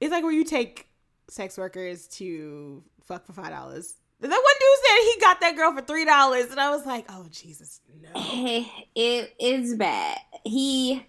[0.00, 0.86] it's like where you take
[1.28, 3.94] sex workers to fuck for five dollars.
[4.28, 7.06] That one dude said he got that girl for three dollars, and I was like,
[7.08, 8.10] oh Jesus, no.
[8.94, 10.18] it is bad.
[10.44, 11.04] He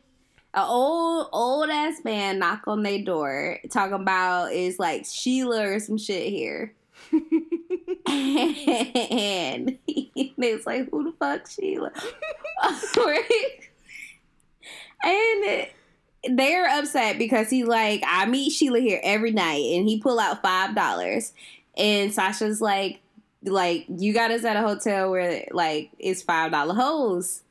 [0.54, 5.80] a old old ass man knock on their door talking about is like Sheila or
[5.80, 6.74] some shit here.
[8.08, 11.92] and he, it's like who the fuck Sheila?
[15.04, 15.68] And
[16.36, 20.42] they're upset because he like I meet Sheila here every night and he pull out
[20.42, 21.34] five dollars
[21.78, 23.02] and Sasha's like
[23.46, 27.44] like you got us at a hotel where like it's five dollar hoes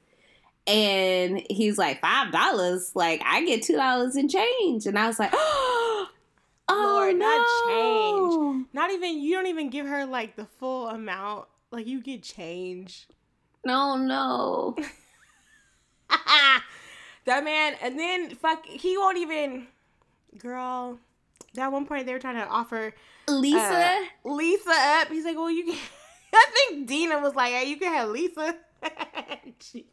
[0.66, 5.18] and he's like five dollars like I get two dollars in change and I was
[5.18, 6.08] like oh
[6.68, 11.46] Lord, not change Not even you don't even give her like the full amount.
[11.70, 13.06] Like you get change.
[13.64, 14.76] no no
[17.24, 19.66] that man, and then fuck, he won't even.
[20.38, 20.98] Girl,
[21.54, 22.92] that one point they were trying to offer
[23.28, 23.58] Lisa
[24.24, 25.08] uh, Lisa up.
[25.08, 25.78] He's like, well, you can.
[26.34, 28.56] I think Dina was like, hey, you can have Lisa.
[29.60, 29.86] She,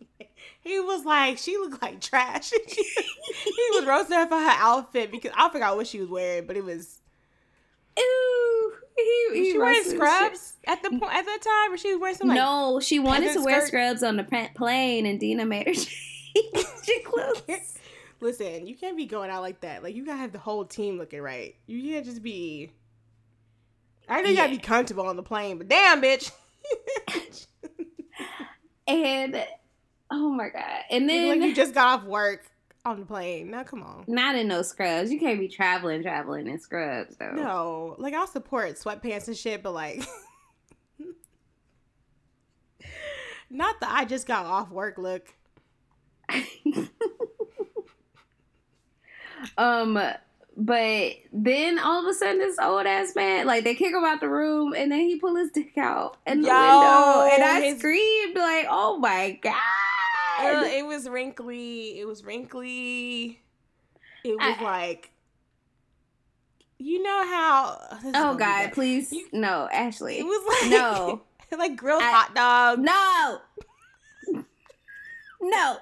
[0.61, 2.51] he was like, she looked like trash.
[2.65, 6.57] He was roasting her for her outfit because I forgot what she was wearing, but
[6.57, 6.99] it was.
[7.99, 9.91] Ooh, he, Was he she wearing shit.
[9.95, 12.99] scrubs at the point at that time, or she was wearing some like no, she
[12.99, 13.67] wanted to wear skirt?
[13.67, 17.77] scrubs on the plane, and Dina made her change her clothes.
[18.19, 19.83] Listen, you can't be going out like that.
[19.83, 21.55] Like you gotta have the whole team looking right.
[21.67, 22.71] You can't just be.
[24.11, 26.31] I know you gotta be comfortable on the plane, but damn, bitch.
[28.87, 29.41] And
[30.11, 30.81] oh my god!
[30.89, 32.43] And then like you just got off work
[32.83, 33.49] on the plane.
[33.49, 34.03] Now come on.
[34.07, 35.11] not in no scrubs.
[35.11, 37.31] You can't be traveling, traveling in scrubs though.
[37.31, 40.03] No, like I'll support sweatpants and shit, but like,
[43.49, 45.33] not the I just got off work look.
[49.57, 49.99] Um,
[50.57, 54.19] but then all of a sudden, this old ass man, like they kick him out
[54.19, 57.61] the room, and then he pull his dick out in the Yo, window, and I
[57.61, 59.53] his- screamed like, "Oh my god!"
[60.39, 61.99] Uh, it was wrinkly.
[61.99, 63.39] It was wrinkly.
[64.23, 65.11] It was I- like,
[66.77, 67.77] you know how?
[68.15, 71.21] oh god, please You- no, Ashley, It was like no,
[71.57, 72.79] like grilled I- hot dog.
[72.79, 73.39] no,
[75.41, 75.77] no,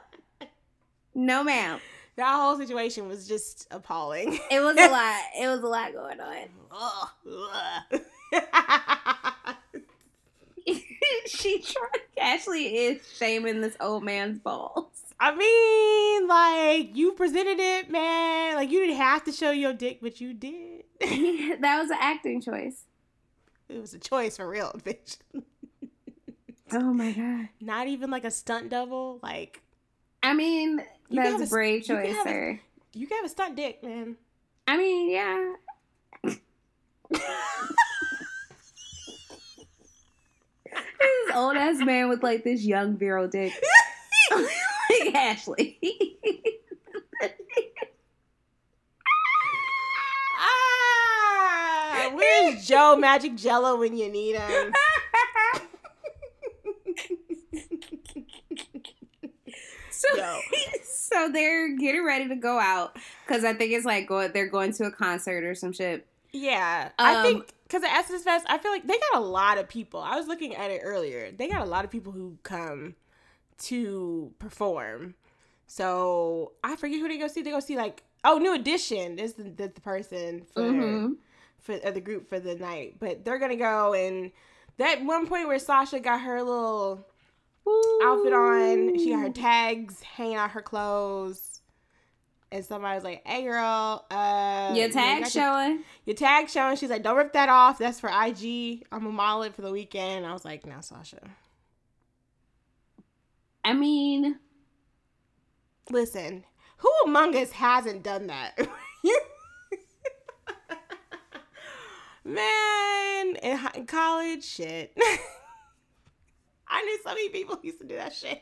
[1.15, 1.80] no, ma'am.
[2.20, 4.38] That whole situation was just appalling.
[4.51, 5.22] It was a lot.
[5.39, 7.09] It was a lot going on.
[7.93, 8.01] Ugh.
[11.28, 12.01] she tried.
[12.20, 14.88] Ashley is shaming this old man's balls.
[15.17, 18.55] I mean, like you presented it, man.
[18.55, 20.84] Like you didn't have to show your dick, but you did.
[20.99, 22.84] that was an acting choice.
[23.70, 25.20] It was a choice for real, bitch.
[26.74, 27.47] Oh my god.
[27.61, 29.20] Not even like a stunt double.
[29.24, 29.61] Like
[30.22, 32.60] I mean, You that's a a- brave you choice, a- sir.
[32.93, 34.16] you can have a stunt dick, man.
[34.68, 35.53] I mean, yeah.
[40.64, 43.53] this old ass man with like this young virile dick.
[44.32, 45.80] like Ashley.
[50.39, 54.74] ah, where's Joe Manganiello when you need him?
[60.11, 60.39] so Yo.
[60.83, 64.71] so they're getting ready to go out because I think it's like going they're going
[64.73, 66.05] to a concert or some shit.
[66.31, 69.57] Yeah, I Um, think because at Essence Fest, I feel like they got a lot
[69.57, 69.99] of people.
[69.99, 71.31] I was looking at it earlier.
[71.31, 72.95] They got a lot of people who come
[73.63, 75.15] to perform.
[75.67, 77.41] So I forget who they go see.
[77.41, 81.15] They go see like oh, New Edition is the, the, the person for Mhm.
[81.59, 82.95] for uh, the group for the night.
[82.99, 84.31] But they're gonna go and
[84.77, 87.05] that one point where Sasha got her little
[88.03, 91.61] outfit on, she got her tags hanging out her clothes.
[92.51, 95.84] And somebody was like, "Hey, girl, uh, Your tag got your- showing.
[96.05, 96.78] your tag showing.
[96.78, 97.78] She's like, don't rip that off.
[97.78, 98.84] That's for IG.
[98.91, 100.26] I'm gonna model for the weekend.
[100.26, 101.20] I was like, now Sasha,
[103.63, 104.39] I mean,
[105.91, 106.43] listen,
[106.78, 108.57] who among us hasn't done that?
[112.26, 114.95] Man, in, in college, shit.
[116.70, 118.41] I knew so many people used to do that shit.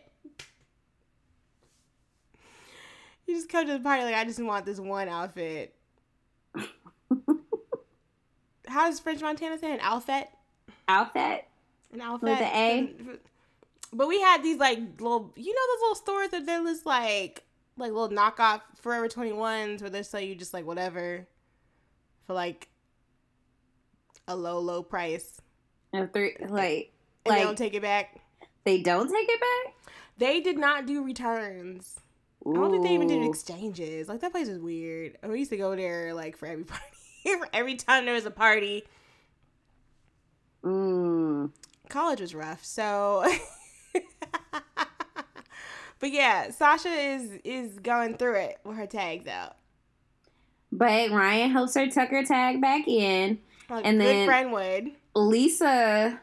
[3.26, 5.76] You just come to the party like, I just want this one outfit.
[8.68, 10.30] How does French Montana say an outfit?
[10.88, 11.46] outfit.
[11.94, 12.94] An outfit With the A?
[13.94, 17.44] But we had these like little, you know, those little stores that they're just like,
[17.78, 21.28] like little knockoff Forever Twenty Ones where they sell you just like whatever
[22.26, 22.68] for like
[24.28, 25.40] a low, low price,
[25.94, 26.92] And three like
[27.30, 28.20] and they don't take it back.
[28.64, 29.74] they don't take it back.
[30.18, 32.00] They did not do returns.
[32.46, 34.08] I don't think they even did exchanges.
[34.08, 35.18] Like that place is weird.
[35.28, 36.84] We used to go there like for every party,
[37.24, 38.84] for every time there was a party.
[40.64, 41.52] Mm.
[41.88, 43.24] college was rough so
[46.00, 49.56] but yeah sasha is is going through it with her tags out
[50.72, 53.40] But Ryan helps her tuck her tag back in.
[53.70, 56.20] like And good then- friend would Lisa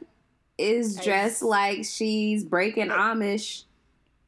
[0.58, 3.64] is dressed like she's breaking Amish.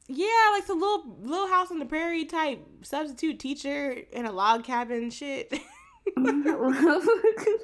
[0.07, 4.63] yeah like some little little house on the prairie type substitute teacher in a log
[4.63, 5.51] cabin shit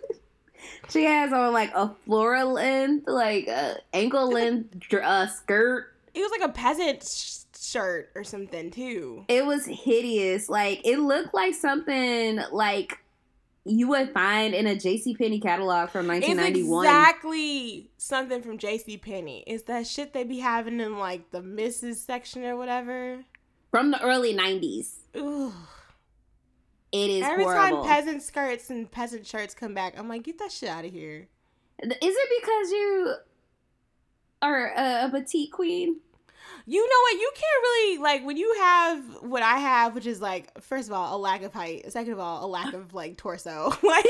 [0.89, 5.93] she has on like a floral length, like a ankle length uh, skirt.
[6.13, 10.49] it was like a peasant sh- shirt or something too It was hideous.
[10.49, 12.99] Like it looked like something like
[13.65, 15.15] you would find in a J.C.
[15.15, 16.85] Penney catalog from it's 1991.
[16.85, 19.43] exactly something from jc Penney.
[19.47, 23.23] it's that shit they be having in like the mrs section or whatever
[23.71, 24.97] from the early 90s.
[25.15, 25.51] Ugh.
[26.91, 27.81] It is Every horrible.
[27.81, 30.91] time peasant skirts and peasant shirts come back, I'm like, get that shit out of
[30.91, 31.27] here.
[31.81, 33.15] Is it because you
[34.43, 36.01] are a, a petite queen?
[36.65, 37.13] You know what?
[37.19, 40.93] You can't really like when you have what I have, which is like, first of
[40.93, 41.91] all, a lack of height.
[41.91, 43.69] Second of all, a lack of like torso.
[43.83, 44.05] like,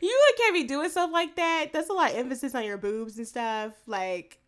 [0.00, 1.66] you like, can't be doing stuff like that.
[1.72, 3.72] That's a lot of emphasis on your boobs and stuff.
[3.86, 4.38] Like,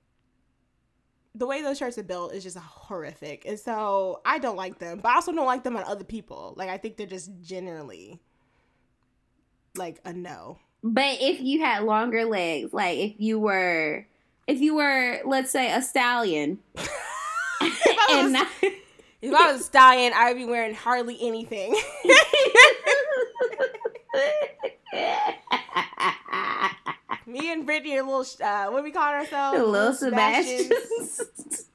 [1.34, 5.01] the way those shirts are built is just horrific, and so I don't like them.
[5.03, 6.55] But I also don't like them on other people.
[6.57, 8.20] Like, I think they're just generally
[9.76, 10.59] like a no.
[10.82, 14.07] But if you had longer legs, like if you were,
[14.51, 16.90] if you were, let's say, a stallion, if,
[17.62, 18.48] I and was, not,
[19.22, 21.72] if I was a stallion, I'd be wearing hardly anything.
[27.26, 29.57] Me and Brittany are little, uh, what do we call ourselves?
[29.61, 30.64] little Sebastian.
[30.64, 31.66] Sebastians.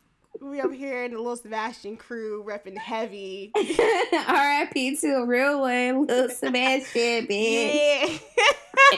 [0.41, 3.53] We over here in the little Sebastian crew, repping heavy.
[3.55, 4.97] R.I.P.
[4.97, 8.19] to a real one, little Sebastian, bitch.
[8.91, 8.97] Yeah.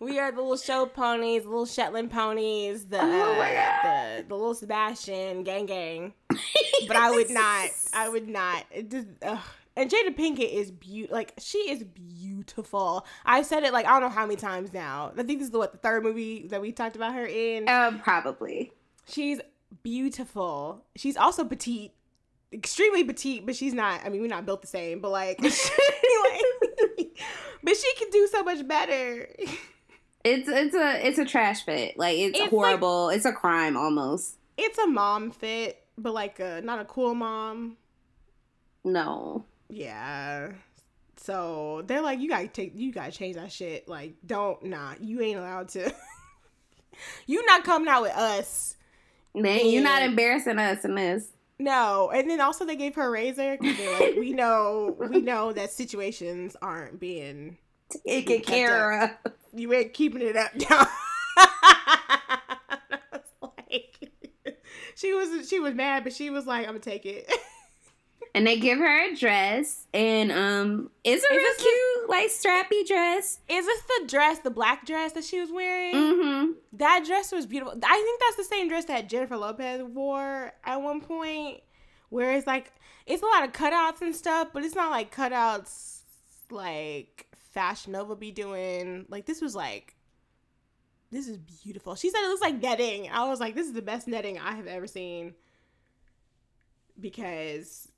[0.00, 4.34] We are the little show ponies, the little Shetland ponies, the Oh uh, the the
[4.34, 6.14] little Sebastian gang gang.
[6.88, 7.70] But I would not.
[7.92, 8.64] I would not.
[8.88, 9.06] Just.
[9.76, 11.16] And Jada Pinkett is beautiful.
[11.16, 13.06] Like she is beautiful.
[13.24, 15.12] I've said it like I don't know how many times now.
[15.16, 17.68] I think this is the what the third movie that we talked about her in.
[17.68, 18.72] Um, probably.
[19.06, 19.40] She's
[19.82, 20.84] beautiful.
[20.96, 21.92] She's also petite,
[22.52, 24.00] extremely petite, but she's not.
[24.04, 25.52] I mean, we're not built the same, but like, like
[27.62, 29.28] but she can do so much better.
[30.24, 31.98] It's it's a it's a trash fit.
[31.98, 33.08] Like it's, It's like- horrible.
[33.10, 34.36] it's a crime almost.
[34.58, 37.76] It's a mom fit, but like a not a cool mom.
[38.84, 39.44] No.
[39.68, 40.52] Yeah.
[41.16, 43.86] So they're like, you gotta take, you gotta change that shit.
[43.88, 45.92] Like, don't, nah, you ain't allowed to.
[47.26, 48.76] you not coming out with us.
[49.34, 51.28] Man, you're not embarrassing us in this.
[51.58, 52.10] No.
[52.10, 55.52] And then also they gave her a razor because they're like, we know, we know
[55.52, 57.58] that situations aren't being,
[58.06, 59.32] taken care of.
[59.54, 60.52] You ain't keeping it up.
[60.70, 60.86] No.
[61.36, 64.10] I was like,
[64.94, 67.30] she was, she was mad, but she was like, I'm gonna take it.
[68.32, 72.30] And they give her a dress, and um, it's a Is real this cute like
[72.30, 73.40] strappy dress.
[73.48, 75.94] Is this the dress, the black dress that she was wearing?
[75.94, 76.52] Mm-hmm.
[76.74, 77.76] That dress was beautiful.
[77.82, 81.62] I think that's the same dress that Jennifer Lopez wore at one point,
[82.10, 82.72] where it's like
[83.04, 86.02] it's a lot of cutouts and stuff, but it's not like cutouts
[86.52, 89.06] like Fashion Nova be doing.
[89.08, 89.94] Like this was like,
[91.10, 91.94] this is beautiful.
[91.94, 93.10] She said it looks like netting.
[93.10, 95.34] I was like, this is the best netting I have ever seen
[96.98, 97.88] because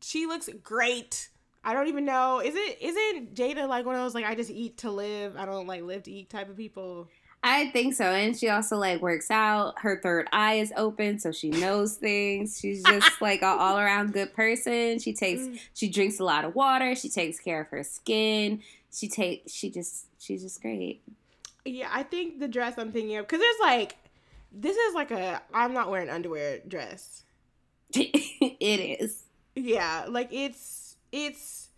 [0.00, 1.28] she looks great.
[1.64, 2.40] I don't even know.
[2.40, 5.44] Is it isn't Jada like one of those like I just eat to live, I
[5.46, 7.08] don't like live to eat type of people?
[7.44, 8.04] I think so.
[8.04, 9.74] And she also like works out.
[9.80, 12.58] Her third eye is open, so she knows things.
[12.60, 14.98] She's just like an all around good person.
[14.98, 15.58] She takes Mm.
[15.74, 16.94] she drinks a lot of water.
[16.94, 18.62] She takes care of her skin.
[18.92, 21.02] She take she just she's just great.
[21.64, 23.96] Yeah, I think the dress I'm thinking of because there's like
[24.52, 27.24] this is like a I'm not wearing underwear dress.
[27.94, 29.24] it is.
[29.54, 31.68] Yeah, like it's it's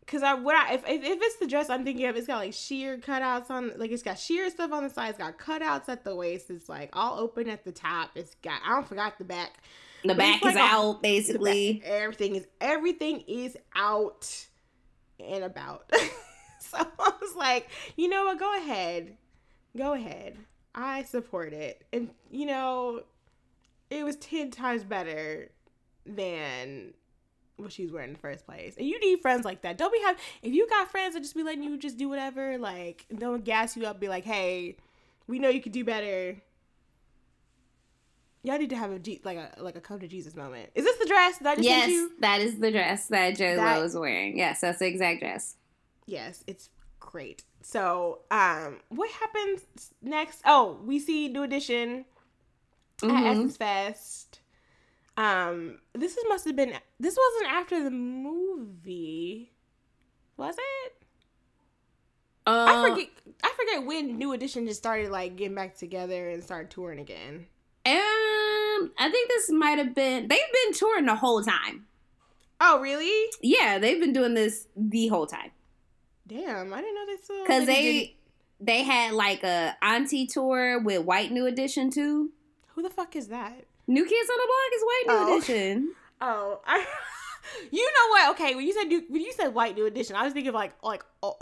[0.00, 2.36] because I what I if, if if it's the dress I'm thinking of, it's got
[2.38, 6.04] like sheer cutouts on like it's got sheer stuff on the sides, got cutouts at
[6.04, 6.50] the waist.
[6.50, 8.10] It's like all open at the top.
[8.14, 9.52] It's got I don't forgot the back.
[10.02, 11.74] The But back like is a- out basically.
[11.80, 14.46] back- everything is everything is out
[15.20, 15.90] and about.
[16.60, 18.38] so I was like, you know what?
[18.38, 19.16] Go ahead,
[19.76, 20.36] go ahead.
[20.74, 23.02] I support it, and you know,
[23.90, 25.50] it was ten times better
[26.06, 26.94] than
[27.56, 28.76] what she was wearing in the first place.
[28.76, 29.78] And you need friends like that.
[29.78, 32.58] Don't be have if you got friends that just be letting you just do whatever.
[32.58, 34.00] Like, don't gas you up.
[34.00, 34.76] Be like, hey,
[35.26, 36.36] we know you could do better.
[38.44, 40.68] Y'all need to have a G, like a like a come to Jesus moment.
[40.74, 42.12] Is this the dress that I just Yes, you?
[42.20, 44.36] that is the dress that J Lo is wearing.
[44.38, 45.56] Yes, that's the exact dress.
[46.06, 46.68] Yes, it's
[47.00, 47.42] great.
[47.62, 49.62] So, um, what happens
[50.02, 50.42] next?
[50.44, 52.04] Oh, we see New Edition
[53.02, 53.26] at Mhm.
[53.30, 54.40] Essence Fest.
[55.16, 56.74] Um, this is, must have been.
[57.00, 59.52] This wasn't after the movie,
[60.36, 60.92] was it?
[62.46, 63.08] Uh, I forget.
[63.42, 67.46] I forget when New Edition just started like getting back together and started touring again.
[68.80, 70.28] Um, I think this might have been.
[70.28, 71.86] They've been touring the whole time.
[72.60, 73.28] Oh, really?
[73.42, 75.50] Yeah, they've been doing this the whole time.
[76.26, 77.44] Damn, I didn't know they still.
[77.46, 78.16] Cause did- they
[78.60, 82.30] they had like a auntie tour with White New Edition too.
[82.74, 83.64] Who the fuck is that?
[83.86, 85.36] New Kids on the Block is White New Oh.
[85.38, 85.94] Edition.
[86.20, 86.78] Oh, I,
[87.70, 88.30] you know what?
[88.30, 90.72] Okay, when you said new, when you said white new edition, I was thinking like
[90.82, 91.36] like oh,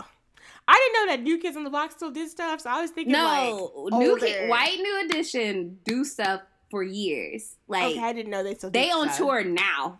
[0.67, 2.89] I didn't know that New Kids on the Block still did stuff, so I was
[2.91, 4.25] thinking No, like New older.
[4.25, 6.41] Kid, White New Edition do stuff
[6.73, 7.55] for years.
[7.67, 9.17] Like okay, I didn't know they still they on stuff.
[9.19, 9.99] tour now.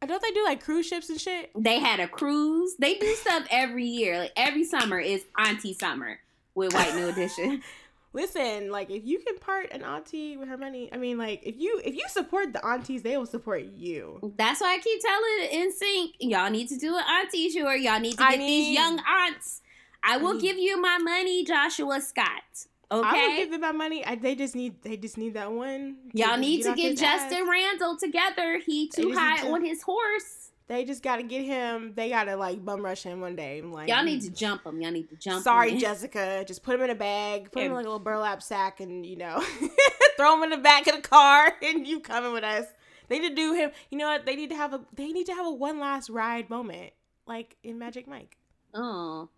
[0.00, 1.50] I don't they do like cruise ships and shit.
[1.58, 2.76] They had a cruise.
[2.78, 4.16] They do stuff every year.
[4.20, 6.20] Like every summer is Auntie Summer
[6.54, 7.64] with White New Edition.
[8.12, 11.56] Listen, like if you can part an auntie with her money, I mean, like if
[11.58, 14.32] you if you support the aunties, they will support you.
[14.38, 17.74] That's why I keep telling NSYNC, y'all need to do an auntie tour.
[17.74, 19.62] Y'all need to I get these young aunts.
[20.04, 22.66] I will need- give you my money, Joshua Scott.
[22.90, 23.36] I would Okay.
[23.36, 24.04] give them my money.
[24.04, 25.96] I, they just need they just need that one.
[26.12, 27.48] Y'all need to get Justin ass.
[27.48, 28.58] Randall together.
[28.64, 30.48] He too high to- on his horse.
[30.68, 31.94] They just got to get him.
[31.96, 33.62] They got to like bum rush him one day.
[33.62, 34.06] Like Y'all mm.
[34.06, 34.80] need to jump him.
[34.82, 35.42] Y'all need to jump him.
[35.42, 35.78] Sorry, him.
[35.80, 36.44] Jessica.
[36.46, 39.04] Just put him in a bag, put him in like a little burlap sack, and
[39.04, 39.42] you know,
[40.18, 42.66] throw him in the back of the car, and you coming with us.
[43.08, 43.70] They need to do him.
[43.90, 44.26] You know what?
[44.26, 44.82] They need to have a.
[44.92, 46.92] They need to have a one last ride moment,
[47.26, 48.36] like in Magic Mike.
[48.74, 49.30] Oh.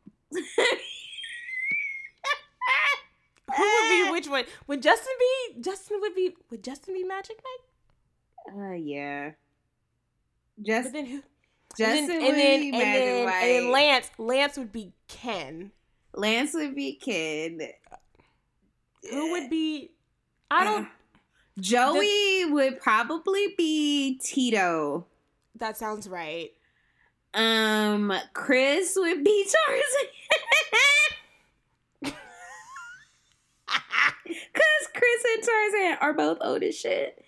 [3.56, 4.44] Who would be which one?
[4.66, 5.60] Would Justin be?
[5.62, 6.34] Justin would be.
[6.50, 8.54] Would Justin be Magic Mike?
[8.56, 9.30] Uh, yeah.
[10.56, 11.22] But Just then who?
[11.78, 13.34] Justin and would then, and then, be and Magic then, Mike.
[13.34, 14.10] and then Lance.
[14.18, 15.70] Lance would be Ken.
[16.14, 17.60] Lance would be Ken.
[19.10, 19.90] Who would be?
[20.50, 20.88] I don't.
[21.58, 25.06] Joey would probably be Tito.
[25.56, 26.50] That sounds right.
[27.34, 30.08] Um, Chris would be Tarzan.
[34.54, 37.22] Cause Chris and Tarzan are both old as shit.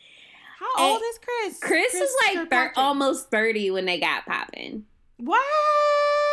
[0.59, 1.59] How And old is Chris?
[1.61, 4.85] Chris, is like thir- almost thirty when they got popping.
[5.19, 5.43] What?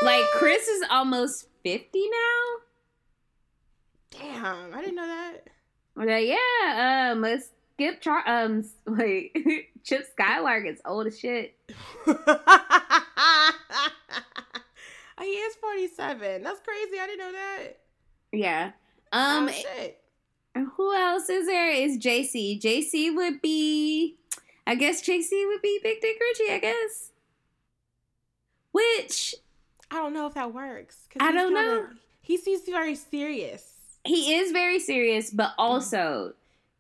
[0.04, 2.60] Like Chris is almost fifty now.
[4.22, 5.48] Damn, I didn't know that.
[5.96, 8.24] Like, yeah, um, let's skip Char.
[8.28, 9.36] Um, wait,
[9.84, 11.56] Chip Skylark is old as shit.
[15.20, 16.44] he is 47.
[16.44, 17.00] That's crazy.
[17.00, 17.78] I didn't know that.
[18.32, 18.72] Yeah.
[19.12, 19.99] Um, oh, shit.
[20.68, 21.70] Who else is there?
[21.72, 22.60] Is JC?
[22.62, 24.16] JC would be.
[24.68, 26.52] I guess JC would be Big Dick Richie.
[26.54, 27.12] I guess.
[28.72, 29.36] Which
[29.92, 31.08] I don't know if that works.
[31.20, 31.88] I don't kinda- know.
[32.22, 33.66] He seems very serious.
[34.06, 36.34] he is very serious, but also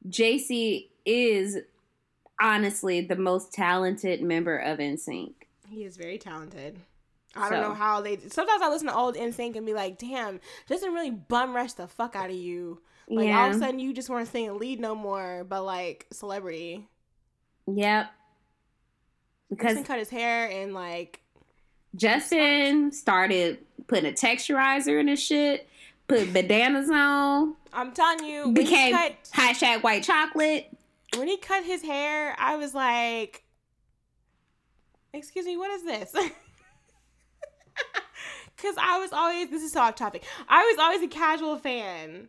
[0.08, 1.58] JC is
[2.40, 5.34] honestly the most talented member of NSYNC.
[5.68, 6.80] He is very talented.
[7.36, 8.18] I don't know how they.
[8.18, 11.88] Sometimes I listen to old NSYNC and be like, "Damn, doesn't really bum rush the
[11.88, 14.94] fuck out of you." Like all of a sudden, you just weren't singing lead no
[14.96, 16.88] more, but like celebrity.
[17.68, 18.12] Yep.
[19.50, 21.22] Because Justin cut his hair and like
[21.96, 23.58] Justin started
[23.88, 25.68] putting a texturizer in his shit,
[26.08, 30.70] put bananas on, I'm telling you, became cut hashtag white chocolate.
[31.18, 33.44] when he cut his hair, I was like,
[35.14, 36.16] "Excuse me, what is this?"
[38.56, 40.24] Because I was always this is so off topic.
[40.50, 42.28] I was always a casual fan,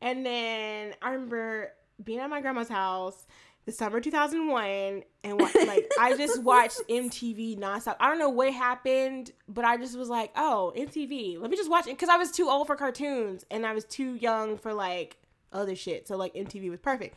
[0.00, 1.72] and then I remember
[2.02, 3.26] being at my grandma's house
[3.66, 7.96] the summer 2001 and like I just watched MTV nonstop.
[8.00, 11.40] I don't know what happened, but I just was like, "Oh, MTV.
[11.40, 13.84] Let me just watch it." Because I was too old for cartoons and I was
[13.84, 15.18] too young for like
[15.52, 16.08] other shit.
[16.08, 17.16] So like MTV was perfect.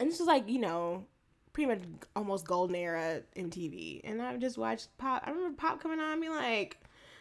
[0.00, 1.04] And this was like you know
[1.52, 1.82] pretty much
[2.14, 5.22] almost golden era MTV, and I just watched Pop.
[5.26, 6.78] I remember Pop coming on, me like,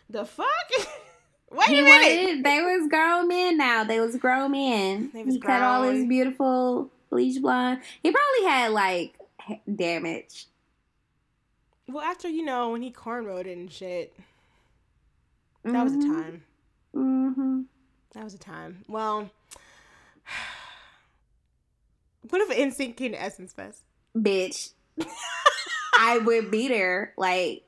[0.09, 0.47] "The fuck."
[1.49, 2.25] Wait He a minute.
[2.25, 3.83] wanted, they was grown men now.
[3.83, 5.11] They was grown men.
[5.13, 7.81] They was he cut all his beautiful bleach blonde.
[8.03, 9.17] He probably had like
[9.73, 10.47] damage.
[11.87, 14.13] Well, after you know when he cornrowed it and shit,
[15.63, 16.43] that was a time.
[16.93, 17.61] Mm-hmm.
[18.13, 18.83] That was a time.
[18.89, 19.29] Well,
[22.29, 23.83] what if NSYNC came to Essence Fest?
[24.17, 24.71] Bitch,
[25.95, 27.13] I would be there.
[27.17, 27.63] Like,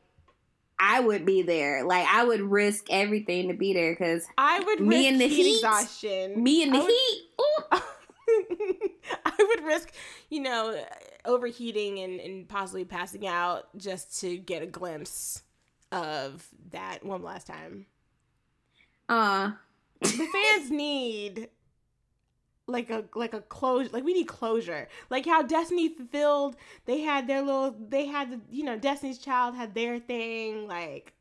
[0.79, 1.83] I would be there.
[1.83, 5.27] Like, I would risk everything to be there because I would Me risk in the
[5.27, 5.55] heat, heat?
[5.57, 6.41] exhaustion.
[6.43, 7.83] me in the I would- heat.
[9.25, 9.91] I would risk,
[10.29, 10.83] you know,
[11.25, 15.41] overheating and, and possibly passing out just to get a glimpse
[15.91, 17.87] of that one last time.
[19.07, 19.51] Uh,
[20.01, 21.49] The fans need
[22.69, 26.55] like a like a closure like we need closure like how destiny fulfilled
[26.85, 31.13] they had their little they had the you know destiny's child had their thing like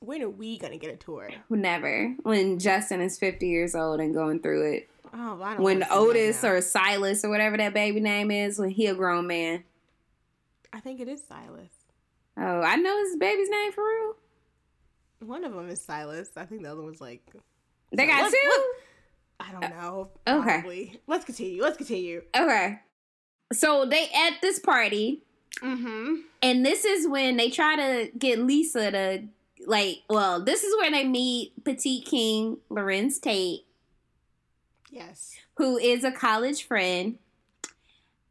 [0.00, 2.14] when are we gonna get a tour never.
[2.24, 4.90] When Justin is 50 years old and going through it.
[5.14, 8.30] oh I don't When wanna see that Otis or Silas or whatever that baby name
[8.30, 9.64] is, when he a grown man.
[10.74, 11.70] i think it is silas
[12.36, 14.14] Oh, I know his baby's name for real.
[15.20, 17.22] one of them is silas i think the other one's like
[17.96, 18.48] They got Let's- two?
[18.48, 18.68] let's-
[19.40, 20.42] i don't know okay.
[20.60, 21.00] probably.
[21.08, 22.78] let's continue let's continue Okay.
[23.52, 25.22] So they at this party,
[25.60, 29.22] mm-hmm and this is when they try to get Lisa to
[29.66, 29.98] like.
[30.08, 33.64] Well, this is where they meet Petite King, Larenz Tate,
[34.90, 37.18] yes who is a college friend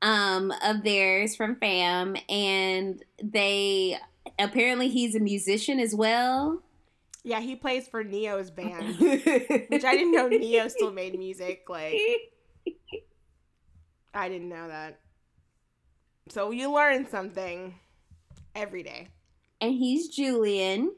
[0.01, 3.97] um of theirs from fam and they
[4.39, 6.61] apparently he's a musician as well
[7.23, 11.95] yeah he plays for Ne-Yo's band which i didn't know Ne-Yo still made music like
[14.13, 14.99] I didn't know that.
[16.29, 17.75] So you learn something
[18.55, 19.07] every day.
[19.59, 20.93] and he's Julian.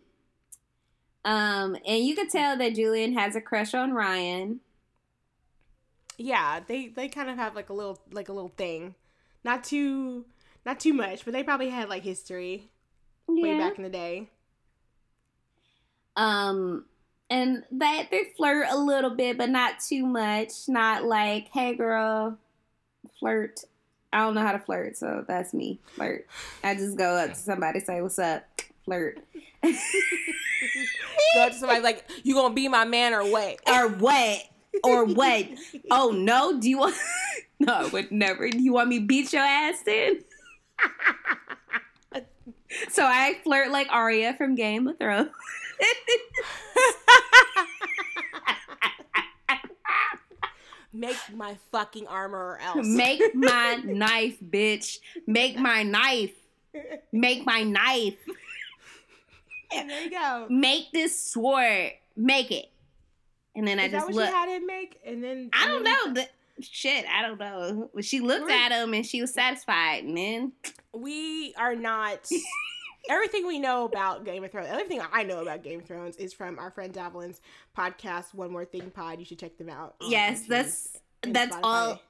[1.24, 4.60] Um, and you could tell that Julian has a crush on Ryan.
[6.18, 8.96] Yeah, they they kind of have like a little like a little thing.
[9.44, 10.26] Not too
[10.66, 12.70] not too much, but they probably had like history
[13.28, 14.30] way back in the day.
[16.16, 16.86] Um,
[17.30, 20.68] and that they flirt a little bit, but not too much.
[20.68, 22.38] Not like, hey girl,
[23.20, 23.62] flirt.
[24.14, 25.80] I don't know how to flirt, so that's me.
[25.96, 26.28] Flirt.
[26.64, 28.44] I just go up to somebody, say, "What's up?"
[28.86, 29.20] Flirt.
[29.64, 34.40] Go up to somebody like, "You gonna be my man or what?" or what?
[34.84, 35.48] Or what?
[35.92, 36.60] Oh no!
[36.60, 36.96] Do you want?
[37.60, 38.50] no, I would never.
[38.50, 40.24] Do you want me to beat your ass then?
[42.90, 45.30] so I flirt like Arya from Game of Thrones.
[50.94, 52.88] Make my fucking armor or else.
[52.88, 55.00] Make my knife, bitch.
[55.28, 56.32] Make my knife.
[57.12, 58.16] Make my knife.
[59.76, 60.48] and there you go.
[60.50, 61.92] Make this sword.
[62.16, 62.72] Make it.
[63.56, 64.26] And then I Is that just look.
[64.28, 65.00] she had him make?
[65.06, 66.14] And then I don't know.
[66.14, 66.30] The,
[66.62, 67.90] shit, I don't know.
[68.02, 70.04] She looked at him and she was satisfied.
[70.06, 70.52] And then
[70.94, 72.20] we are not
[73.10, 74.68] everything we know about Game of Thrones.
[74.70, 77.42] Everything I know about Game of Thrones is from our friend Davelin's
[77.78, 79.20] podcast, One More Thing Pod.
[79.20, 79.96] You should check them out.
[80.02, 81.60] yes, that's that's Spotify.
[81.64, 82.02] all.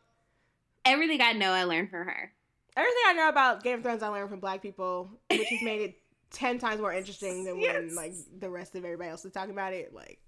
[0.85, 2.31] Everything I know, I learned from her.
[2.77, 5.81] Everything I know about Game of Thrones, I learned from Black people, which has made
[5.81, 5.95] it
[6.31, 9.73] ten times more interesting than when like the rest of everybody else is talking about
[9.73, 9.93] it.
[9.93, 10.19] Like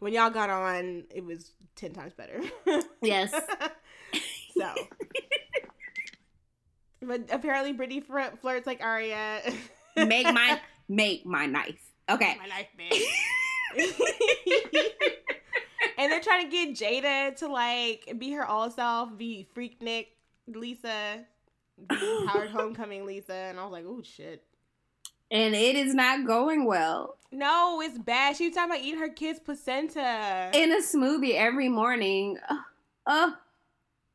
[0.00, 2.40] when y'all got on, it was ten times better.
[3.02, 3.32] Yes.
[4.56, 4.72] so.
[7.06, 9.42] But apparently, Brittany flirts like Arya.
[9.96, 11.80] Make my make my knife.
[12.10, 12.36] Okay.
[12.38, 12.90] my life, man.
[15.98, 20.06] and they're trying to get Jada to like be her all self, be freak Freaknik
[20.46, 21.24] Lisa,
[21.90, 24.44] Howard Homecoming Lisa, and I was like, oh shit.
[25.30, 27.16] and it is not going well.
[27.32, 28.36] No, it's bad.
[28.36, 30.50] She was talking about eating her kid's placenta.
[30.52, 32.38] In a smoothie every morning.
[32.48, 32.62] Oh,
[33.06, 33.34] oh,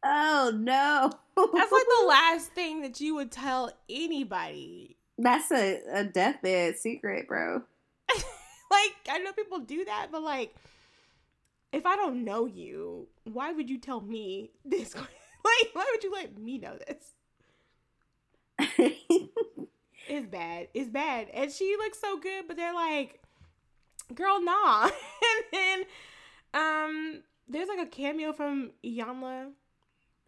[0.06, 1.12] oh no.
[1.36, 4.96] That's like the last thing that you would tell anybody.
[5.22, 7.62] That's a, a deathbed secret, bro.
[8.10, 10.56] like, I know people do that, but like,
[11.72, 14.96] if I don't know you, why would you tell me this?
[14.96, 15.06] like,
[15.74, 17.12] why would you let me know this?
[20.10, 20.70] It's bad.
[20.74, 21.30] It's bad.
[21.34, 23.22] And she looks so good, but they're like,
[24.14, 24.86] girl, nah.
[24.86, 25.84] and then
[26.52, 29.52] um there's like a cameo from Iyanla.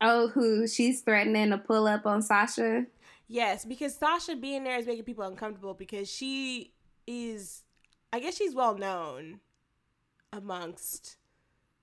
[0.02, 2.86] oh, who she's threatening to pull up on Sasha.
[3.32, 6.74] Yes, because Sasha being there is making people uncomfortable because she
[7.08, 7.64] is
[8.12, 9.40] I guess she's well known
[10.34, 11.16] amongst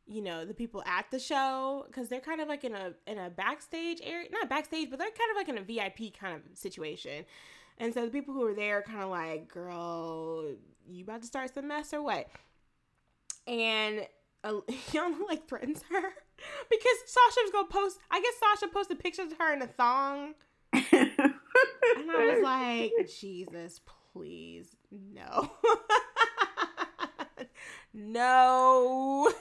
[0.06, 3.16] you know the people at the show because they're kind of like in a in
[3.16, 6.58] a backstage area not backstage but they're kind of like in a vip kind of
[6.58, 7.24] situation.
[7.78, 10.52] And so the people who are there kind of like girl
[10.86, 12.28] you about to start some mess or what?
[13.46, 14.06] And
[14.44, 14.52] uh,
[14.92, 16.02] Yana like threatens her?
[16.70, 20.34] Because Sasha's gonna post I guess Sasha posted pictures of her in a thong
[21.98, 23.80] and I was like, Jesus,
[24.12, 25.50] please, no.
[27.94, 29.32] no.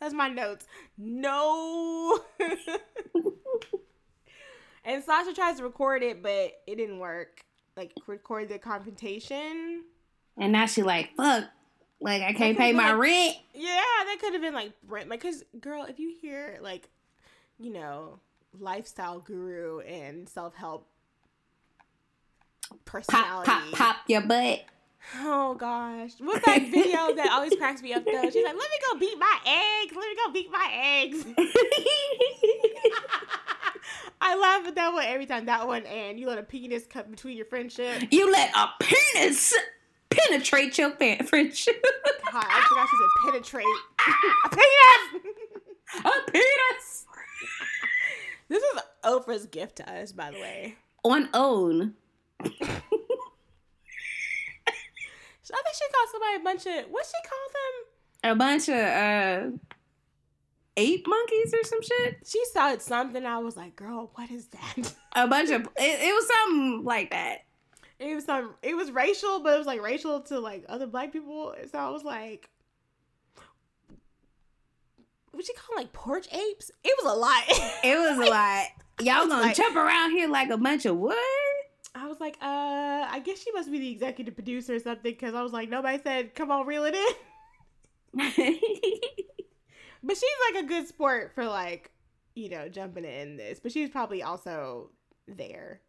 [0.00, 0.66] That's my notes.
[0.98, 2.20] No.
[4.84, 7.44] and Sasha tries to record it, but it didn't work.
[7.76, 9.84] Like, record the confrontation.
[10.38, 11.44] and now she like, fuck.
[12.00, 13.36] Like I can't pay my like- rent.
[13.54, 16.88] Yeah, that could have been like rent, Like, cause girl, if you hear like,
[17.58, 18.20] you know,
[18.60, 20.88] lifestyle guru and self help
[22.68, 23.50] Pop, personality.
[23.50, 24.64] pop, pop your butt.
[25.20, 28.28] Oh gosh, what's that video that always cracks me up though?
[28.30, 29.38] She's like, "Let me go beat my
[29.84, 29.94] eggs.
[29.94, 31.24] Let me go beat my eggs."
[34.20, 35.46] I laugh at that one every time.
[35.46, 38.02] That one and you let a penis cut between your friendship.
[38.10, 39.54] you let a penis
[40.10, 41.84] penetrate your fan- friendship.
[42.32, 43.66] God, I forgot she said penetrate.
[44.44, 45.34] a penis.
[46.04, 47.05] a penis
[48.48, 50.76] this is Oprah's gift to us, by the way.
[51.04, 51.94] on own.
[55.54, 58.32] I think she called somebody a bunch of what she called them.
[58.32, 59.56] A bunch of uh
[60.76, 62.18] ape monkeys or some shit.
[62.26, 63.24] She said something.
[63.24, 67.10] I was like, "Girl, what is that?" A bunch of it, it was something like
[67.10, 67.44] that.
[67.98, 68.54] It was some.
[68.62, 71.54] It was racial, but it was like racial to like other black people.
[71.70, 72.50] So I was like,
[75.36, 77.42] "What she call like porch apes?" It was a lot.
[77.84, 78.66] It was a lot.
[79.00, 81.16] Y'all gonna Like- jump around here like a bunch of what?
[81.94, 85.34] I was like, "Uh, I guess she must be the executive producer or something." Because
[85.34, 87.12] I was like, nobody said, "Come on, reel it in."
[90.02, 91.90] But she's like a good sport for like,
[92.36, 93.58] you know, jumping in this.
[93.60, 94.90] But she's probably also
[95.26, 95.80] there.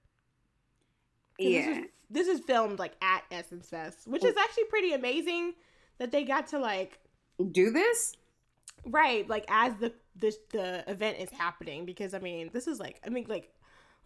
[1.37, 1.79] 'Cause This yeah.
[1.81, 5.53] is, this is filmed like at Essence Fest, which is actually pretty amazing
[5.99, 6.99] that they got to like
[7.51, 8.15] Do this?
[8.85, 13.01] Right like as the the the event is happening because I mean this is like
[13.05, 13.51] I mean like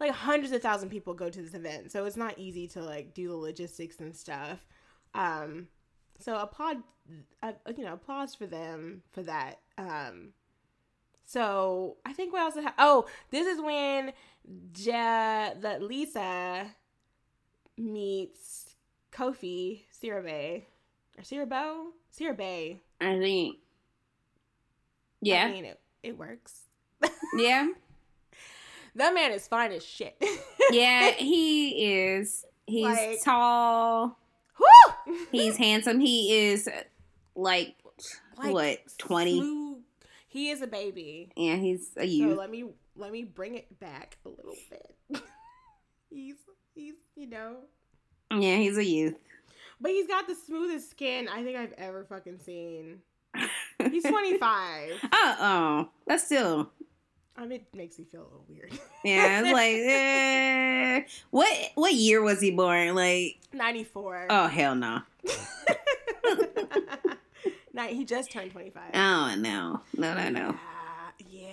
[0.00, 3.14] like hundreds of thousand people go to this event, so it's not easy to like
[3.14, 4.66] do the logistics and stuff.
[5.14, 5.68] Um,
[6.18, 6.78] so applaud,
[7.42, 9.60] uh, you know, applause for them for that.
[9.78, 10.30] Um,
[11.24, 12.64] so I think what else?
[12.64, 14.12] Ha- oh, this is when
[14.76, 16.66] ja- that Lisa
[17.76, 18.74] meets
[19.12, 20.64] Kofi Sirabe
[21.16, 21.86] or Sirabo
[22.16, 22.80] Sirabe.
[23.00, 23.56] I think.
[25.22, 25.46] Yeah.
[25.46, 26.62] I mean, it, it works.
[27.36, 27.68] yeah.
[28.94, 30.22] That man is fine as shit.
[30.70, 32.44] Yeah, he is.
[32.66, 34.18] He's Like- tall.
[34.60, 35.14] Woo!
[35.32, 35.98] He's handsome.
[35.98, 36.68] He is
[37.34, 37.74] like,
[38.36, 39.76] what, 20?
[40.28, 41.32] He is a baby.
[41.36, 42.36] Yeah, he's a So youth.
[42.38, 44.94] let me let me bring it back a little bit.
[46.10, 46.34] he's
[46.74, 47.56] he's you know,
[48.30, 49.16] yeah, he's a youth.
[49.80, 52.98] but he's got the smoothest skin I think I've ever fucking seen.
[53.90, 54.90] He's 25.
[55.12, 55.88] Uh oh.
[56.06, 56.70] that's still.
[57.36, 58.72] I mean, it makes me feel a little weird.
[59.04, 61.02] Yeah, it's like, eh.
[61.30, 62.94] what what year was he born?
[62.94, 64.26] Like, 94.
[64.30, 65.00] oh hell no.
[67.74, 68.82] Nah, he just turned 25.
[68.94, 70.54] Oh no, no, no, no.
[71.30, 71.48] Yeah,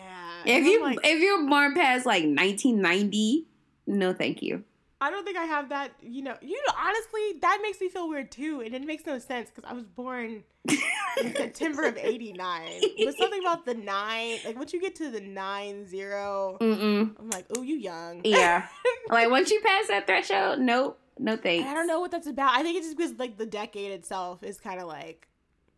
[0.46, 0.58] yeah.
[0.58, 3.46] If you like, if you're born past like 1990,
[3.88, 4.64] no, thank you.
[5.02, 5.92] I don't think I have that.
[6.02, 9.18] You know, you know, honestly, that makes me feel weird too, and it makes no
[9.20, 12.82] sense because I was born in September of '89.
[13.06, 17.16] But something about the nine, like once you get to the nine zero, Mm-mm.
[17.18, 18.22] I'm like, oh, you young.
[18.26, 18.68] Yeah.
[19.10, 21.68] like once you pass that threshold, nope, no thanks.
[21.68, 22.56] I don't know what that's about.
[22.56, 25.28] I think it's just because like the decade itself is kind of like,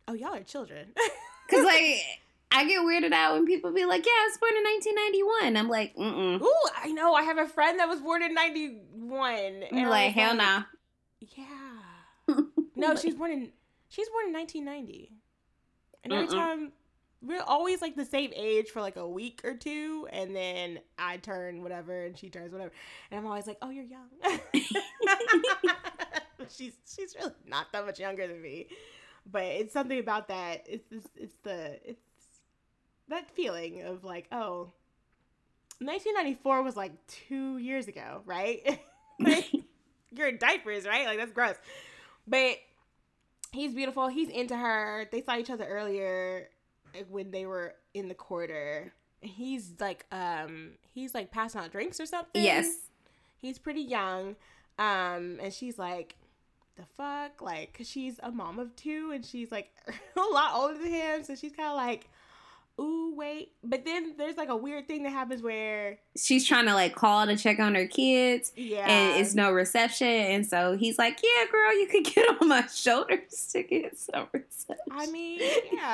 [0.08, 0.94] oh, y'all are children.
[1.50, 1.98] Cause like
[2.52, 5.70] I get weirded out when people be like, "Yeah, I was born in 1991." I'm
[5.70, 7.14] like, "Mm." mm." Ooh, I know.
[7.14, 9.64] I have a friend that was born in '91.
[9.72, 10.64] And like, hell no.
[11.20, 12.36] Yeah.
[12.76, 13.52] No, she was born in
[13.90, 15.12] she's born in 1990.
[16.04, 16.32] And every Mm-mm.
[16.32, 16.72] time
[17.22, 21.18] we're always like the same age for like a week or two, and then I
[21.18, 22.72] turn whatever and she turns whatever,
[23.12, 24.10] and I'm always like, "Oh, you're young."
[26.50, 28.68] she's she's really not that much younger than me,
[29.32, 30.66] but it's something about that.
[30.68, 32.02] It's it's, it's the it's
[33.12, 34.72] that feeling of like, oh,
[35.80, 38.80] 1994 was like two years ago, right?
[39.20, 39.52] Like,
[40.12, 41.06] you're in diapers, right?
[41.06, 41.56] Like that's gross.
[42.28, 42.58] But
[43.52, 44.08] he's beautiful.
[44.08, 45.08] He's into her.
[45.12, 46.50] They saw each other earlier
[46.96, 48.94] like, when they were in the quarter.
[49.22, 52.42] He's like um he's like passing out drinks or something.
[52.44, 52.76] yes.
[53.38, 54.38] He's pretty young.
[54.80, 56.16] Um and she's like
[56.78, 59.70] the fuck like cuz she's a mom of two and she's like
[60.16, 62.10] a lot older than him so she's kind of like
[62.80, 66.74] ooh wait but then there's like a weird thing that happens where She's trying to
[66.74, 70.08] like call to check on her kids, yeah and it's no reception.
[70.08, 74.28] And so he's like, "Yeah, girl, you could get on my shoulders to get some
[74.34, 75.40] reception." I mean,
[75.74, 75.94] yeah.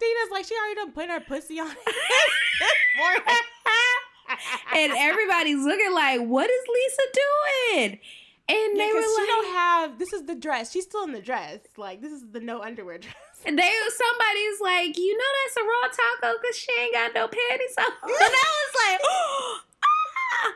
[0.00, 1.68] Dina's like, she already done put her pussy on
[4.74, 7.98] and everybody's looking like, "What is Lisa doing?"
[8.48, 9.98] And Yeah, they were 'cause she like, don't have.
[9.98, 10.70] This is the dress.
[10.72, 11.60] She's still in the dress.
[11.76, 13.14] Like this is the no underwear dress.
[13.44, 17.28] And they somebody's like, you know that's a raw taco because she ain't got no
[17.28, 17.84] panties on.
[18.02, 19.00] And I was like,
[19.84, 20.54] ah!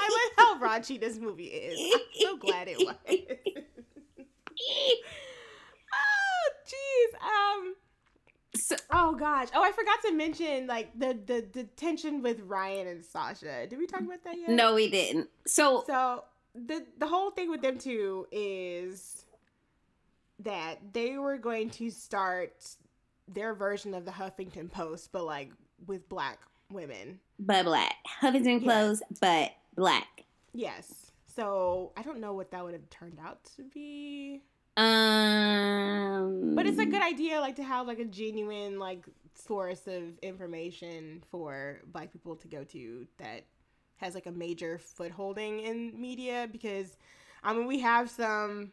[0.00, 1.78] I love how raunchy this movie is.
[1.94, 2.94] I'm so glad it was.
[5.94, 7.14] oh jeez.
[7.22, 7.74] Um.
[8.54, 9.48] So- Oh gosh.
[9.54, 13.66] Oh, I forgot to mention like the the the tension with Ryan and Sasha.
[13.66, 14.50] Did we talk about that yet?
[14.50, 15.28] no, we didn't.
[15.46, 16.24] So So
[16.54, 19.21] the the whole thing with them two is
[20.44, 22.52] that they were going to start
[23.28, 25.50] their version of the Huffington Post, but like
[25.86, 26.38] with black
[26.70, 27.18] women.
[27.38, 27.94] but black.
[28.20, 28.66] Huffington Yeah.
[28.66, 30.24] clothes, but black.
[30.52, 31.10] Yes.
[31.34, 34.42] So I don't know what that would have turned out to be,
[34.76, 39.04] Um, but it's a good idea, like to have like a genuine like
[39.34, 43.44] source of information for black people to go to that
[43.96, 46.96] has like a major footholding in media because
[47.42, 48.72] I mean we have some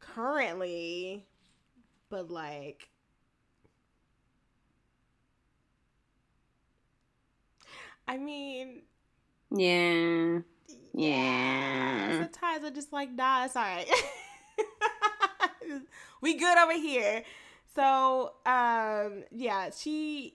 [0.00, 1.26] currently,
[2.10, 2.90] but like
[8.06, 8.82] I mean
[9.50, 10.40] Yeah.
[10.94, 12.22] yeah.
[12.22, 13.88] Sometimes I'm just like, nah, it's all right.
[16.22, 17.22] we good over here.
[17.74, 20.34] So, um, yeah, she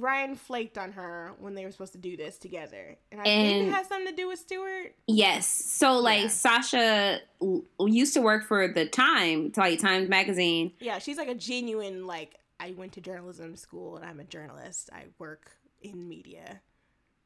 [0.00, 3.68] Ryan flaked on her when they were supposed to do this together, and I think
[3.68, 4.94] it has something to do with Stewart.
[5.06, 5.46] Yes.
[5.46, 6.28] So like Yeah.
[6.28, 10.72] Sasha l- used to work for the Time, like Times magazine.
[10.80, 12.34] Yeah, she's like a genuine like.
[12.58, 14.88] I went to journalism school and I'm a journalist.
[14.92, 15.50] I work
[15.82, 16.60] in media.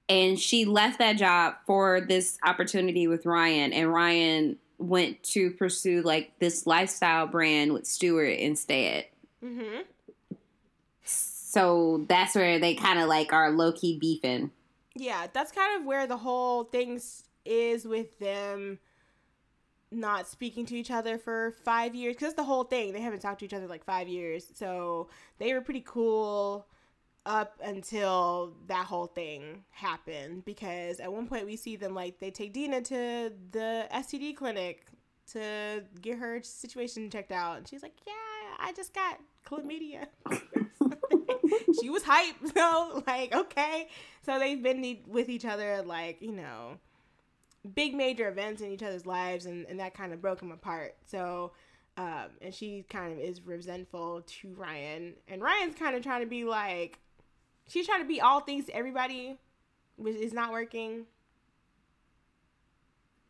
[0.09, 6.03] and she left that job for this opportunity with Ryan and Ryan went to pursue
[6.03, 9.07] like this lifestyle brand with Stewart instead.
[9.45, 9.83] Mm-hmm.
[11.51, 14.53] So that's where they kind of like are low key beefing.
[14.95, 17.01] Yeah, that's kind of where the whole thing
[17.45, 18.79] is with them
[19.91, 22.15] not speaking to each other for five years.
[22.15, 22.93] Because the whole thing.
[22.93, 24.47] They haven't talked to each other like five years.
[24.55, 25.09] So
[25.39, 26.69] they were pretty cool
[27.27, 30.45] up until that whole thing happened.
[30.45, 34.87] Because at one point we see them like they take Dina to the STD clinic
[35.33, 37.57] to get her situation checked out.
[37.57, 38.13] And she's like, Yeah,
[38.61, 40.07] I just got chlamydia.
[41.81, 43.89] she was hype so like okay.
[44.25, 46.79] So they've been e- with each other like you know
[47.75, 50.97] big major events in each other's lives and, and that kind of broke them apart.
[51.07, 51.53] So
[51.97, 55.15] um, and she kind of is resentful to ryan.
[55.29, 56.99] And ryan's kind of trying to be like
[57.69, 59.39] she's trying to be all things to everybody
[59.97, 61.05] which is not working.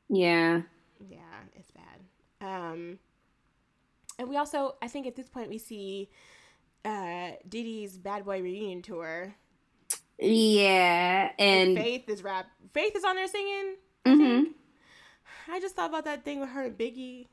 [0.08, 0.62] Yeah.
[1.08, 1.18] yeah
[1.56, 2.46] it's bad.
[2.46, 2.98] Um
[4.20, 6.08] and we also i think at this point we see
[6.84, 9.34] uh Diddy's bad boy reunion tour
[10.18, 11.30] Yeah.
[11.38, 12.46] And And Faith is rap.
[12.72, 13.76] Faith is on there singing.
[14.06, 14.44] Mhm.
[15.48, 17.26] I just thought about that thing with her and Biggie.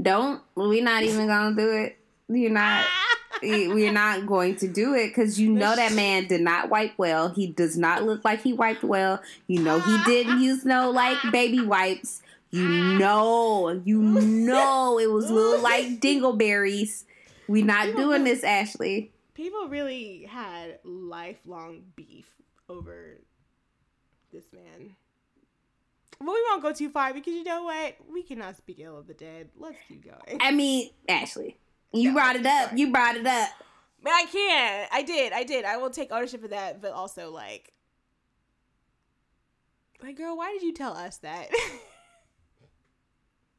[0.00, 1.98] don't we're not even gonna do it.
[2.28, 2.84] You're not
[3.42, 7.28] we're not going to do it because you know that man did not wipe well.
[7.28, 9.20] He does not look like he wiped well.
[9.48, 12.22] You know he didn't use no like baby wipes.
[12.50, 12.68] You
[12.98, 17.04] know, you know it was little like dingleberries.
[17.48, 19.12] We not doing this, Ashley.
[19.34, 22.26] People really had lifelong beef
[22.68, 23.18] over
[24.32, 24.96] this man.
[26.20, 27.96] But we won't go too far because you know what?
[28.12, 29.48] We cannot speak ill of the dead.
[29.58, 30.38] Let's keep going.
[30.40, 31.58] I mean, Ashley,
[31.92, 32.68] you No, brought it up.
[32.70, 32.78] going.
[32.78, 33.50] You brought it up.
[34.06, 34.88] I can't.
[34.92, 35.32] I did.
[35.32, 35.64] I did.
[35.64, 37.72] I will take ownership of that, but also like,
[40.02, 41.48] like, girl, why did you tell us that?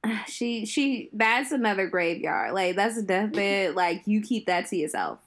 [0.28, 2.54] she she that's another graveyard.
[2.54, 3.76] Like that's a deathbed.
[3.76, 5.20] like you keep that to yourself.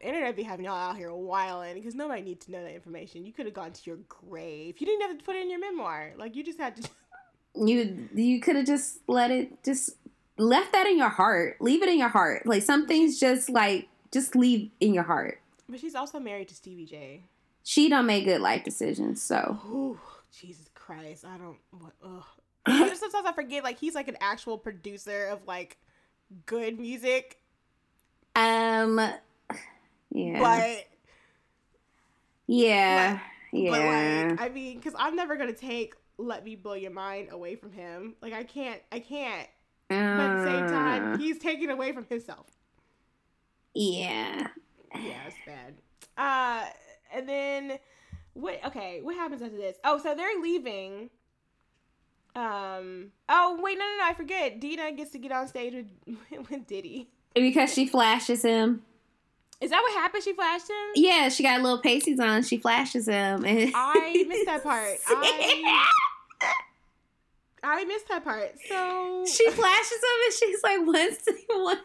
[0.00, 3.24] the internet be having y'all out here wilding because nobody needs to know that information.
[3.24, 4.76] You could have gone to your grave.
[4.78, 6.12] You didn't have to put it in your memoir.
[6.16, 6.88] Like you just had to.
[7.58, 9.96] You you could have just let it just
[10.36, 11.56] left that in your heart.
[11.58, 12.44] Leave it in your heart.
[12.44, 15.40] Like some things just like just leave in your heart.
[15.66, 17.22] But she's also married to Stevie J.
[17.64, 19.98] She don't make good life decisions, so Ooh,
[20.38, 21.24] Jesus Christ.
[21.24, 22.24] I don't what ugh.
[22.66, 25.78] Sometimes I forget like he's like an actual producer of like
[26.46, 27.38] good music.
[28.34, 28.98] um
[30.12, 30.40] yeah.
[30.40, 30.86] But
[32.46, 33.18] yeah.
[33.52, 34.26] But yeah.
[34.30, 37.72] like, I mean, because I'm never gonna take "Let Me Blow Your Mind" away from
[37.72, 38.14] him.
[38.20, 39.48] Like, I can't, I can't.
[39.88, 42.46] But at the same time, Uh, he's taking away from himself.
[43.74, 44.48] yeah.
[44.94, 45.74] Yeah, it's bad.
[46.16, 46.66] Uh,
[47.12, 47.78] and then
[48.34, 48.58] what?
[48.66, 49.76] Okay, what happens after this?
[49.84, 51.10] Oh, so they're leaving.
[52.36, 53.12] Um.
[53.30, 54.04] Oh wait, no, no, no!
[54.04, 54.60] I forget.
[54.60, 57.08] Dina gets to get on stage with with Diddy.
[57.34, 58.82] Because she flashes him.
[59.60, 60.22] Is that what happened?
[60.22, 60.76] She flashed him.
[60.94, 62.42] Yeah, she got little pasties on.
[62.42, 63.44] She flashes him.
[63.44, 64.98] And I missed that part.
[65.08, 65.92] I
[67.62, 68.54] I missed that part.
[68.68, 71.78] So she flashes him and she's like, once, one,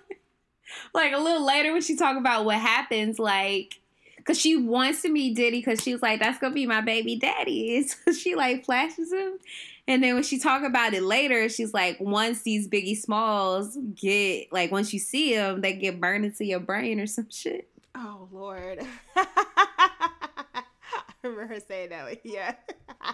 [0.94, 3.80] like a little later when she talk about what happens, like,
[4.26, 7.16] cause she wants to meet Diddy, cause she was like, that's gonna be my baby
[7.16, 7.78] daddy.
[7.78, 9.40] And so she like flashes him,
[9.88, 14.52] and then when she talk about it later, she's like, once these Biggie Smalls get,
[14.52, 17.68] like, once you see them, they get burned into your brain or some shit.
[17.96, 18.80] Oh Lord.
[19.16, 20.64] I
[21.24, 22.06] remember her saying that.
[22.06, 22.56] like, Yeah.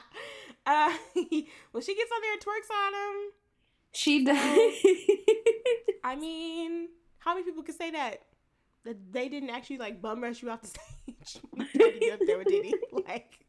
[0.68, 0.92] Uh,
[1.72, 3.32] well, she gets on there and twerks on him.
[3.94, 4.38] She does.
[6.04, 6.90] I mean,
[7.20, 8.24] how many people could say that?
[8.84, 12.20] That they didn't actually like bum rush you off the stage you to get up
[12.28, 12.74] there with Diddy.
[12.92, 13.40] Like,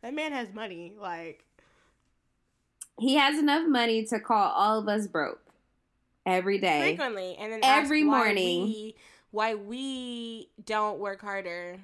[0.00, 0.94] that man has money.
[0.98, 1.44] Like,
[2.98, 5.40] he has enough money to call all of us broke
[6.26, 6.80] every day.
[6.80, 8.62] frequently, and then Every ask why morning.
[8.64, 8.94] we-
[9.30, 11.80] why we don't work harder.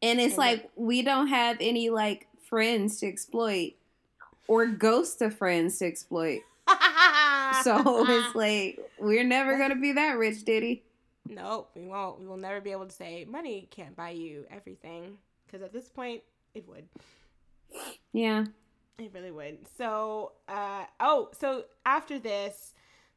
[0.00, 3.74] And it's And like we don't have any like friends to exploit
[4.48, 6.40] or ghosts of friends to exploit.
[7.62, 10.82] So it's like we're never gonna be that rich, Diddy.
[11.28, 12.18] Nope, we won't.
[12.18, 15.18] We will never be able to say money can't buy you everything.
[15.46, 16.22] Because at this point,
[16.54, 16.88] it would.
[18.12, 18.46] Yeah.
[18.98, 19.58] It really would.
[19.76, 22.74] So, uh, oh, so after this,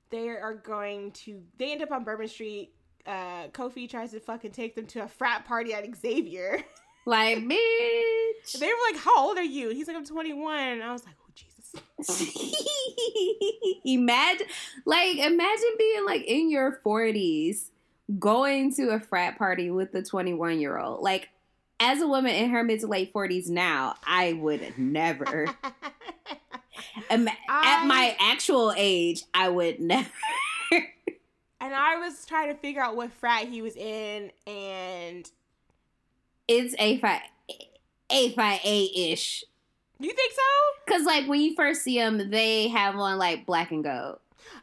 [0.10, 1.42] they are going to.
[1.58, 2.74] They end up on Bourbon Street.
[3.06, 6.64] Uh, Kofi tries to fucking take them to a frat party at Xavier.
[7.08, 8.60] Like, bitch.
[8.60, 11.14] they were like, "How old are you?" He's like, "I'm 21." And I was like,
[11.22, 11.86] "Oh Jesus."
[13.86, 14.48] imagine
[14.86, 17.70] like imagine being like in your 40s
[18.18, 21.30] going to a frat party with a 21 year old like
[21.80, 25.46] as a woman in her mid to late 40s now i would never
[27.10, 30.10] Ima- at my actual age i would never
[30.72, 35.30] and I was trying to figure out what frat he was in, and
[36.48, 37.22] it's a five
[38.10, 39.44] a five a ish
[40.00, 40.42] you think so?
[40.86, 44.20] because like when you first see them they have on like black and gold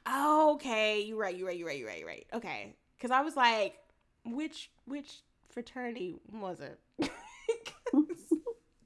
[0.06, 1.00] Oh, okay.
[1.02, 1.36] You're right.
[1.36, 1.56] You're right.
[1.56, 1.78] You're right.
[1.78, 1.98] You're right.
[1.98, 2.26] You're right.
[2.34, 2.74] Okay.
[2.96, 3.76] Because I was like,
[4.24, 6.78] which which fraternity was it?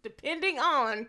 [0.03, 1.07] Depending on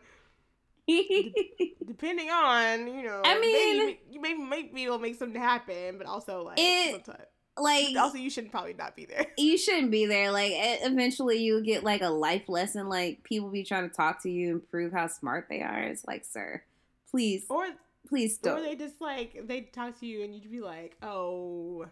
[0.88, 3.22] depending on you know.
[3.26, 6.57] I mean- maybe, you may maybe be able to make something happen, but also like
[6.60, 7.26] It- sometimes.
[7.57, 9.26] like Also, you shouldn't probably not be there.
[9.38, 10.32] you shouldn't be there.
[10.32, 12.88] Like eventually you get like a life lesson.
[12.90, 15.80] Like people be trying to talk to you and prove how smart they are.
[15.84, 16.64] It's like, sir,
[17.11, 17.68] please, Or
[18.07, 18.60] please don't.
[18.60, 21.86] or they just like they talk to you and you'd be like, oh.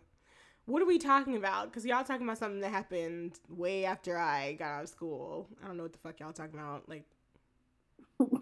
[0.66, 1.70] What are we talking about?
[1.70, 5.48] Because y'all talking about something that happened way after I got out of school.
[5.64, 6.90] I don't know what the fuck y'all talking about.
[6.90, 7.06] Like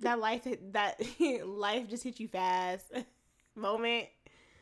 [0.00, 1.00] that life that
[1.46, 2.84] life just hit you fast
[3.54, 4.08] moment.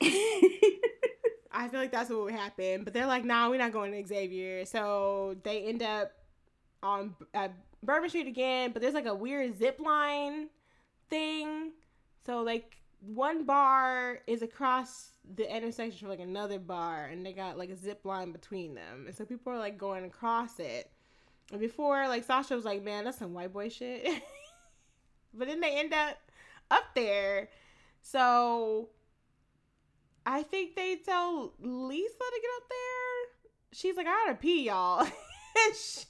[0.00, 2.84] I feel like that's what would happen.
[2.84, 4.64] But they're like, nah, we're not going to Xavier.
[4.64, 6.12] So they end up
[6.84, 7.48] on uh,
[7.82, 8.70] Bourbon Street again.
[8.72, 10.50] But there's like a weird zip line
[11.10, 11.72] thing.
[12.24, 17.58] So like one bar is across the intersection from like another bar, and they got
[17.58, 19.04] like a zip line between them.
[19.06, 20.90] And so people are like going across it.
[21.50, 24.06] And before, like Sasha was like, man, that's some white boy shit.
[25.34, 26.18] but then they end up
[26.70, 27.48] up there.
[28.02, 28.90] So
[30.26, 33.48] I think they tell Lisa to get up there.
[33.72, 35.06] She's like, I gotta pee, y'all.
[35.66, 36.04] And she-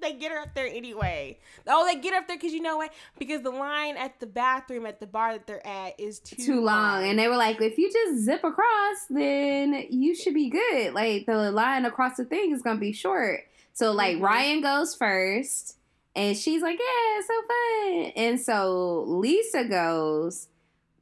[0.00, 1.38] they they get her up there anyway?
[1.66, 2.92] Oh, they get up there because you know what?
[3.18, 6.60] Because the line at the bathroom at the bar that they're at is too, too
[6.60, 7.04] long.
[7.04, 10.94] And they were like, if you just zip across, then you should be good.
[10.94, 13.40] Like the line across the thing is gonna be short.
[13.74, 14.22] So like Mhm.
[14.22, 15.76] Ryan goes first,
[16.16, 18.12] and she's like, yeah, it's so fun.
[18.16, 20.48] And so Lisa goes,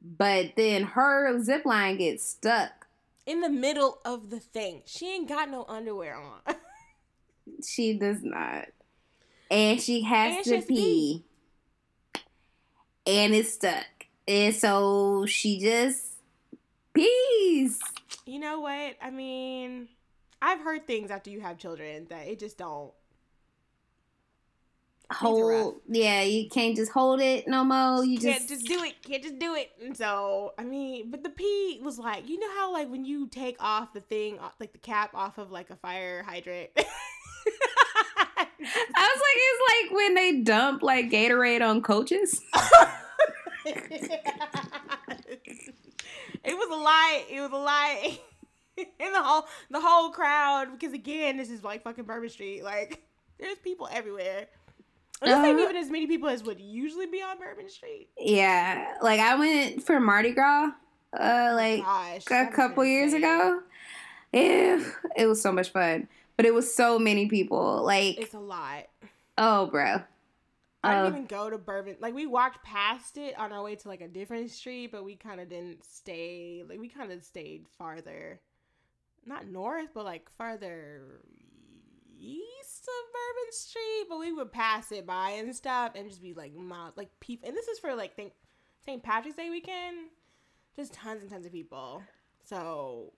[0.01, 2.87] but then her zip line gets stuck.
[3.25, 4.81] in the middle of the thing.
[4.85, 6.55] She ain't got no underwear on.
[7.65, 8.65] She does not.
[9.49, 11.23] And she has And to pee.
[13.05, 13.85] And it's stuck.
[14.27, 16.17] And so she just
[16.93, 17.79] pees.
[18.25, 18.95] you know what?
[19.01, 19.87] I mean,
[20.41, 22.91] I've heard things after you have children that it just don't.
[25.09, 28.03] Hold yeah, you can't just hold it no more.
[28.03, 29.01] You just can't just, do it.
[29.01, 29.71] Can't just do it.
[29.81, 33.27] And so, I mean, but the pee was like, you know how like when you
[33.27, 36.71] take off the thing, like the cap off of like a fire hydrant.
[38.59, 38.63] I
[39.15, 42.41] was like, it's like when they dump like Gatorade on coaches.
[46.43, 47.23] it was a lie.
[47.29, 48.19] It was a lie.
[48.77, 52.63] and the whole the whole crowd, because again, this is like fucking Bourbon Street.
[52.63, 53.01] Like,
[53.39, 54.47] there's people everywhere.
[55.21, 55.63] And this ain't Uh-huh.
[55.63, 58.09] even as many people as would usually be on Bourbon Street.
[58.19, 60.71] Yeah, like I went for Mardi Gras,
[61.19, 63.61] uh, like Gosh, a couple years ago.
[64.33, 64.83] Yeah,
[65.15, 66.07] it was so much fun,
[66.37, 67.83] but it was so many people.
[67.83, 68.85] Like, It's a lot.
[69.37, 70.01] oh, bro.
[70.83, 71.97] I Uh, didn't even go to Bourbon.
[71.99, 75.15] Like we walked past it on our way to like a different street, but we
[75.15, 76.63] kind of didn't stay.
[76.67, 78.39] Like we kind of stayed farther,
[79.25, 81.01] not north, but like farther
[82.19, 84.05] east of Bourbon Street.
[84.07, 87.47] But we would pass it by and stuff, and just be like miles, like people.
[87.49, 88.33] And this is for like think
[88.85, 89.01] St.
[89.01, 89.97] Patrick's Day weekend.
[90.75, 92.03] Just tons and tons of people.
[92.45, 93.13] So,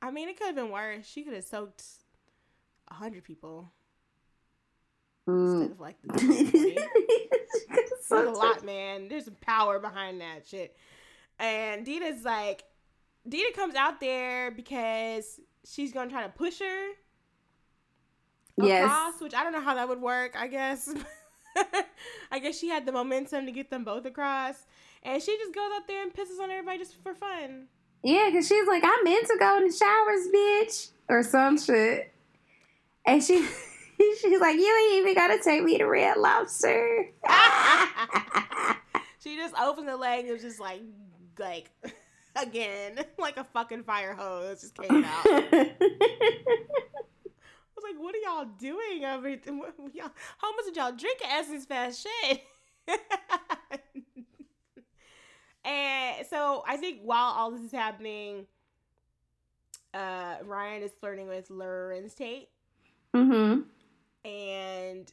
[0.00, 1.04] I mean, it could have been worse.
[1.06, 1.82] She could have soaked
[2.90, 3.72] hundred people
[5.28, 5.62] mm.
[5.62, 6.78] instead of like the 20.
[8.02, 9.08] So There's a lot, man.
[9.08, 10.76] There's some power behind that shit.
[11.38, 12.64] And Dina's like,
[13.28, 16.88] Dina comes out there because she's gonna try to push her
[18.56, 18.84] Yes.
[18.84, 20.34] across, which I don't know how that would work.
[20.36, 20.92] I guess,
[22.30, 24.66] I guess she had the momentum to get them both across,
[25.02, 27.68] and she just goes out there and pisses on everybody just for fun.
[28.02, 32.12] Yeah, because she's like, I meant to go in the showers, bitch, or some shit.
[33.06, 33.46] And she,
[34.20, 37.06] she's like, you ain't even gotta take me to Red Lobster.
[39.22, 40.82] she just opened the leg and was just like,
[41.38, 41.70] like,
[42.36, 45.26] again, like a fucking fire hose just came out.
[45.26, 45.74] I
[47.74, 49.38] was like, what are y'all doing over here?
[49.46, 52.42] What- y'all- How much did y'all drink at Essence Fest Shit.
[55.64, 58.46] and so I think while all this is happening,
[59.94, 62.48] uh, Ryan is flirting with Larenz Tate.
[63.14, 63.60] Mm-hmm.
[64.28, 65.12] And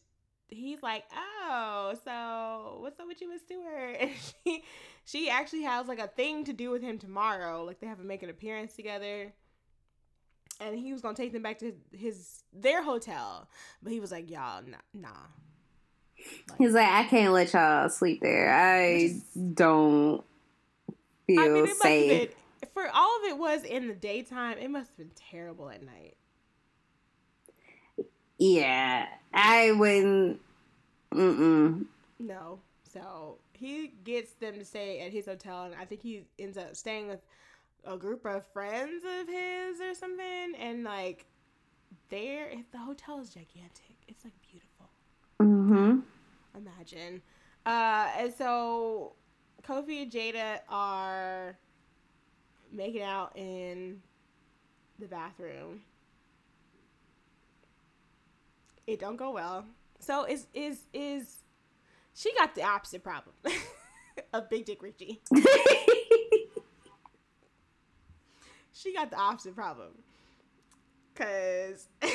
[0.49, 4.11] he's like, "Oh, so what's up with you, Miss Stewart?" And
[4.45, 4.63] she,
[5.05, 7.63] she actually has like a thing to do with him tomorrow.
[7.63, 9.33] Like they have to make an appearance together,
[10.59, 13.47] and he was gonna take them back to his their hotel,
[13.81, 15.09] but he was like, "Y'all, nah, nah."
[16.57, 18.51] He's like, I can't let y'all sleep there.
[18.51, 19.21] I
[19.53, 20.23] don't
[21.27, 22.29] feel I mean, it must have safe.
[22.29, 24.57] been for all of it was in the daytime.
[24.57, 26.15] It must have been terrible at night.
[28.37, 30.39] Yeah, I wouldn't.
[31.13, 31.85] Mm-mm.
[32.19, 32.59] No.
[32.83, 36.75] So he gets them to stay at his hotel, and I think he ends up
[36.75, 37.21] staying with
[37.83, 40.55] a group of friends of his or something.
[40.59, 41.25] And like,
[42.09, 43.95] there, the hotel is gigantic.
[44.07, 44.89] It's like beautiful.
[45.41, 45.99] Mm-hmm.
[46.57, 47.21] Imagine.
[47.65, 49.13] Uh, and so
[49.63, 51.57] Kofi and Jada are
[52.71, 54.01] making out in
[54.99, 55.81] the bathroom.
[58.87, 59.65] It don't go well.
[59.99, 61.37] So is is is
[62.15, 63.35] she got the opposite problem
[64.33, 65.21] of Big Dick Richie.
[68.77, 69.87] She got the opposite problem.
[71.15, 71.87] Cause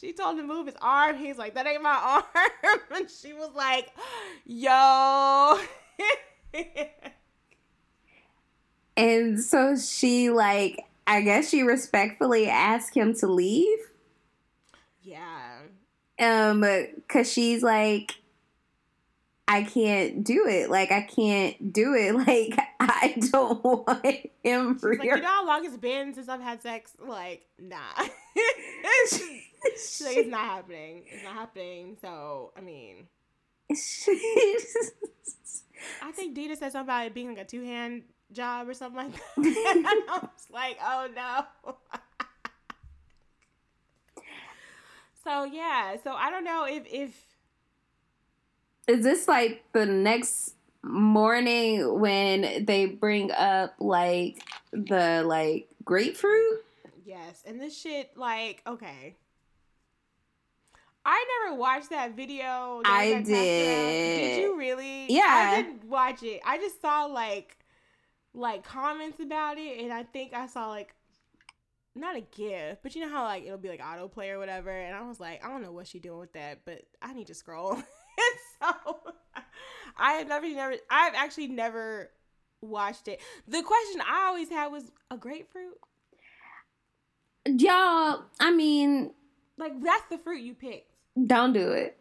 [0.00, 1.18] she told him to move his arm.
[1.18, 2.24] He's like, that ain't my arm.
[2.96, 3.90] And she was like,
[4.46, 5.58] yo.
[8.96, 13.78] and so she like, I guess she respectfully asked him to leave.
[15.02, 15.58] yeah.
[16.18, 16.64] Um,
[17.08, 18.14] cause she's like,
[19.48, 20.70] I can't do it.
[20.70, 22.14] Like I can't do it.
[22.26, 25.16] Like I don't want him for like, here.
[25.16, 26.92] you know how long it's been since I've had sex?
[27.04, 27.76] Like, nah.
[29.10, 31.02] She's like, it's not happening.
[31.10, 31.96] It's not happening.
[32.00, 33.08] So, I mean,
[36.02, 38.02] I think Dina said something about it being like a two hand
[38.32, 39.22] job or something like that.
[39.36, 41.72] and I was like, oh no.
[45.24, 47.24] So yeah, so I don't know if if
[48.88, 54.42] Is this like the next morning when they bring up like
[54.72, 56.64] the like grapefruit?
[57.04, 59.14] yes, and this shit like okay.
[61.04, 62.80] I never watched that video.
[62.84, 63.44] that I got passed around.
[63.44, 64.20] did.
[64.20, 65.06] Did you really?
[65.08, 65.52] Yeah.
[65.52, 66.40] I didn't watch it.
[66.44, 67.56] I just saw like
[68.34, 70.94] like comments about it, and I think I saw like
[71.94, 74.94] not a gif, but you know how like it'll be like autoplay or whatever, and
[74.96, 77.34] I was like, I don't know what she doing with that, but I need to
[77.34, 77.74] scroll.
[78.60, 79.00] so
[79.96, 82.10] I have never, never, I've actually never
[82.62, 83.20] watched it.
[83.46, 85.78] The question I always had was a grapefruit.
[87.46, 89.12] Y'all, I mean,
[89.58, 90.90] Like that's the fruit you picked.
[91.26, 91.98] don't do it.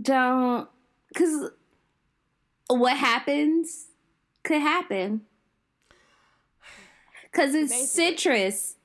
[0.00, 0.68] Don't,
[1.08, 1.50] because
[2.68, 3.86] what happens
[4.46, 5.22] could happen.
[7.24, 8.16] Because it's Basically.
[8.16, 8.76] citrus.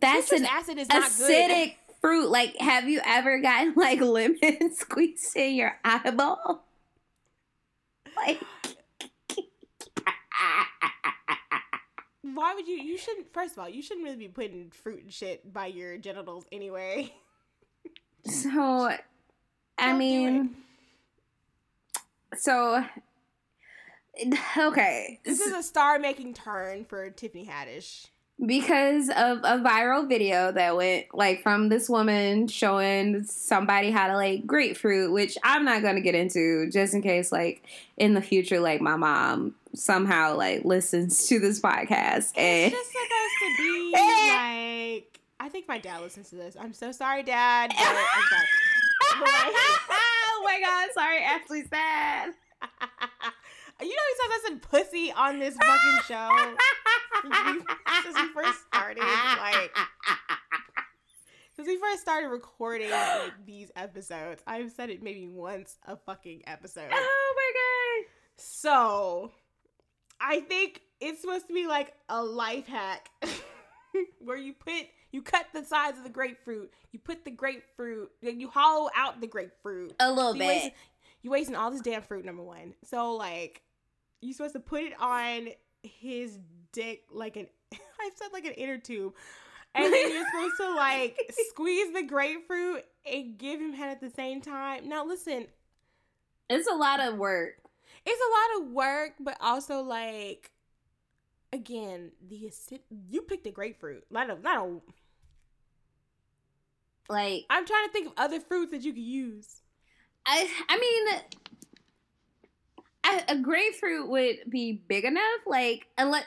[0.00, 2.30] That's Citrus an acid is acidic fruit.
[2.30, 6.64] Like, have you ever gotten like lemon squeezed in your eyeball?
[8.16, 8.40] Like,
[12.22, 12.76] Why would you?
[12.76, 13.32] You shouldn't.
[13.32, 17.12] First of all, you shouldn't really be putting fruit and shit by your genitals anyway.
[18.24, 18.90] so,
[19.78, 20.54] I mean,
[22.36, 22.84] so,
[24.58, 25.20] okay.
[25.24, 28.06] This is a star-making turn for Tiffany Haddish.
[28.44, 34.14] because of a viral video that went like from this woman showing somebody how to
[34.14, 37.62] like grapefruit, which I'm not gonna get into just in case like
[37.96, 42.90] in the future like my mom somehow like listens to this podcast and It's just
[42.90, 45.20] supposed to be like.
[45.42, 46.56] I think my dad listens to this.
[46.60, 47.70] I'm so sorry, Dad.
[47.70, 48.48] But I'm sorry.
[49.90, 52.34] oh my god, sorry, Ashlee sad.
[53.82, 56.54] You know he says I said pussy on this fucking show
[57.22, 59.02] since we, first started.
[59.02, 59.76] Like
[61.56, 66.42] since we first started recording like, these episodes, I've said it maybe once a fucking
[66.46, 66.88] episode.
[66.92, 68.10] Oh my god!
[68.36, 69.32] So
[70.20, 73.08] I think it's supposed to be like a life hack
[74.20, 78.38] where you put you cut the sides of the grapefruit, you put the grapefruit, then
[78.40, 79.92] you hollow out the grapefruit.
[79.98, 80.46] A little You bit.
[80.46, 80.70] wasting,
[81.22, 82.74] you wasting all this damn fruit, number one.
[82.84, 83.62] So like
[84.20, 85.48] you supposed to put it on
[85.82, 86.38] his
[86.72, 89.14] dick like an I've said like an inner tube.
[89.74, 91.18] And then you're supposed to like
[91.50, 94.88] squeeze the grapefruit and give him head at the same time.
[94.88, 95.46] Now listen,
[96.48, 97.54] It's a lot of work.
[98.04, 100.50] it's a lot of work, but also like
[101.52, 104.04] again, the acid you picked a grapefruit.
[104.10, 104.80] Not a not a
[107.08, 109.62] Like I'm trying to think of other fruits that you could use.
[110.26, 111.20] I I mean
[113.04, 116.24] a, a grapefruit would be big enough like unless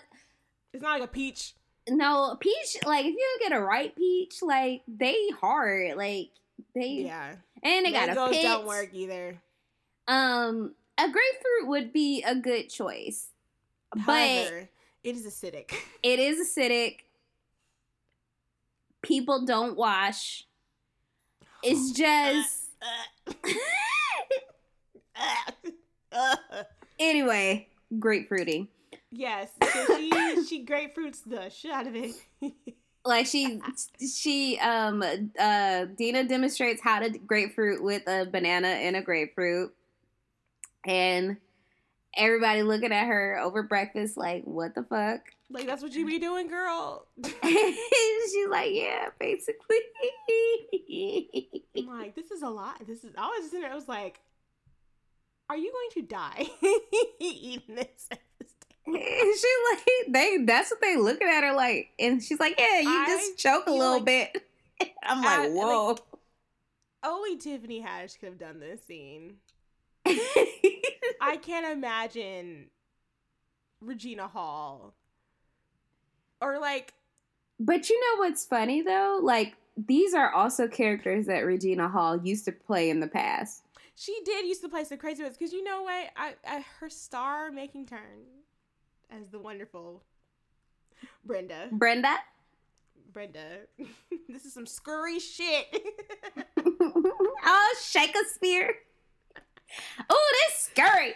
[0.73, 1.53] It's not like a peach.
[1.89, 6.29] no peach like if you don't get a ripe peach like they hard like
[6.75, 7.35] they Yeah.
[7.63, 8.43] and they got a pit.
[8.43, 9.39] don't work either.
[10.07, 13.27] um a grapefruit would be a good choice
[14.05, 14.67] but
[15.03, 15.71] it is acidic.
[16.03, 16.99] it is acidic
[19.01, 20.45] people don't wash
[21.61, 22.69] it's just
[26.99, 27.67] anyway
[27.99, 28.67] grapefruity
[29.13, 29.49] yes.
[29.61, 30.09] So she
[30.49, 32.13] she grapefruits the shit out of it.
[33.05, 33.61] like she
[33.99, 35.03] she um
[35.39, 39.73] uh Dina demonstrates how to grapefruit with a banana and a grapefruit
[40.85, 41.37] and
[42.15, 46.17] everybody looking at her over breakfast like what the fuck like that's what you be
[46.17, 47.05] doing, girl.
[47.23, 49.77] she's like yeah basically
[51.75, 52.85] I'm like, this is a lot.
[52.87, 54.19] This is I was just in there, I was like,
[55.53, 56.47] Are you going to die
[57.19, 58.09] eating this?
[58.87, 62.89] she like they that's what they looking at her like and she's like yeah you
[62.89, 64.43] I just choke a little like- bit
[65.03, 65.97] i'm I- like like- whoa
[67.03, 69.35] Only Tiffany Haddish could have done this scene.
[71.21, 72.67] I can't imagine
[73.79, 74.95] Regina Hall.
[76.41, 76.93] Or like
[77.59, 79.19] But you know what's funny though?
[79.21, 83.62] Like these are also characters that Regina Hall used to play in the past.
[83.95, 86.09] She did used to play some crazy ones because you know what?
[86.15, 88.25] I, I her star making turn
[89.11, 90.03] as the wonderful
[91.23, 91.67] Brenda.
[91.71, 92.15] Brenda.
[93.11, 93.59] Brenda.
[94.29, 95.65] this is some scurry shit.
[96.65, 98.73] oh, Shakespeare.
[100.09, 101.13] Oh, this scurry.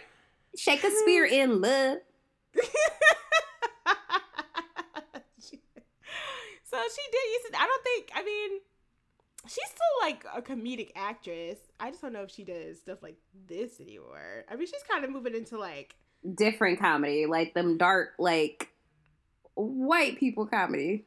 [0.56, 1.98] Shakespeare in love.
[2.54, 2.62] so
[6.94, 8.60] she did used to I don't think I mean
[9.48, 11.58] she's still like a comedic actress.
[11.80, 13.16] I just don't know if she does stuff like
[13.46, 14.44] this anymore.
[14.50, 15.96] I mean she's kind of moving into like
[16.34, 18.68] Different comedy, like them dark, like
[19.54, 21.04] white people comedy.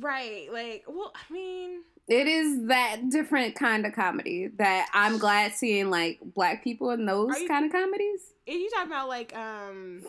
[0.00, 5.52] right, like well, I mean It is that different kind of comedy that I'm glad
[5.54, 8.20] seeing like black people in those you- kind of comedies.
[8.46, 10.02] Are you talking about like um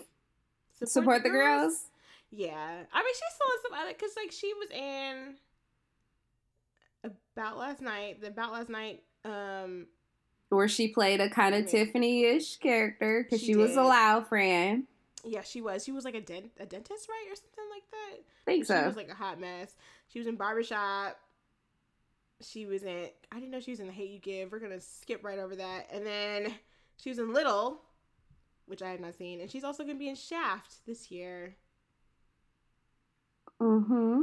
[0.84, 1.86] Support, the, girls.
[2.32, 2.52] Yeah,
[2.94, 5.36] I mean she's still in some other because like she was in
[7.36, 8.22] about last night.
[8.22, 9.04] The about last night.
[9.24, 9.88] Um,
[10.50, 11.68] where she played a kind of.
[11.68, 14.84] Tiffany-ish character because She she, was a loud friend.
[15.24, 15.84] yeah, she was.
[15.84, 18.20] She was like a dent a dentist, right, or something like that.
[18.20, 18.86] I think She so.
[18.86, 19.76] was like a hot mess.
[20.08, 21.18] She was in barbershop.
[22.42, 23.10] She was in.
[23.32, 24.52] I didn't know she was in the Hate You Give.
[24.52, 26.54] We're gonna skip right over that, and then
[26.98, 27.82] she was in Little,
[28.68, 31.56] which I have not seen, and she's also gonna be in Shaft this year.
[33.62, 34.22] mm-hmm.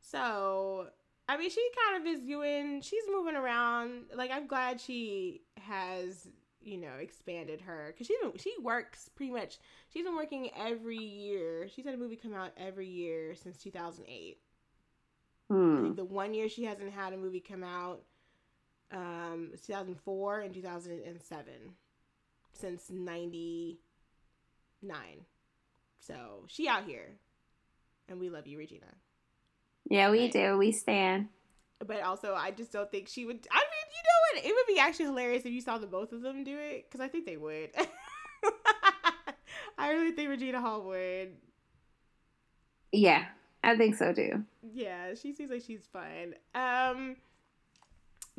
[0.00, 0.86] So,
[1.30, 4.06] I mean, she kind of is doing, she's moving around.
[4.12, 6.26] Like, I'm glad she has,
[6.60, 7.94] you know, expanded her.
[7.94, 9.60] Because she, she works pretty much,
[9.92, 11.68] she's been working every year.
[11.68, 14.38] She's had a movie come out every year since 2008.
[15.48, 15.82] Hmm.
[15.84, 18.02] think the one year she hasn't had a movie come out,
[18.90, 21.52] um, 2004 and 2007.
[22.54, 23.78] Since 99.
[26.00, 27.12] So, she out here.
[28.08, 28.88] And we love you, Regina.
[29.90, 30.56] Yeah, we do.
[30.56, 31.28] We stand.
[31.84, 33.46] But also, I just don't think she would.
[33.50, 34.46] I mean, you know what?
[34.46, 37.04] It would be actually hilarious if you saw the both of them do it, because
[37.04, 37.70] I think they would.
[39.78, 41.32] I really think Regina Hall would.
[42.92, 43.24] Yeah,
[43.64, 44.44] I think so too.
[44.62, 46.34] Yeah, she seems like she's fun.
[46.54, 47.16] Um,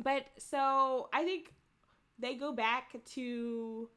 [0.02, 1.52] but so I think
[2.18, 3.88] they go back to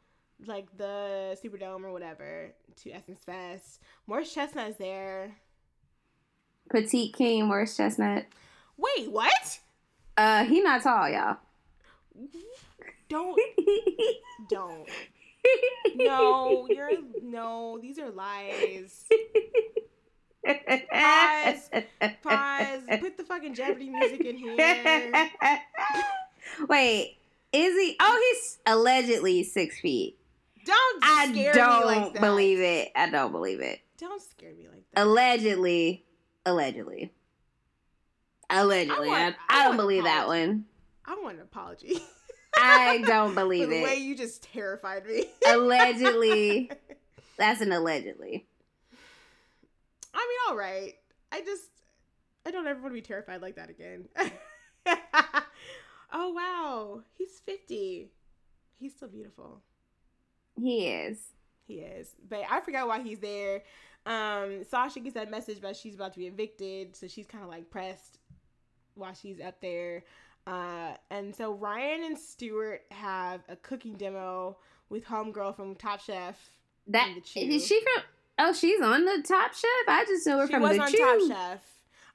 [0.45, 2.53] like the Superdome or whatever
[2.83, 3.81] to Essence Fest.
[4.07, 5.35] Morris Chestnut's there.
[6.69, 8.25] Petite King, Morris Chestnut.
[8.77, 9.59] Wait, what?
[10.17, 11.37] Uh, he not tall, y'all.
[13.09, 13.39] Don't,
[14.49, 14.89] don't.
[15.95, 17.77] No, you're no.
[17.81, 19.05] These are lies.
[20.45, 21.69] Pause.
[22.23, 22.99] Pause.
[22.99, 24.55] Put the fucking Jeopardy music in here.
[26.69, 27.17] Wait,
[27.53, 27.95] is he?
[27.99, 30.17] Oh, he's allegedly six feet.
[30.65, 32.21] Don't I don't me like that.
[32.21, 32.91] believe it.
[32.95, 33.81] I don't believe it.
[33.99, 35.03] Don't scare me like that.
[35.05, 36.03] Allegedly,
[36.45, 37.11] allegedly,
[38.49, 39.07] allegedly.
[39.09, 40.65] I, want- I, I don't believe that one.
[41.05, 42.01] I want an apology
[42.57, 45.25] I don't believe the way you just terrified me.
[45.47, 46.71] Allegedly,
[47.37, 48.47] that's an allegedly.
[50.13, 50.93] I mean, all right.
[51.31, 51.63] I just
[52.45, 54.07] I don't ever want to be terrified like that again.
[56.13, 58.11] oh wow, he's fifty.
[58.77, 59.61] He's still beautiful.
[60.57, 61.17] He is.
[61.67, 62.09] He is.
[62.29, 63.63] But I forgot why he's there.
[64.05, 67.49] Um, Sasha gets that message but she's about to be evicted, so she's kind of
[67.49, 68.19] like pressed
[68.95, 70.03] while she's up there.
[70.47, 74.57] Uh, and so Ryan and Stewart have a cooking demo
[74.89, 76.37] with Homegirl from Top Chef.
[76.87, 77.39] That And the Chew.
[77.39, 78.03] is she from?
[78.37, 79.69] Oh, she's on the Top Chef.
[79.87, 80.97] I just know her She from was the on Chew.
[80.97, 81.61] Top Chef.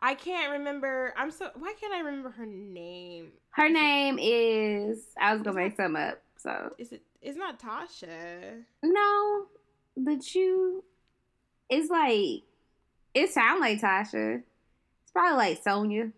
[0.01, 1.13] I can't remember.
[1.17, 1.51] I'm so.
[1.59, 3.33] Why can't I remember her name?
[3.51, 5.07] Her name is.
[5.21, 6.23] I was gonna make some up.
[6.37, 7.03] So Is it?
[7.21, 8.63] It's not Tasha.
[8.83, 9.47] no,
[9.97, 10.85] the Chew
[11.71, 12.43] is like.
[13.13, 14.43] It sounds like Tasha.
[15.03, 16.13] It's probably like Sonia.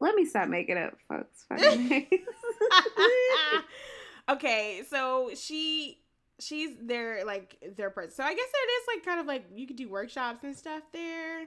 [0.00, 1.44] Let me stop making up folks.
[4.28, 6.00] okay, so she
[6.40, 8.12] she's their like their person.
[8.12, 10.82] So I guess it is like kind of like you could do workshops and stuff
[10.92, 11.46] there.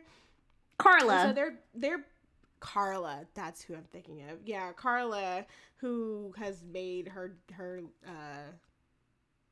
[0.78, 1.28] Carla.
[1.28, 2.06] So they're they're
[2.60, 3.26] Carla.
[3.34, 4.38] That's who I'm thinking of.
[4.46, 5.46] Yeah, Carla,
[5.78, 8.52] who has made her her uh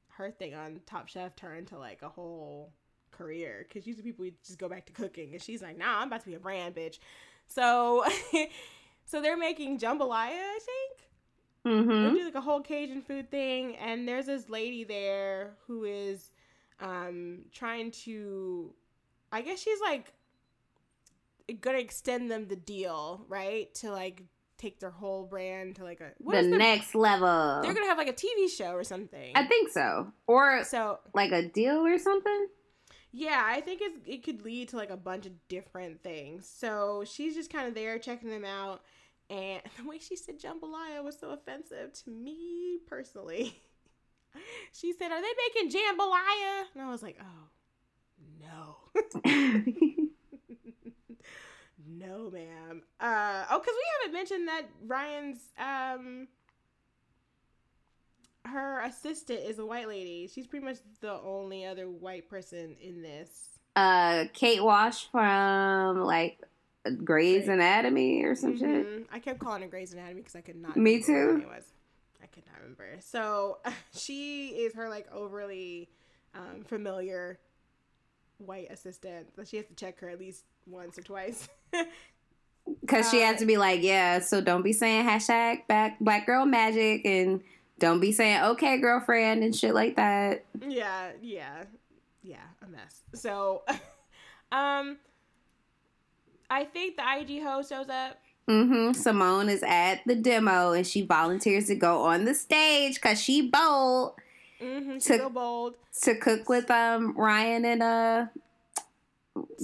[0.09, 2.71] her thing on Top Chef turn into like a whole
[3.11, 3.65] career.
[3.67, 6.27] Because usually people just go back to cooking, and she's like, "Nah, I'm about to
[6.27, 6.99] be a brand bitch."
[7.47, 8.05] So,
[9.05, 11.01] so they're making jambalaya, I think.
[11.63, 12.15] They mm-hmm.
[12.15, 16.31] do like a whole Cajun food thing, and there's this lady there who is
[16.79, 18.73] um trying to
[19.31, 20.11] I guess she's like
[21.61, 23.73] gonna extend them the deal, right?
[23.75, 24.23] To like
[24.57, 27.61] take their whole brand to like a what The is their- next level.
[27.61, 29.31] they're gonna have like a TV show or something.
[29.35, 30.11] I think so.
[30.27, 32.47] Or so like a deal or something.
[33.11, 36.47] Yeah, I think it's, it could lead to like a bunch of different things.
[36.47, 38.83] So she's just kind of there checking them out,
[39.29, 43.61] and the way she said jambalaya was so offensive to me personally.
[44.71, 47.49] she said, "Are they making jambalaya?" And I was like, "Oh,
[48.39, 48.77] no,
[51.85, 56.27] no, ma'am." Uh, oh, because we haven't mentioned that Ryan's um
[58.45, 60.29] her assistant is a white lady.
[60.33, 63.29] She's pretty much the only other white person in this.
[63.75, 66.39] uh, Kate Walsh from like
[67.03, 68.67] Grey's Anatomy or some shit.
[68.87, 69.05] Mhm.
[69.11, 70.75] I kept calling her Grey's Anatomy because I could not.
[70.75, 71.37] Me remember what her too.
[71.39, 71.63] name was.
[72.21, 72.97] I could not remember.
[73.01, 73.59] So
[73.93, 75.89] she is her like overly
[76.35, 77.39] um, familiar
[78.39, 79.27] white assistant.
[79.35, 81.47] But she has to check her at least once or twice.
[82.79, 86.25] Because she had Uh, to be like, yeah, so don't be saying hashtag back black
[86.27, 87.41] girl magic and
[87.81, 90.45] don't be saying okay girlfriend and shit like that.
[90.65, 91.63] Yeah, yeah,
[92.23, 93.01] yeah, a mess.
[93.13, 93.63] So,
[94.53, 94.97] um,
[96.49, 98.17] I think the IG host shows up.
[98.49, 102.95] Mm hmm Simone is at the demo and she volunteers to go on the stage
[102.95, 104.13] because she bold
[104.61, 104.93] Mm-hmm.
[104.93, 105.73] She's To- so bold.
[106.03, 108.25] to cook with um Ryan and uh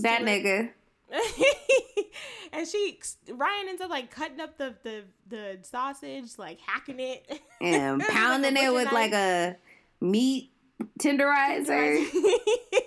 [0.01, 0.71] that nigga.
[2.51, 7.41] and she Ryan ends up like cutting up the the the sausage, like hacking it
[7.61, 8.93] and Like pounding it with knife.
[8.93, 9.55] like a
[10.01, 10.51] meat
[10.99, 12.05] tenderizer.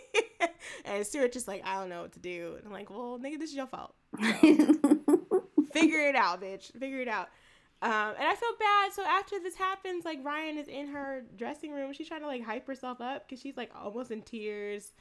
[0.85, 2.55] and Stewart just like I don't know what to do.
[2.59, 3.95] And I'm like, well, nigga, this is your fault.
[5.73, 6.73] Figure it out, bitch.
[6.79, 7.29] Figure it out.
[7.83, 8.93] Um, and I feel bad.
[8.93, 11.93] So after this happens, like Ryan is in her dressing room.
[11.95, 14.93] She's trying to like hype herself up because she's like almost in tears,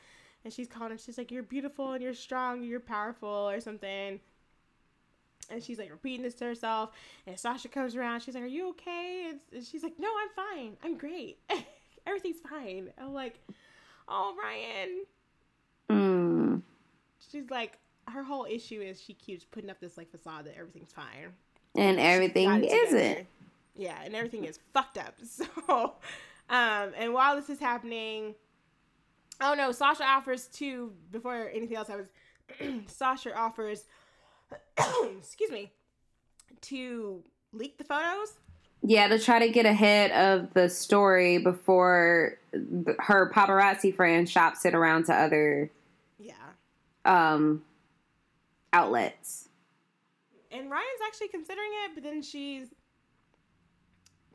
[0.44, 0.92] and she's calling.
[0.92, 2.64] her She's like, "You're beautiful and you're strong.
[2.64, 4.20] You're powerful," or something.
[5.52, 6.92] And she's like repeating this to herself.
[7.26, 8.22] And Sasha comes around.
[8.22, 10.78] She's like, "Are you okay?" And, and she's like, "No, I'm fine.
[10.84, 11.40] I'm great.
[12.08, 13.40] Everything's fine." I'm like,
[14.08, 15.06] "Oh, Ryan."
[15.90, 16.62] mm.
[17.32, 17.78] She's like,
[18.10, 21.34] her whole issue is she keeps putting up this like facade that everything's fine.
[21.76, 23.28] And everything isn't.
[23.76, 25.16] Yeah, and everything is fucked up.
[25.26, 25.46] So,
[26.50, 28.34] um, and while this is happening,
[29.42, 32.10] oh no, Sasha offers to before anything else happens.
[32.92, 33.86] Sasha offers,
[35.18, 35.72] excuse me,
[36.62, 38.34] to leak the photos.
[38.82, 42.38] Yeah, to try to get ahead of the story before
[43.00, 45.70] her paparazzi friend shops it around to other
[46.18, 46.34] Yeah,
[47.06, 47.64] um
[48.72, 49.50] outlets.
[50.52, 52.68] and Ryan's actually considering it, but then she's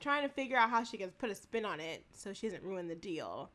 [0.01, 2.63] trying to figure out how she can put a spin on it so she doesn't
[2.65, 3.51] ruin the deal.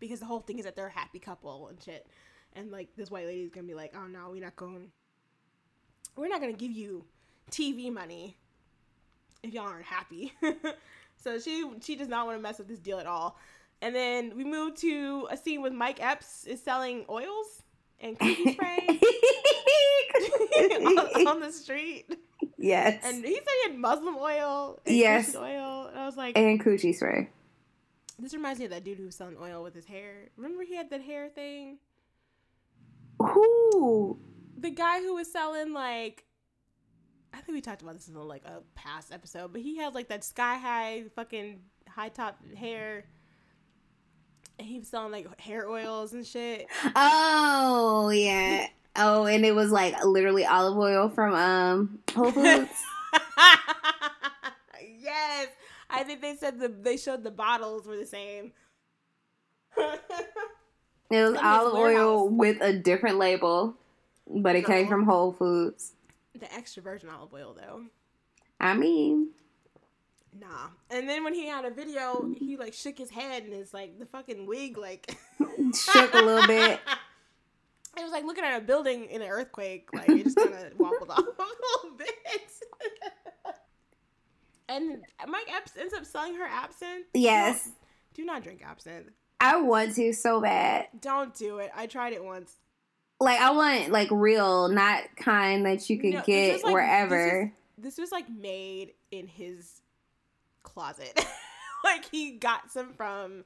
[0.00, 2.06] Because the whole thing is that they're a happy couple and shit.
[2.54, 4.90] And like this white lady's gonna be like, oh no, we're not going
[6.16, 7.04] we're not gonna give you
[7.50, 8.36] TV money
[9.42, 10.32] if y'all aren't happy.
[11.16, 13.38] so she she does not want to mess with this deal at all.
[13.82, 17.62] And then we move to a scene with Mike Epps is selling oils
[18.00, 19.00] and cookie spray
[20.86, 20.98] on,
[21.28, 22.06] on the street.
[22.58, 23.02] yes.
[23.04, 25.34] And he said he had Muslim oil and Yes.
[25.36, 25.88] Oil.
[25.88, 27.28] And I was like, and coochie spray.
[28.18, 30.28] This reminds me of that dude who was selling oil with his hair.
[30.36, 31.78] Remember he had that hair thing?
[33.18, 34.18] Who?
[34.58, 36.24] The guy who was selling like
[37.36, 40.08] I think we talked about this in like a past episode, but he had like
[40.08, 43.04] that sky high fucking high top hair.
[44.58, 46.66] And he was selling like hair oils and shit.
[46.94, 48.68] Oh yeah.
[48.96, 52.70] Oh, and it was like literally olive oil from um Whole Foods.
[54.98, 55.48] yes.
[55.88, 58.52] I think they said the they showed the bottles were the same.
[61.08, 63.76] It was olive oil with a different label,
[64.26, 65.92] but it came from Whole Foods.
[66.36, 67.84] the extra virgin olive oil though.
[68.58, 69.28] I mean,
[70.38, 70.68] Nah.
[70.90, 73.98] And then when he had a video, he like shook his head and it's like
[73.98, 75.16] the fucking wig like
[75.74, 76.80] shook a little bit.
[77.98, 79.88] It was like looking at a building in an earthquake.
[79.94, 82.12] Like it just kind of wobbled off a little bit.
[84.68, 87.06] And Mike Epps ends up selling her absinthe.
[87.14, 87.74] Yes, Don't-
[88.14, 89.10] do not drink absinthe.
[89.40, 90.88] I want to so bad.
[91.00, 91.70] Don't do it.
[91.76, 92.54] I tried it once.
[93.20, 97.52] Like I want like real, not kind that you could No, get like- wherever.
[97.78, 99.82] This was like made in his
[100.62, 101.24] closet.
[101.84, 103.44] like he got some from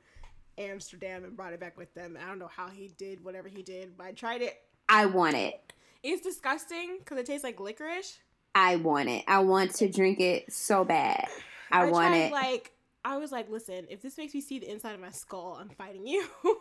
[0.58, 2.16] Amsterdam and brought it back with them.
[2.22, 4.54] I don't know how he did whatever he did, but I tried it.
[4.88, 5.72] I want it.
[6.02, 8.18] It's disgusting because it tastes like licorice.
[8.54, 9.24] I want it.
[9.28, 11.26] I want to drink it so bad.
[11.70, 12.32] I, want tried, it.
[12.32, 12.72] Like
[13.04, 15.68] I was like, listen, if this makes me see the inside of my skull, I'm
[15.70, 16.26] fighting you.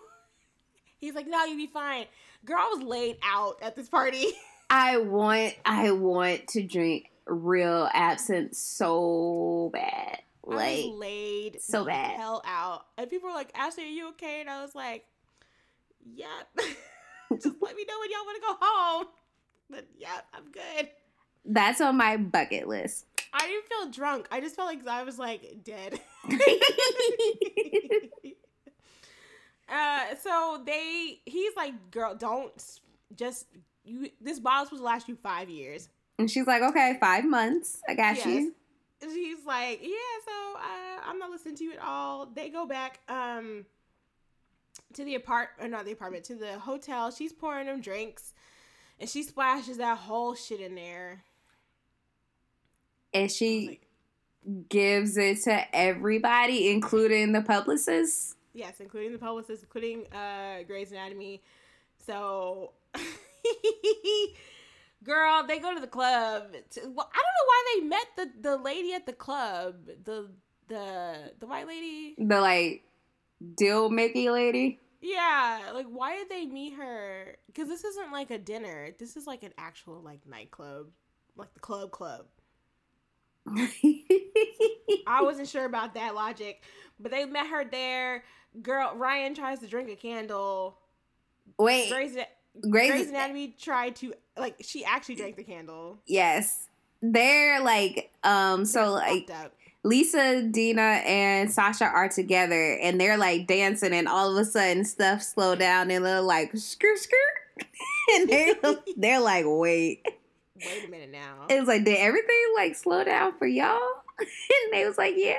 [0.97, 2.05] He's like, no, you'll be fine.
[2.45, 4.25] Girl, I was laid out at this party.
[4.69, 5.55] I want.
[5.65, 10.19] I want to drink real absinthe so bad.
[10.47, 12.17] I Like was laid so bad.
[12.17, 12.85] hell out.
[12.97, 14.41] And people were like, Ashlee, are you okay?
[14.41, 15.05] And I was like,
[16.13, 16.29] yep.
[17.31, 19.05] Just let me know when y'all want to go home.
[19.69, 20.89] But yep, I'm good.
[21.49, 23.05] That's on my bucket list.
[23.33, 24.27] I didn't feel drunk.
[24.31, 25.99] I just felt like I was like dead.
[29.71, 32.51] uh, so they, he's like, girl, don't
[33.15, 33.47] just
[33.83, 34.09] you.
[34.21, 35.89] This bottle supposed to last you five years.
[36.17, 37.81] and she's like, "Okay, five months.
[37.87, 38.25] I got Yes.
[38.25, 38.55] you."
[39.01, 39.95] She's like, yeah.
[40.25, 42.25] So uh, I'm not listening to you at all.
[42.25, 43.65] They go back um
[44.93, 47.11] to the apart, or not the apartment, to the hotel.
[47.11, 48.33] She's pouring them drinks,
[48.99, 51.23] and she splashes that whole shit in there.
[53.13, 53.79] And she
[54.69, 58.35] gives it to everybody, including the publicist.
[58.53, 61.41] Yes, including the publicist, including uh Grey's Anatomy.
[62.05, 62.73] So
[65.03, 66.53] Girl, they go to the club.
[66.71, 69.87] To, well, I don't know why they met the the lady at the club.
[70.03, 70.29] The
[70.67, 72.15] the the white lady.
[72.17, 72.83] The like
[73.55, 74.79] deal making lady.
[75.01, 77.37] Yeah, like why did they meet her?
[77.47, 78.89] Because this isn't like a dinner.
[78.99, 80.87] This is like an actual like nightclub,
[81.37, 82.25] like the club club.
[85.07, 86.61] I wasn't sure about that logic,
[86.99, 88.23] but they met her there.
[88.61, 90.77] Girl, Ryan tries to drink a candle.
[91.57, 92.17] Wait, Grey's,
[92.69, 95.99] Grey's, Grey's Anatomy tried to like she actually drank the candle.
[96.05, 96.67] yes,
[97.01, 98.65] they're like um.
[98.65, 99.29] So like.
[99.83, 104.83] Lisa, Dina, and Sasha are together, and they're like dancing, and all of a sudden
[104.83, 107.65] stuff slow down, and they're like skirt skirt,
[108.15, 108.55] and they're
[108.97, 110.05] they're like, wait.
[110.65, 111.45] Wait a minute now.
[111.49, 113.79] It was like, did everything like slow down for y'all?
[114.19, 115.37] And they was like, yeah.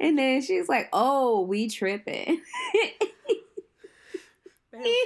[0.00, 2.40] And then she's like, oh, we tripping.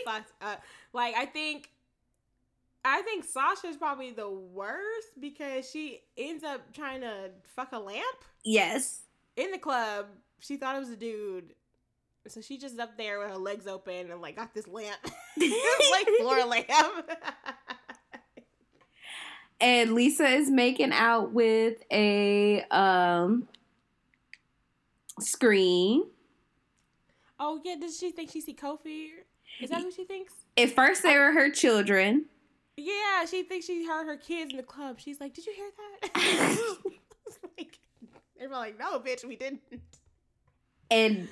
[0.07, 0.63] Fucked up.
[0.95, 1.69] Like I think,
[2.85, 8.25] I think Sasha's probably the worst because she ends up trying to fuck a lamp
[8.45, 9.03] yes.
[9.37, 10.07] in the club.
[10.41, 11.53] She thought it was a dude.
[12.29, 14.99] So she just up there with her legs open and like got this lamp,
[15.37, 16.67] like floor lamp.
[19.61, 23.49] And Lisa is making out with a um
[25.21, 26.05] screen.
[27.41, 29.09] oh yeah, does she think she see Kofi?
[29.61, 30.33] Is that who she thinks?
[30.57, 32.27] At first they were her children.
[32.77, 35.01] Yeah, she thinks she heard her kids in the club.
[35.01, 36.77] She's like, "Did you hear that?"
[37.59, 37.79] Like,
[38.51, 39.61] like, "No, bitch, we didn't."
[40.91, 41.29] And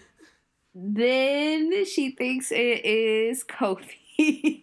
[0.75, 4.63] then she thinks it is Kofi.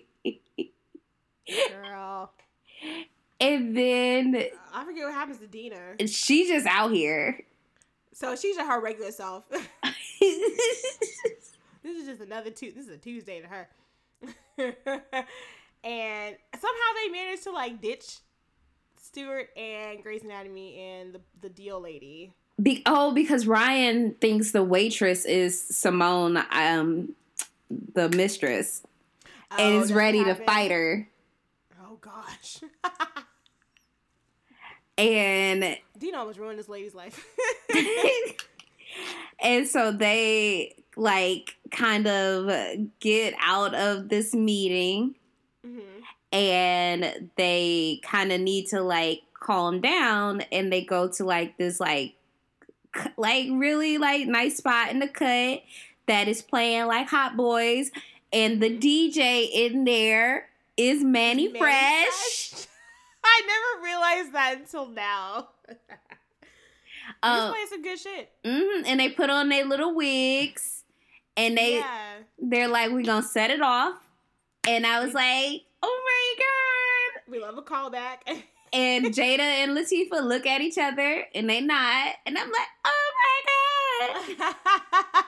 [1.70, 2.32] Girl,
[3.40, 4.44] and then
[4.74, 5.96] I forget what happens to Dina.
[6.06, 7.40] She's just out here.
[8.12, 9.44] So she's just her regular self.
[10.20, 10.42] this
[11.84, 12.72] is just another two.
[12.72, 13.68] This is a Tuesday to her.
[14.58, 18.18] and somehow they managed to like ditch
[19.00, 22.32] Stewart and Grey's Anatomy and the the deal lady.
[22.60, 27.14] Be- oh, because Ryan thinks the waitress is Simone, um,
[27.94, 28.82] the mistress,
[29.56, 31.08] and Oh, is ready to fight her.
[32.00, 32.60] Gosh.
[34.96, 37.24] And Dino almost ruined this lady's life.
[39.40, 42.50] and so they like kind of
[42.98, 45.14] get out of this meeting
[45.64, 45.80] hmm
[46.30, 51.80] and they kind of need to like calm down and they go to like this
[51.80, 52.14] like
[53.16, 55.62] like really like nice spot in the cut
[56.06, 57.90] that is playing like hot boys
[58.32, 60.47] and the dj in there
[60.78, 62.52] is manny, Mannie fresh,
[63.24, 65.48] I never realized that until now.
[65.68, 65.76] He's
[67.22, 68.30] Um, playing some good shit.
[68.44, 70.84] mhm, and they put on their little wigs
[71.36, 72.18] and they yeah.
[72.38, 73.94] they're like we're gonna set it off
[74.66, 78.18] and i was like oh my god We love a callback.
[78.70, 82.12] And Jada and Latifah look at each other and they nod.
[82.26, 85.24] And I'm like, oh my God.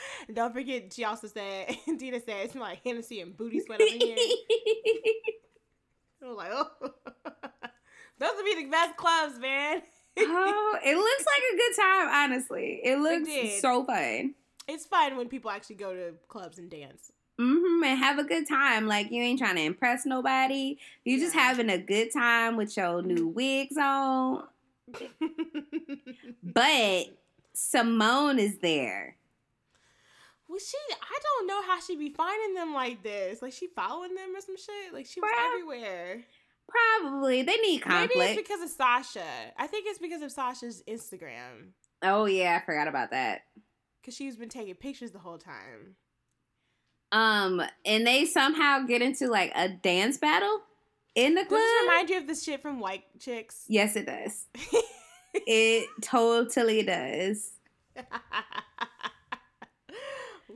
[0.34, 4.16] Don't forget, she also said, Dina said, it's like Hennessy and booty sweat over here.
[6.22, 6.66] I was like, oh.
[8.18, 9.82] Those would be the best clubs, man.
[10.18, 12.80] oh, it looks like a good time, honestly.
[12.82, 13.60] It looks did.
[13.60, 14.34] so fun.
[14.66, 17.12] It's fun when people actually go to clubs and dance.
[17.40, 18.88] Mm-hmm, and have a good time.
[18.88, 20.76] Like you ain't trying to impress nobody.
[21.04, 21.42] You just Yeah.
[21.42, 24.42] having a good time with your new wigs on.
[26.42, 27.04] But
[27.54, 29.17] Simone is there.
[30.48, 33.42] Well, she, I don't know how she'd be finding them like this.
[33.42, 34.92] Like, she following them or some shit?
[34.92, 36.24] Like, she was everywhere.
[36.68, 37.42] Probably.
[37.42, 38.16] They need conflict.
[38.16, 39.24] Maybe it's because of Sasha.
[39.56, 41.72] I think it's because of Sasha's Instagram.
[42.02, 43.42] oh yeah, I forgot about that.
[44.00, 45.96] Because she's been taking pictures the whole time.
[47.10, 50.60] Um, and they somehow get into like a dance battle
[51.14, 51.58] in the club.
[51.58, 53.64] Does this remind you of this shit from White Chicks?
[53.68, 54.44] yes, it does.
[55.46, 57.50] It totally does.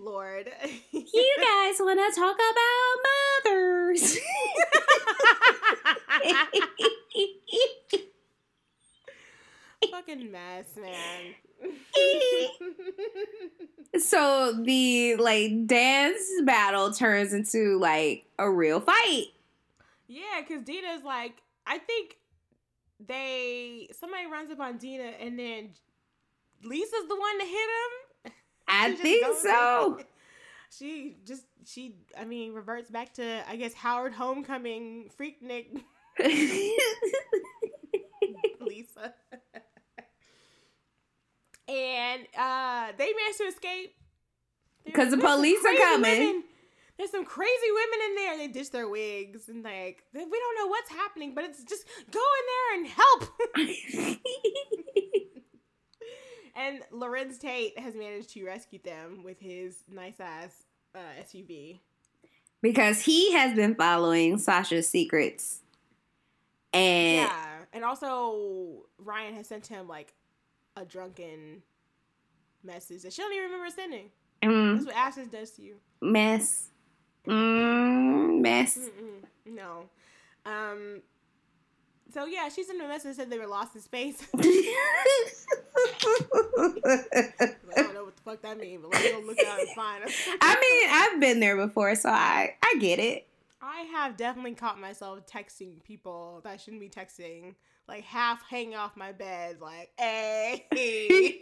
[0.02, 0.50] Lord.
[0.92, 2.96] You guys want to talk about
[3.44, 4.18] mothers?
[9.90, 11.34] Fucking mess, man.
[14.00, 19.26] so the like dance battle turns into like a real fight.
[20.08, 21.34] yeah, because Dina's like,
[21.66, 22.16] I think
[23.06, 25.70] they somebody runs up on Dina and then
[26.64, 28.11] Lisa's the one to hit him.
[28.72, 30.00] I think so.
[30.78, 35.82] She just she I mean reverts back to I guess Howard Homecoming Freaknik
[38.60, 39.12] Lisa.
[41.68, 43.94] and uh they managed to escape.
[44.86, 46.44] They're 'Cause the police are coming." women-
[46.98, 48.36] there's some crazy women in there.
[48.38, 52.20] They ditch their wigs and like we don't know what's happening, but it's just go
[52.20, 53.24] in there and help.
[56.54, 60.64] And Larenz Tate has managed to rescue them with his nice ass
[60.94, 61.80] uh, SUV.
[62.60, 65.60] because he has been following Sasha's secrets.
[66.74, 70.12] And Yeah, and also Ryan has sent him like
[70.76, 71.62] a drunken
[72.64, 74.10] message that she don't even remember sending.
[74.42, 75.76] mm, That's what acid does to you.
[76.00, 76.68] mess.
[77.26, 78.76] Mm, mess.
[78.78, 79.24] Mm-mm,
[79.54, 79.88] no.
[80.44, 81.02] Um.
[82.12, 84.26] So yeah, she sent a message said they were lost in space.
[84.34, 84.42] I
[87.76, 90.04] don't know what the fuck that means, but let's go look out and find.
[90.40, 93.26] I mean, I've been there before, so I I get it.
[93.62, 97.54] I have definitely caught myself texting people that I shouldn't be texting,
[97.88, 100.66] like half hanging off my bed, like, hey.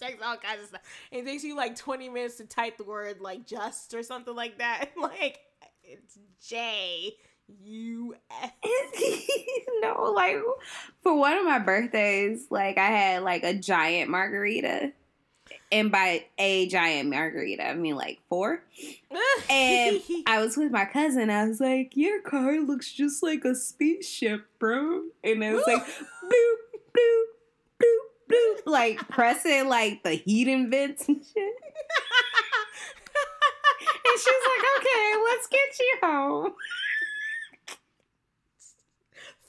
[0.00, 0.80] Text all kinds of stuff.
[1.12, 4.58] It takes you like 20 minutes to type the word like just or something like
[4.58, 4.90] that.
[4.96, 5.40] Like,
[5.82, 7.16] it's J
[7.48, 8.50] U S.
[9.82, 10.36] no, like
[11.02, 14.92] for one of my birthdays, like I had like a giant margarita.
[15.70, 18.62] And by a giant margarita, I mean like four.
[19.50, 21.30] And I was with my cousin.
[21.30, 25.84] I was like, "Your car looks just like a spaceship, bro." And it was like,
[26.24, 26.56] "Boop,
[26.96, 27.24] boop,
[27.82, 31.54] boop, boop," like pressing like the heating vents and shit.
[34.06, 36.52] And she was like, "Okay, let's get you home."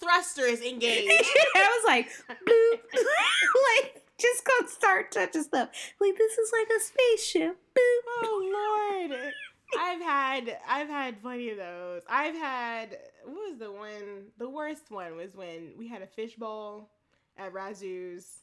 [0.06, 1.10] Thruster is engaged.
[1.56, 2.80] I was like, "Boop,"
[3.82, 5.69] like just go start touching stuff.
[5.99, 7.57] Like this is like a spaceship.
[7.76, 8.23] Boop.
[8.23, 9.34] Oh Lord.
[9.77, 12.03] I've had I've had plenty of those.
[12.07, 16.90] I've had what was the one the worst one was when we had a fishbowl
[17.38, 18.41] at Razu's,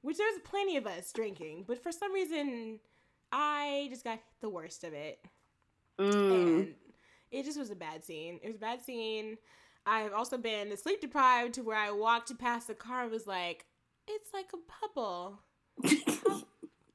[0.00, 2.80] which there's plenty of us drinking, but for some reason
[3.30, 5.20] I just got the worst of it.
[5.98, 6.32] Mm.
[6.32, 6.74] And
[7.30, 8.40] it just was a bad scene.
[8.42, 9.38] It was a bad scene.
[9.86, 13.66] I've also been sleep deprived to where I walked past the car and was like,
[14.08, 14.58] it's like a
[14.96, 15.40] bubble.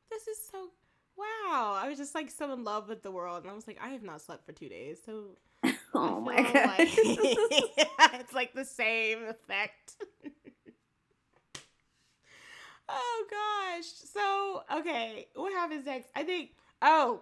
[0.10, 0.70] This is so
[1.18, 1.78] wow.
[1.80, 3.90] I was just like so in love with the world, and I was like, I
[3.90, 5.38] have not slept for two days, so
[5.94, 6.54] Oh my god.
[6.80, 6.90] like-
[8.20, 9.96] it's like the same effect.
[12.90, 13.86] oh gosh.
[14.14, 16.10] So okay, what happens next?
[16.16, 16.52] I think.
[16.82, 17.22] Oh,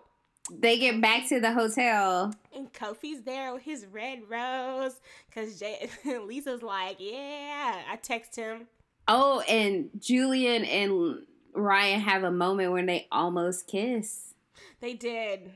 [0.51, 2.33] they get back to the hotel.
[2.55, 4.99] and Kofi's there with his red rose,
[5.33, 5.89] cause Jay-
[6.25, 7.81] Lisa's like, yeah.
[7.91, 8.67] I text him.
[9.07, 11.19] Oh, and Julian and
[11.53, 14.33] Ryan have a moment when they almost kiss.
[14.81, 15.51] They did.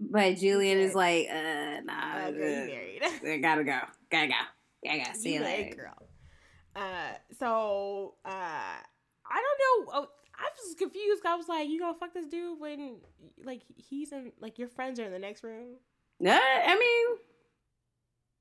[0.00, 3.02] But Julian is like, uh, nah, Uh, girl, married.
[3.26, 3.78] I gotta go.
[4.10, 4.34] Gotta go.
[4.84, 5.04] Gotta go.
[5.14, 5.76] See you, You late, later.
[5.76, 6.06] girl.
[6.76, 9.92] Uh, so uh, I don't know.
[9.94, 10.08] Oh,
[10.38, 11.22] I was confused.
[11.26, 12.96] I was like, you gonna fuck this dude when
[13.44, 15.76] like he's in like your friends are in the next room?
[16.20, 17.18] No, I mean,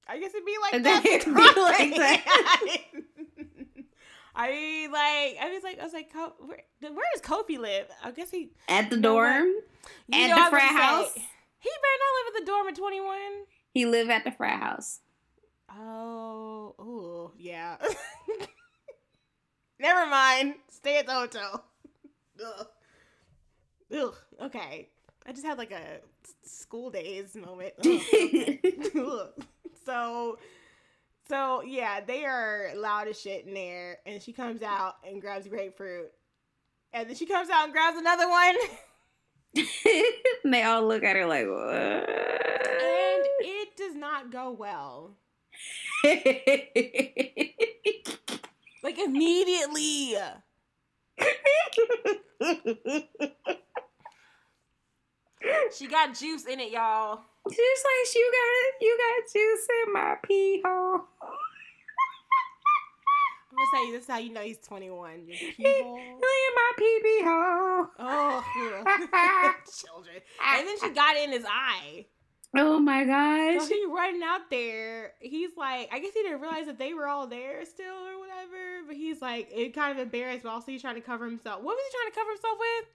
[0.08, 0.74] I guess it'd be like
[1.06, 2.78] It'd be like that.
[4.36, 7.88] I mean, like I was like, I was like, where, where does Kofi live?
[8.04, 9.24] I guess he at the You know what?
[9.34, 9.50] dorm,
[10.14, 11.14] At the frat gonna say, house?
[11.16, 13.46] He better not live at the dorm at twenty one.
[13.74, 15.00] he live at the frat house.
[15.70, 17.78] Oh, oh, yeah.
[19.80, 20.56] Never mind.
[20.72, 21.66] Stay at the hotel.
[22.46, 22.68] Ugh.
[23.94, 24.16] Ugh.
[24.42, 24.90] Okay.
[25.28, 26.00] I just had like a
[26.44, 27.74] school days moment.
[27.86, 29.30] Ugh,
[29.86, 30.40] so,
[31.28, 35.48] so yeah, they are loud as shit in there, and she comes out and grabs
[35.48, 36.12] grapefruit,
[36.94, 38.56] and then she comes out and grabs another one,
[39.56, 39.68] and
[40.54, 41.76] they all look at her like, what?
[41.76, 45.18] and it does not go well.
[48.84, 50.16] Like immediately.
[55.78, 57.20] She got juice in it, y'all.
[57.50, 61.02] Just like you got you got juice in my pee hole.
[63.52, 65.28] I'm gonna say this is how you know he's 21.
[65.28, 65.98] Your in pee hole.
[65.98, 67.88] my pee pee hole.
[68.00, 68.44] Oh,
[69.86, 70.22] children.
[70.46, 72.06] And then she got it in his eye.
[72.60, 73.70] Oh my So gosh.
[73.70, 75.12] he running out there.
[75.20, 78.84] He's like, I guess he didn't realize that they were all there still or whatever.
[78.88, 81.62] But he's like, it kind of embarrassed, but also he's trying to cover himself.
[81.62, 82.86] What was he trying to cover himself with?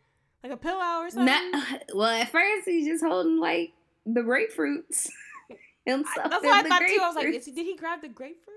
[0.42, 1.50] Like a pillow or something?
[1.52, 3.72] Not, well, at first he's just holding like
[4.04, 5.08] the grapefruits.
[5.50, 5.56] I-
[5.90, 6.98] Himself that's what I thought too.
[7.00, 8.56] I was like, is did he grab the grapefruit?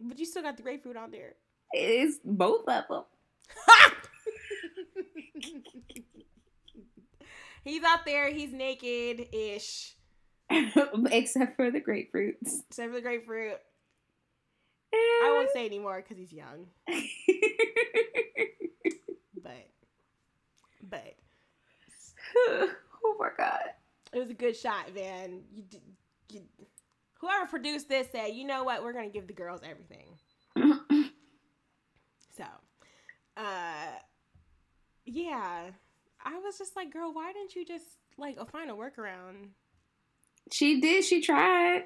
[0.00, 1.34] But you still got the grapefruit on there.
[1.72, 3.04] It's both of them.
[7.64, 8.30] he's out there.
[8.30, 9.94] He's naked ish,
[11.10, 12.60] Except for the grapefruits.
[12.68, 13.58] except for the grapefruit.
[14.94, 16.66] I won't say anymore because he's young.
[19.42, 19.68] But,
[20.90, 21.14] but
[23.04, 23.60] oh my god.
[24.12, 25.42] It was a good shot, man.
[25.54, 25.64] You,
[26.30, 26.42] you,
[27.20, 28.82] whoever produced this said, you know what?
[28.82, 30.18] We're gonna give the girls everything.
[32.36, 32.44] so,
[33.36, 33.92] uh,
[35.04, 35.70] yeah,
[36.24, 39.50] I was just like, girl, why didn't you just like find a workaround?
[40.52, 41.04] She did.
[41.04, 41.84] She tried.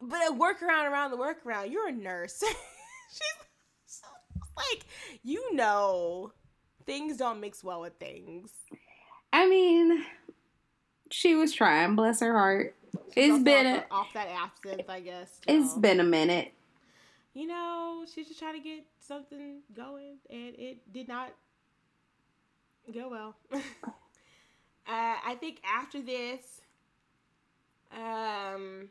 [0.00, 1.70] But a workaround around the workaround.
[1.70, 2.42] You're a nurse.
[3.10, 4.00] She's
[4.56, 4.84] like,
[5.22, 6.32] you know,
[6.86, 8.50] things don't mix well with things.
[9.32, 10.04] I mean,
[11.10, 11.96] she was trying.
[11.96, 12.74] Bless her heart.
[13.14, 15.40] She's It's been off, a, off that absinthe, I guess.
[15.48, 16.52] it's been a minute.
[17.32, 21.30] you know, she's just trying to get something going, and it did not
[22.92, 23.36] go well.
[23.52, 23.60] uh,
[24.86, 26.60] I think after this,
[27.94, 28.88] um,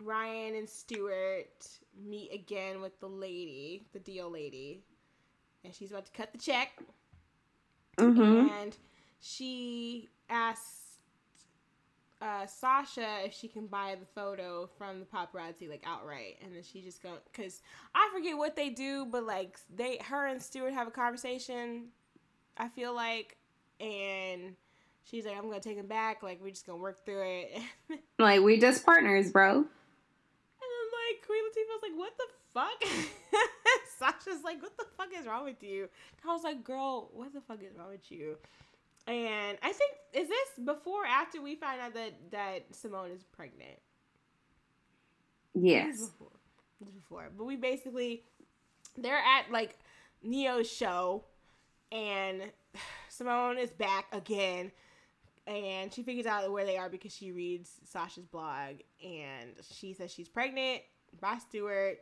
[0.00, 1.66] Ryan and Stewart
[1.96, 4.82] meet again with the lady, the deal lady,
[5.64, 6.82] and she's about to cut the check,
[7.98, 8.76] hmm and
[9.20, 10.98] she asks
[12.20, 16.62] uh, Sasha if she can buy the photo from the paparazzi like outright, and then
[16.62, 17.60] she just go because
[17.94, 21.88] I forget what they do, but like they, her and Stewart have a conversation.
[22.56, 23.36] I feel like,
[23.80, 24.56] and
[25.04, 26.22] she's like, "I'm gonna take him back.
[26.22, 27.62] Like we're just gonna work through it."
[28.18, 29.50] Like we just partners, bro.
[29.50, 33.48] And then like Queen Latifah's like, "What the fuck?"
[33.98, 35.88] Sasha's like, "What the fuck is wrong with you?"
[36.24, 38.36] I was like, "Girl, what the fuck is wrong with you?"
[39.06, 43.24] And I think is this before or after we find out that that Simone is
[43.24, 43.78] pregnant.
[45.54, 46.00] Yes.
[46.00, 46.28] before.
[46.94, 47.30] Before.
[47.36, 48.22] But we basically
[48.96, 49.78] they're at like
[50.22, 51.24] Ne-Yo's show
[51.90, 52.42] and
[53.08, 54.70] Simone is back again
[55.46, 60.12] and she figures out where they are because she reads Sasha's blog and she says
[60.12, 60.82] she's pregnant
[61.20, 61.98] by Stewart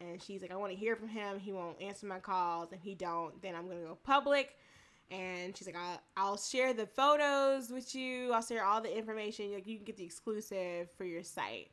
[0.00, 1.38] and she's like I want to hear from him.
[1.38, 2.72] He won't answer my calls.
[2.72, 4.56] If he don't then I'm going to go public.
[5.10, 8.32] And she's like I'll, I'll share the photos with you.
[8.32, 9.52] I'll share all the information.
[9.52, 11.70] Like you can get the exclusive for your site.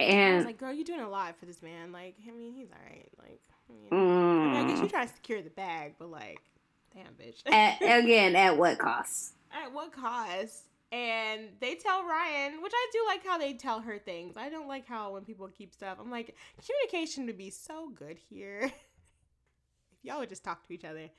[0.00, 1.92] I was And like, girl, you're doing a lot for this man.
[1.92, 3.08] Like, I mean, he's all right.
[3.18, 3.40] Like,
[3.70, 6.40] I, mean, I, mean, I guess mm, you're trying to secure the bag, but like,
[6.94, 7.42] damn, bitch.
[7.52, 9.34] at, again, at what cost?
[9.52, 10.64] At what cost?
[10.92, 14.36] And they tell Ryan, which I do like how they tell her things.
[14.36, 15.98] I don't like how when people keep stuff.
[16.00, 18.72] I'm like, communication would be so good here if
[20.02, 21.10] y'all would just talk to each other.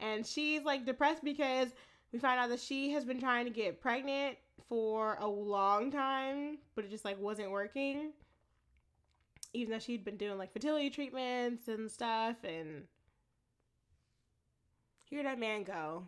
[0.00, 1.68] And she's like depressed because
[2.12, 6.58] we find out that she has been trying to get pregnant for a long time,
[6.74, 8.12] but it just like wasn't working.
[9.52, 12.84] Even though she'd been doing like fertility treatments and stuff, and
[15.12, 16.04] here that man go.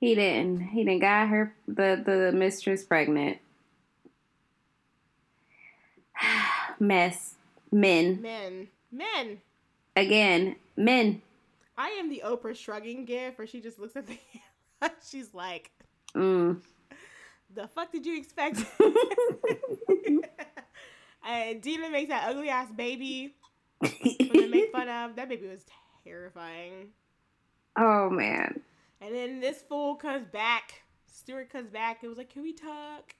[0.00, 0.60] He didn't.
[0.60, 3.38] He didn't got her the the mistress pregnant.
[6.80, 7.34] Mess.
[7.72, 8.20] Men.
[8.20, 9.40] Men, men.
[9.96, 11.22] Again, men.
[11.78, 14.16] I am the Oprah shrugging gif where she just looks at the
[14.80, 14.96] camera.
[15.08, 15.70] She's like,
[16.14, 16.60] Mm.
[17.54, 18.64] the fuck did you expect?
[21.26, 23.34] and Dina makes that ugly ass baby
[23.80, 23.92] when
[24.32, 25.16] they make fun of.
[25.16, 25.64] That baby was
[26.04, 26.88] terrifying.
[27.76, 28.60] Oh man.
[29.00, 30.82] And then this fool comes back.
[31.06, 32.02] Stewart comes back.
[32.02, 33.14] It was like, can we talk?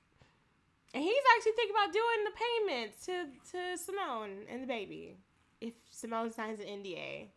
[0.94, 5.18] And he's actually thinking about doing the payments to, to Simone and the baby.
[5.60, 7.28] If Simone signs an NDA.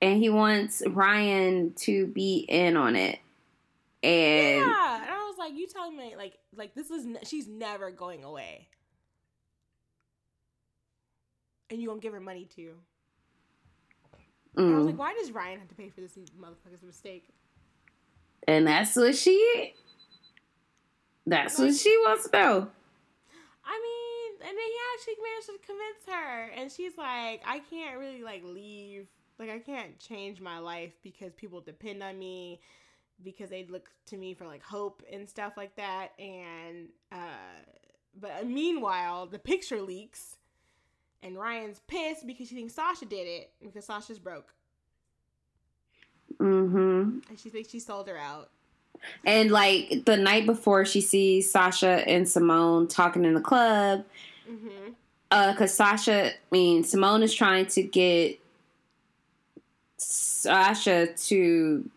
[0.00, 3.18] And he wants Ryan to be in on it.
[4.02, 7.90] And Yeah, and I was like, "You telling me like like this is she's never
[7.90, 8.68] going away,
[11.68, 12.74] and you gonna give her money too?"
[14.56, 14.86] And I was mm.
[14.86, 17.28] like, "Why does Ryan have to pay for this motherfucker's mistake?"
[18.48, 19.74] and that's what she
[21.26, 22.68] that's what she wants to know.
[23.64, 27.98] I mean, and then he actually managed to convince her, and she's like, "I can't
[27.98, 29.06] really like leave,
[29.38, 32.60] like I can't change my life because people depend on me."
[33.24, 37.66] Because they look to me for like hope and stuff like that, and uh,
[38.18, 40.37] but meanwhile, the picture leaks,
[41.22, 44.52] and Ryan's pissed because she thinks Sasha did it because Sasha's broke,
[46.40, 47.18] Mm-hmm.
[47.28, 48.50] and she thinks she sold her out.
[49.24, 54.04] And like the night before she sees Sasha and Simone talking in the club,
[54.50, 54.92] Mm-hmm.
[55.30, 58.38] uh, cause Sasha, I mean, Simone is trying to get
[59.96, 61.90] Sasha to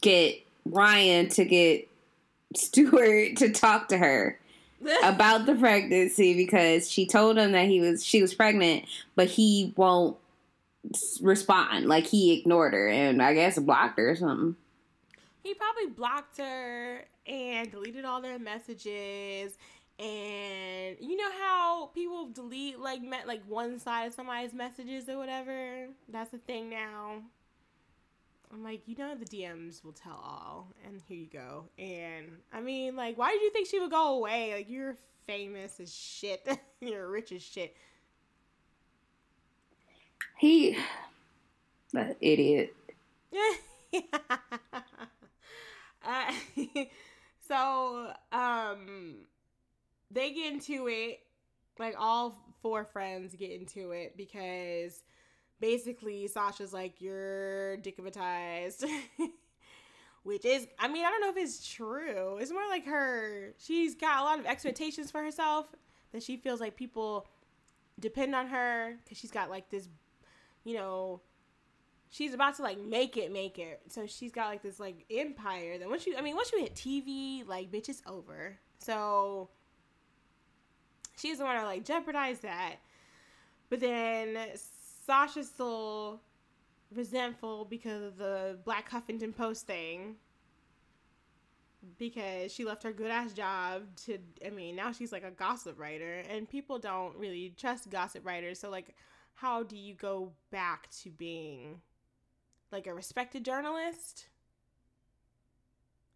[0.00, 1.88] get Ryan to get
[2.54, 4.38] Stewart to talk to her
[5.02, 8.84] about the pregnancy because she told him that he was she was pregnant,
[9.14, 10.16] but he won't
[11.20, 11.86] respond.
[11.86, 14.56] Like he ignored her and I guess blocked her or something.
[15.42, 19.56] He probably blocked her and deleted all their messages.
[19.98, 25.18] And you know how people delete like met like one side of somebody's messages or
[25.18, 25.88] whatever.
[26.08, 27.22] That's a thing now.
[28.52, 31.64] I'm like, you know, the DMs will tell all, and here you go.
[31.78, 34.52] And I mean, like, why did you think she would go away?
[34.54, 34.96] Like, you're
[35.26, 36.46] famous as shit.
[36.80, 37.74] you're rich as shit.
[40.36, 40.76] He,
[41.94, 42.74] that idiot.
[46.04, 46.32] uh,
[47.48, 49.14] so, um,
[50.10, 51.20] they get into it.
[51.78, 55.02] Like, all four friends get into it because
[55.62, 58.84] basically Sasha's like, you're dickmatized.
[60.24, 62.38] Which is, I mean, I don't know if it's true.
[62.38, 65.66] It's more like her, she's got a lot of expectations for herself
[66.12, 67.26] that she feels like people
[67.98, 69.88] depend on her because she's got like this,
[70.64, 71.22] you know,
[72.10, 73.80] she's about to like make it, make it.
[73.88, 75.78] So she's got like this like empire.
[75.78, 78.58] Then once you, I mean, once you hit TV, like, bitch, it's over.
[78.78, 79.48] So
[81.16, 82.76] she doesn't want to like jeopardize that.
[83.70, 84.36] But then
[85.04, 86.20] Sasha's still
[86.94, 90.16] resentful because of the Black Huffington Post thing.
[91.98, 95.80] Because she left her good ass job to, I mean, now she's like a gossip
[95.80, 98.60] writer, and people don't really trust gossip writers.
[98.60, 98.94] So, like,
[99.34, 101.80] how do you go back to being
[102.70, 104.28] like a respected journalist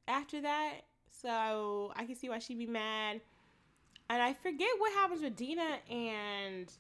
[0.07, 0.83] after that?
[1.11, 3.21] So, I can see why she'd be mad.
[4.09, 6.73] And I forget what happens with Dina and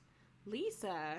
[0.46, 1.16] Lisa.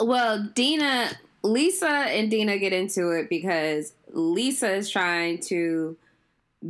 [0.00, 1.10] Well, Dina,
[1.42, 5.96] Lisa and Dina get into it because Lisa is trying to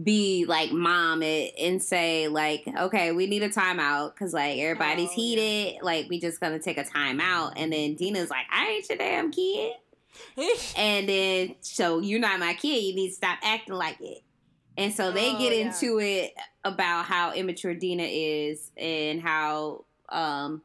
[0.04, 5.08] be like mom it and say like okay we need a timeout because like everybody's
[5.08, 5.80] Oh, heated yeah.
[5.80, 9.30] like we just gonna take a timeout and then dina's like i ain't your damn
[9.32, 9.72] kid
[10.76, 14.18] and then so you're not my kid you need to stop acting like it
[14.76, 15.68] and so they Oh, get yeah.
[15.72, 16.34] into it
[16.66, 20.60] about how immature dina is and how um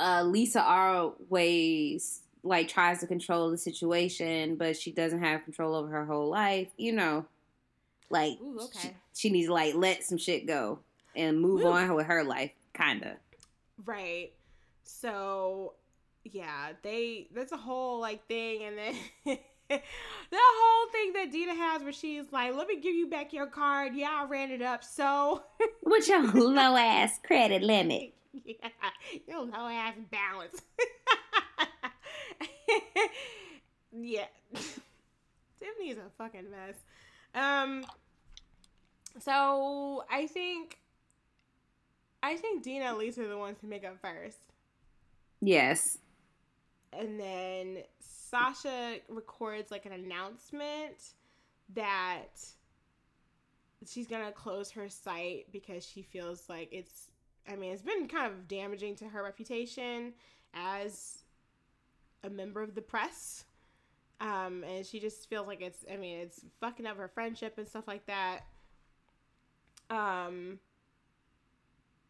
[0.00, 5.88] uh lisa always like tries to control the situation but she doesn't have control over
[5.88, 7.24] her whole life you know
[8.08, 8.96] like Ooh, she, okay.
[9.14, 10.78] she needs to like let some shit go
[11.14, 11.70] and move Woo.
[11.70, 13.16] on with her life kinda
[13.84, 14.32] Right.
[14.82, 15.74] So
[16.24, 19.38] yeah, they that's a whole like thing and then
[20.30, 23.46] the whole thing that Dina has where she's like, Let me give you back your
[23.46, 23.94] card.
[23.94, 25.42] Yeah, I ran it up, so
[25.82, 28.14] What's your low ass credit limit?
[28.32, 28.68] yeah,
[29.28, 30.60] your low ass balance.
[33.92, 34.26] yeah.
[35.60, 36.76] Tiffany's a fucking mess.
[37.34, 37.84] Um
[39.18, 40.78] so I think
[42.22, 44.38] I think Dina and Lisa are the ones who make up first.
[45.40, 45.98] Yes.
[46.92, 47.78] and then
[48.30, 51.14] Sasha records like an announcement
[51.74, 52.38] that
[53.86, 57.08] she's gonna close her site because she feels like it's
[57.50, 60.12] I mean it's been kind of damaging to her reputation
[60.54, 61.18] as
[62.22, 63.44] a member of the press.
[64.20, 67.66] Um, and she just feels like it's I mean it's fucking up her friendship and
[67.66, 68.40] stuff like that.
[69.88, 70.58] Um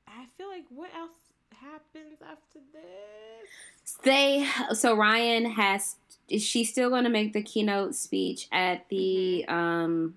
[0.09, 1.13] I feel like what else
[1.55, 3.99] happens after this?
[4.03, 5.97] They so Ryan has
[6.31, 10.15] is she still going to make the keynote speech at the um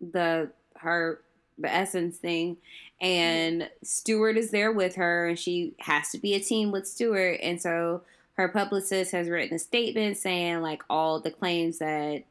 [0.00, 1.20] the her
[1.58, 2.58] the essence thing?
[3.00, 7.40] And Stewart is there with her and she has to be a team with Stewart
[7.42, 8.02] and so
[8.34, 12.24] her publicist has written a statement saying like all the claims that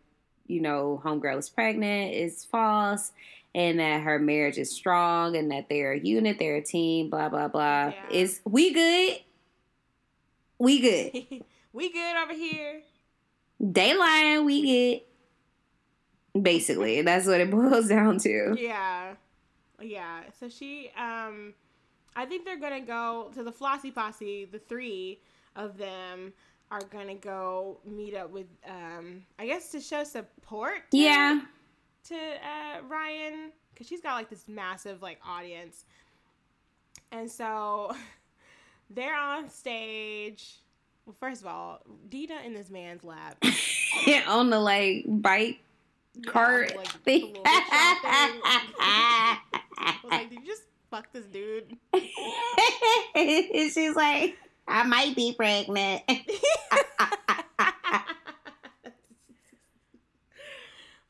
[0.48, 3.12] you know homegirl is pregnant is false
[3.56, 7.30] and that her marriage is strong and that they're a unit they're a team blah
[7.30, 7.88] blah blah.
[7.88, 7.94] Yeah.
[8.12, 9.20] is we good?
[10.60, 11.44] We good
[11.80, 12.82] we good over here.
[13.98, 15.02] lying we good
[16.44, 19.16] basically that's what it boils down to Yeah.
[19.82, 20.24] Yeah.
[20.40, 21.54] So she um
[22.16, 25.22] I think they're gonna go to the Flossy Posse, the three
[25.56, 26.34] of them
[26.70, 31.42] are gonna go meet up with um I guess to show support to, yeah
[32.10, 35.86] to uh Ryan because she's got like this massive like audience.
[37.14, 37.96] And so
[38.90, 40.58] they're on stage.
[41.10, 43.44] Well, first of all, Dina in this man's lap.
[44.27, 45.57] on the like bike
[46.14, 47.36] Yeah, cart like, thing.
[47.44, 49.40] I
[50.03, 50.61] was like, did you just
[50.91, 51.76] fuck this dude?
[53.73, 54.38] she's like
[54.68, 56.03] i might be pregnant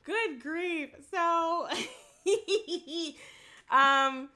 [0.05, 0.91] Good grief.
[1.11, 1.67] So
[3.69, 4.29] um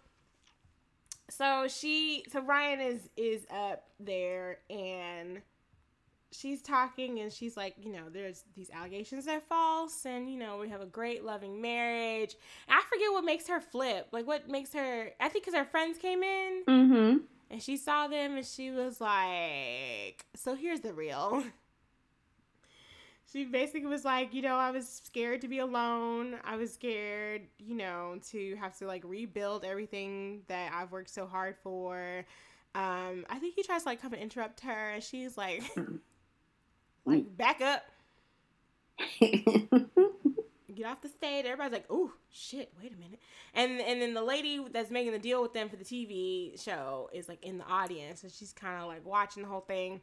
[1.30, 5.41] so she so Ryan is is up there and
[6.34, 10.38] she's talking and she's like, you know, there's these allegations that are false and you
[10.38, 12.36] know, we have a great loving marriage.
[12.68, 14.08] And I forget what makes her flip.
[14.12, 17.18] Like what makes her I think cuz her friends came in mm-hmm
[17.54, 21.44] and she saw them and she was like, "So here's the real."
[23.32, 26.36] she basically was like, you know, I was scared to be alone.
[26.44, 31.28] I was scared, you know, to have to like rebuild everything that I've worked so
[31.28, 32.26] hard for.
[32.76, 35.64] Um, I think he tries to like come and interrupt her, and she's like,
[37.06, 37.38] like mm.
[37.38, 37.84] back up,
[40.76, 41.46] get off the stage.
[41.46, 42.72] Everybody's like, "Ooh, shit!
[42.82, 43.20] Wait a minute!"
[43.54, 47.10] And and then the lady that's making the deal with them for the TV show
[47.14, 50.02] is like in the audience, and she's kind of like watching the whole thing.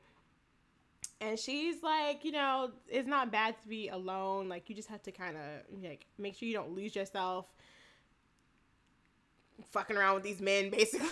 [1.22, 4.48] And she's like, you know, it's not bad to be alone.
[4.48, 7.46] Like you just have to kind of like make sure you don't lose yourself.
[9.72, 11.08] Fucking around with these men, basically.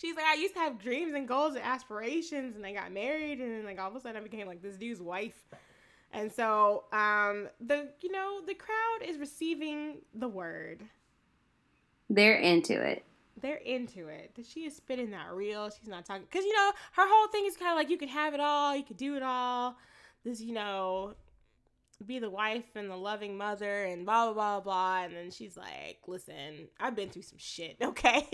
[0.00, 3.40] She's like, I used to have dreams and goals and aspirations, and I got married,
[3.40, 5.48] and then like all of a sudden I became like this dude's wife.
[6.12, 10.82] And so, um, the you know the crowd is receiving the word.
[12.08, 13.04] They're into it.
[13.40, 14.32] They're into it.
[14.44, 15.70] She is spitting that real.
[15.70, 18.08] She's not talking because you know her whole thing is kind of like you can
[18.08, 19.76] have it all, you can do it all.
[20.24, 21.14] This you know,
[22.04, 25.04] be the wife and the loving mother and blah blah blah blah.
[25.04, 28.26] And then she's like, "Listen, I've been through some shit, okay."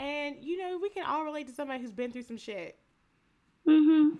[0.00, 2.76] And you know we can all relate to somebody who's been through some shit.
[3.68, 4.16] Mm-hmm.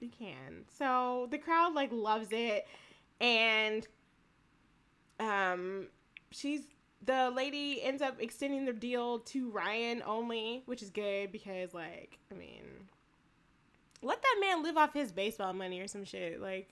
[0.00, 0.64] You can.
[0.76, 2.66] So the crowd like loves it,
[3.20, 3.86] and
[5.20, 5.86] um,
[6.32, 6.62] she's
[7.06, 12.18] the lady ends up extending the deal to Ryan only, which is good because like
[12.30, 12.64] I mean,
[14.02, 16.40] let that man live off his baseball money or some shit.
[16.40, 16.70] Like,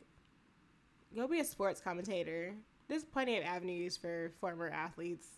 [1.15, 2.55] go be a sports commentator.
[2.89, 5.29] There's plenty of avenues for former athletes.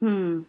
[0.00, 0.42] Hmm.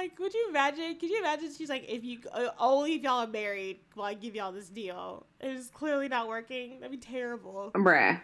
[0.00, 0.96] Like, would you imagine?
[0.98, 1.50] Could you imagine?
[1.54, 4.70] She's like, if you uh, only if y'all are married, will I give y'all this
[4.70, 5.26] deal?
[5.40, 6.80] It's clearly not working.
[6.80, 7.70] That'd be terrible.
[7.74, 8.18] Bruh.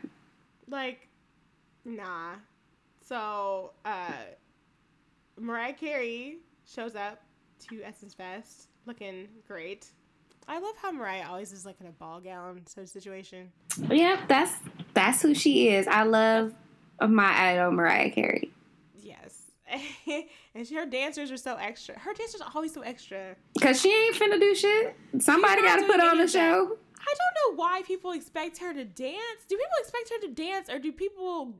[0.70, 1.06] Like,
[1.84, 2.36] nah.
[3.06, 4.10] So, uh,
[5.38, 7.20] Mariah Carey shows up
[7.68, 9.86] to Essence Fest looking great.
[10.48, 13.52] I love how Mariah always is like in a ball gown sort of situation.
[13.90, 14.54] Yeah, that's
[14.94, 15.86] that's who she is.
[15.86, 16.54] I love
[17.06, 18.50] my idol Mariah Carey.
[18.98, 19.42] Yes.
[20.56, 21.98] and she, her dancers are so extra.
[21.98, 23.36] Her dancers are always so extra.
[23.60, 24.96] Cause she ain't finna do shit.
[25.20, 26.78] Somebody got to put on the show.
[26.98, 29.44] I don't know why people expect her to dance.
[29.48, 31.54] Do people expect her to dance, or do people,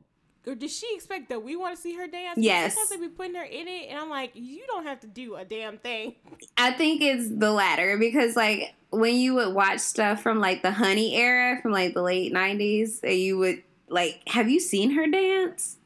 [0.45, 2.37] or does she expect that we want to see her dance?
[2.37, 2.75] Yes.
[2.89, 5.45] They be putting her in it, and I'm like, you don't have to do a
[5.45, 6.15] damn thing.
[6.57, 10.71] I think it's the latter because like when you would watch stuff from like the
[10.71, 15.07] Honey era from like the late '90s, and you would like, have you seen her
[15.07, 15.77] dance?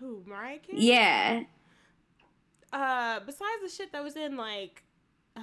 [0.00, 0.78] Who, Mariah Carey?
[0.82, 1.44] Yeah,
[2.74, 4.82] Uh, besides the shit that was in like,
[5.36, 5.40] uh,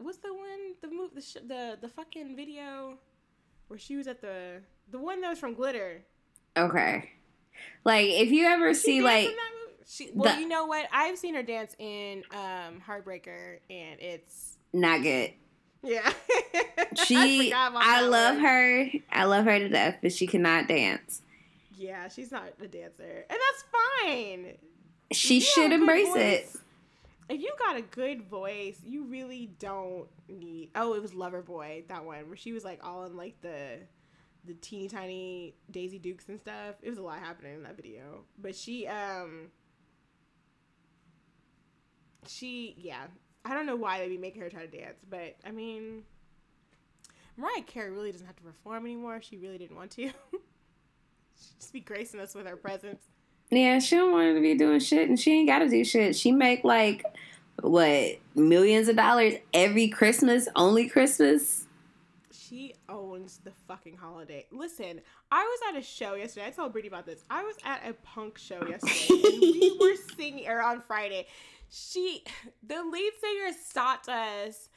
[0.00, 2.98] what's the one the move the sh- the the fucking video
[3.68, 6.02] where she was at the the one that was from Glitter.
[6.56, 7.10] okay.
[7.84, 9.76] Like if you ever She see like in that movie?
[9.86, 10.86] She, well, the- you know what?
[10.92, 15.32] I've seen her dance in um Heartbreaker, and it's not good.
[15.84, 16.12] yeah.
[17.06, 18.44] She, about I, love one.
[18.44, 18.86] her.
[19.10, 21.22] I love her to death, but she cannot dance.
[21.76, 23.64] Yeah, she's not a dancer, and that's
[24.04, 24.58] fine.
[25.12, 26.16] She you should have a good embrace voice-
[26.56, 26.60] it.
[27.28, 30.70] If you got a good voice, you really don't need.
[30.74, 33.78] Oh, it was Loverboy that one where she was like all in like the
[34.44, 36.76] the teeny tiny Daisy Dukes and stuff.
[36.82, 39.50] It was a lot happening in that video, but she um
[42.26, 43.06] she yeah.
[43.44, 46.04] I don't know why they'd be making her try to dance, but I mean,
[47.36, 49.20] Mariah Carey really doesn't have to perform anymore.
[49.20, 50.02] She really didn't want to.
[50.02, 50.12] She'd
[51.58, 53.02] just be gracing us with her presence.
[53.52, 56.16] Yeah, she don't want to be doing shit, and she ain't got to do shit.
[56.16, 57.04] She make like
[57.60, 61.66] what millions of dollars every Christmas, only Christmas.
[62.30, 64.46] She owns the fucking holiday.
[64.50, 66.46] Listen, I was at a show yesterday.
[66.46, 67.24] I told Brittany about this.
[67.28, 71.26] I was at a punk show yesterday, and we were singing, or on Friday.
[71.68, 72.24] She,
[72.66, 74.70] the lead singer, stopped us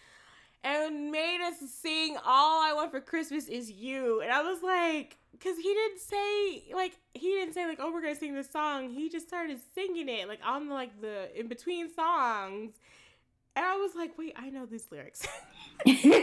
[0.65, 5.15] and made us sing "All I Want for Christmas Is You," and I was like,
[5.37, 8.89] because he didn't say like he didn't say like, "Oh, we're gonna sing this song."
[8.89, 12.73] He just started singing it like on like the in between songs,
[13.55, 15.27] and I was like, "Wait, I know these lyrics."
[15.87, 16.17] I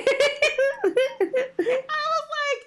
[0.82, 2.66] was like,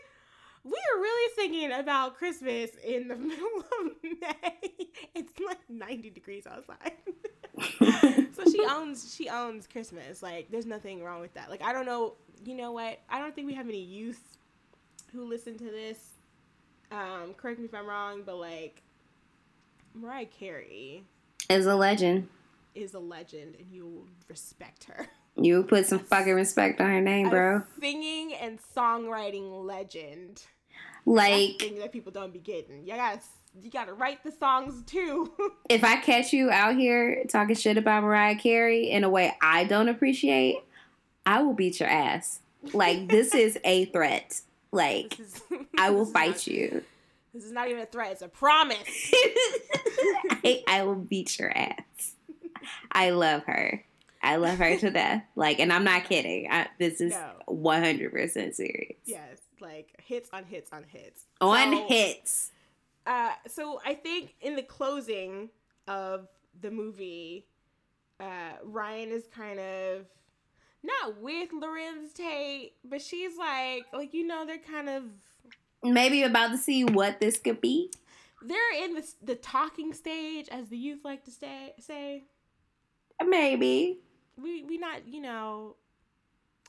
[0.64, 4.72] we are really thinking about Christmas in the middle of May.
[5.14, 6.94] It's like 90 degrees outside.
[8.36, 10.22] so she owns she owns Christmas.
[10.22, 11.50] Like there's nothing wrong with that.
[11.50, 13.00] Like I don't know, you know what?
[13.10, 14.38] I don't think we have any youth
[15.12, 16.15] who listen to this.
[16.92, 18.82] Um, correct me if I'm wrong, but like
[19.94, 21.04] Mariah Carey
[21.50, 22.28] Is a legend.
[22.74, 25.08] is a legend and you respect her.
[25.38, 27.58] You put some fucking respect on her name, bro.
[27.58, 30.44] A singing and songwriting legend.
[31.06, 32.86] Like thing that people don't be getting.
[32.88, 33.20] You gotta
[33.62, 35.32] you gotta write the songs too.
[35.70, 39.66] if I catch you out here talking shit about Mariah Carey in a way I
[39.66, 40.58] don't appreciate,
[41.26, 42.40] I will beat your ass.
[42.74, 44.42] Like this is a threat.
[44.72, 45.42] Like is-
[45.78, 46.84] I will fight not- you.
[47.34, 48.14] This is not even a threat.
[48.14, 48.78] It's a promise.
[50.44, 52.16] I, I will beat your ass.
[52.92, 53.84] I love her.
[54.24, 55.24] I love her to death.
[55.36, 56.48] Like, and I'm not kidding.
[56.50, 57.32] I, this is No.
[57.50, 58.98] 100% serious.
[59.06, 61.26] yes, like hits on hits on hits.
[61.42, 62.52] On So, hits.
[63.06, 65.50] Uh, so I think in the closing
[65.88, 66.28] of
[66.62, 67.46] the movie,
[68.20, 70.06] uh, Ryan is kind of
[70.86, 75.04] not with Larenz Tate, but she's like, like you know, they're kind of
[75.84, 77.92] Maybe about to see what this could be.
[78.42, 81.74] they're in the the talking stage, as the youth like to say.
[81.80, 82.24] say.
[83.26, 84.00] Maybe.
[84.42, 85.76] We we not you know,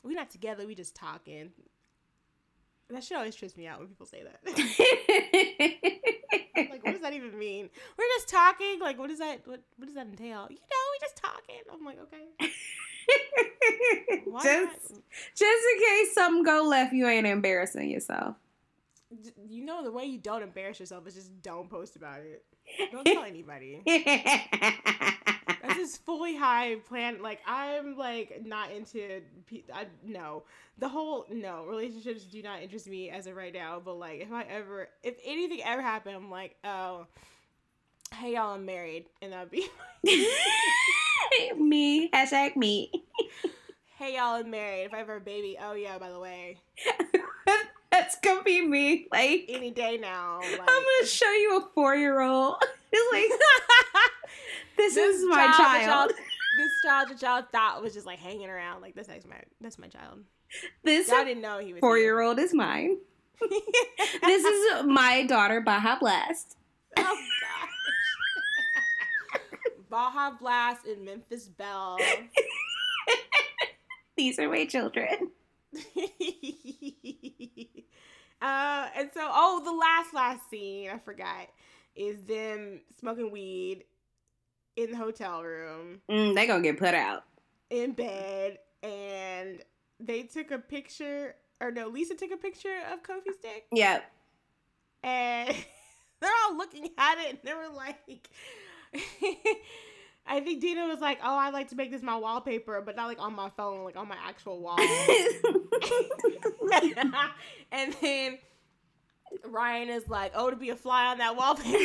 [0.02, 0.66] we not together.
[0.66, 1.50] We just talking.
[2.88, 4.38] That shit always trips me out when people say that.
[6.70, 7.68] like, what does that even mean?
[7.98, 8.78] We're just talking.
[8.80, 9.40] Like, what does that?
[9.44, 10.46] What what does that entail?
[10.48, 11.62] You know, we just talking.
[11.72, 12.26] I'm like, okay.
[14.42, 14.92] Just,
[15.34, 18.36] just in case something go left, you ain't embarrassing yourself.
[19.48, 22.44] You know, the way you don't embarrass yourself is just don't post about it.
[22.92, 23.80] Don't tell anybody.
[23.86, 27.22] This is fully high plan.
[27.22, 29.22] Like I'm like not into.
[29.46, 30.42] pe- I no
[30.78, 33.80] the whole no relationships do not interest me as of right now.
[33.82, 37.06] But like if I ever if anything ever happened, I'm like oh
[38.14, 39.66] hey y'all I'm married and that'd be
[41.56, 42.10] me.
[42.10, 42.90] Hashtag me.
[43.98, 44.84] hey y'all I'm married.
[44.84, 46.58] If I ever have a baby, oh yeah by the way
[47.90, 49.06] That's gonna be me.
[49.10, 50.38] Like, any day now.
[50.40, 52.56] Like, I'm gonna show you a four year old.
[53.12, 53.30] like,
[54.76, 56.12] this, This is my child child.
[56.58, 58.82] this child that y'all thought was just like hanging around.
[58.82, 60.24] Like that's my that's my child.
[60.84, 62.98] This Y'all didn't know he was four year old is mine.
[64.22, 66.56] This is my daughter, Baja Blast.
[66.98, 67.65] Oh gosh.
[69.96, 71.96] Baja Blast and Memphis Belle.
[74.18, 75.08] These are my children.
[78.42, 81.48] uh, and so, oh, the last last scene I forgot
[81.94, 83.84] is them smoking weed
[84.76, 87.24] in the hotel room Mm, they gonna get put out.
[87.70, 89.62] in bed, and
[89.98, 94.04] they took a picture, or no, Lisa took a picture of Kofi's dick, Yep.
[95.04, 95.56] and
[96.20, 98.28] they're all looking at it, and they were like.
[100.28, 103.06] I think Dina was like, "Oh, I'd like to make this my wallpaper, but not
[103.06, 104.78] like on my phone, like on my actual wall."
[107.72, 108.38] and then
[109.44, 111.68] Ryan is like, "Oh, to be a fly on that wallpaper."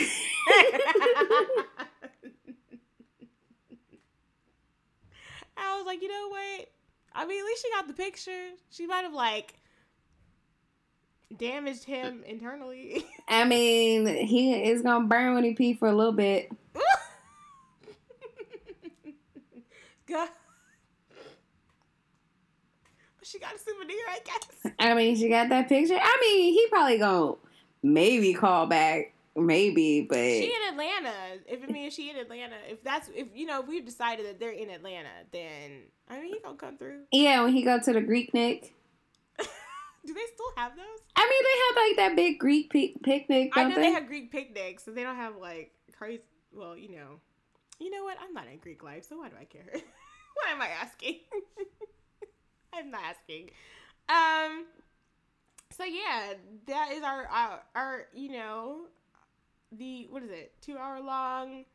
[5.57, 6.69] I was like, you know what?
[7.13, 8.49] I mean, at least she got the picture.
[8.71, 9.53] She might have like
[11.37, 13.05] damaged him internally.
[13.27, 16.51] I mean, he is gonna burn when he pee for a little bit.
[20.11, 20.29] God.
[23.17, 24.73] But she got a souvenir, I guess.
[24.79, 25.97] I mean, she got that picture.
[26.01, 27.35] I mean, he probably gonna
[27.83, 31.13] maybe call back, maybe, but She in Atlanta.
[31.47, 34.25] If I mean, if she in Atlanta, if that's if you know, if we've decided
[34.25, 37.01] that they're in Atlanta, then I mean, he gonna come through.
[37.11, 38.73] yeah, when he go to the Greek Nick.
[39.37, 40.85] Do they still have those?
[41.15, 43.81] I mean, they have like that big Greek pic- picnic, I know they?
[43.81, 46.23] they have Greek picnics, so they don't have like crazy.
[46.51, 47.19] Well, you know,
[47.79, 48.17] you know what?
[48.19, 49.61] I'm not in Greek life, so why do I care?
[50.35, 51.19] why am I asking?
[52.73, 53.49] I'm not asking.
[54.09, 54.65] Um.
[55.77, 56.33] So yeah,
[56.67, 58.81] that is our our, our you know,
[59.71, 60.53] the what is it?
[60.61, 61.65] Two hour long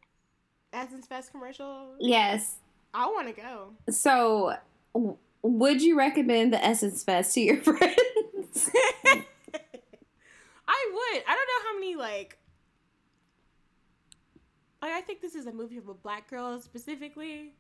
[0.73, 1.95] Essence Fest commercial.
[2.01, 2.57] yes.
[2.95, 3.73] I want to go.
[3.91, 4.55] So,
[4.95, 8.71] w- would you recommend the Essence Fest to your friends?
[10.69, 11.23] I would.
[11.27, 12.39] I don't know how many like.
[14.81, 17.53] Like I think this is a movie for black girls specifically.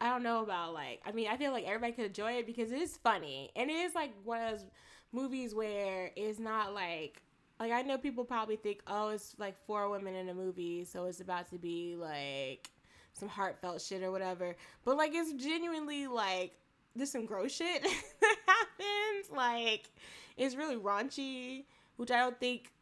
[0.00, 1.00] I don't know about like.
[1.06, 3.74] I mean, I feel like everybody could enjoy it because it is funny and it
[3.74, 4.66] is like one of those
[5.12, 7.22] movies where it's not like.
[7.58, 11.06] Like I know people probably think, oh, it's like four women in a movie, so
[11.06, 12.68] it's about to be like
[13.14, 14.54] some heartfelt shit or whatever.
[14.84, 16.52] But like it's genuinely like
[16.94, 17.82] there's some gross shit
[18.20, 19.30] that happens.
[19.34, 19.88] Like
[20.36, 21.64] it's really raunchy,
[21.96, 22.72] which I don't think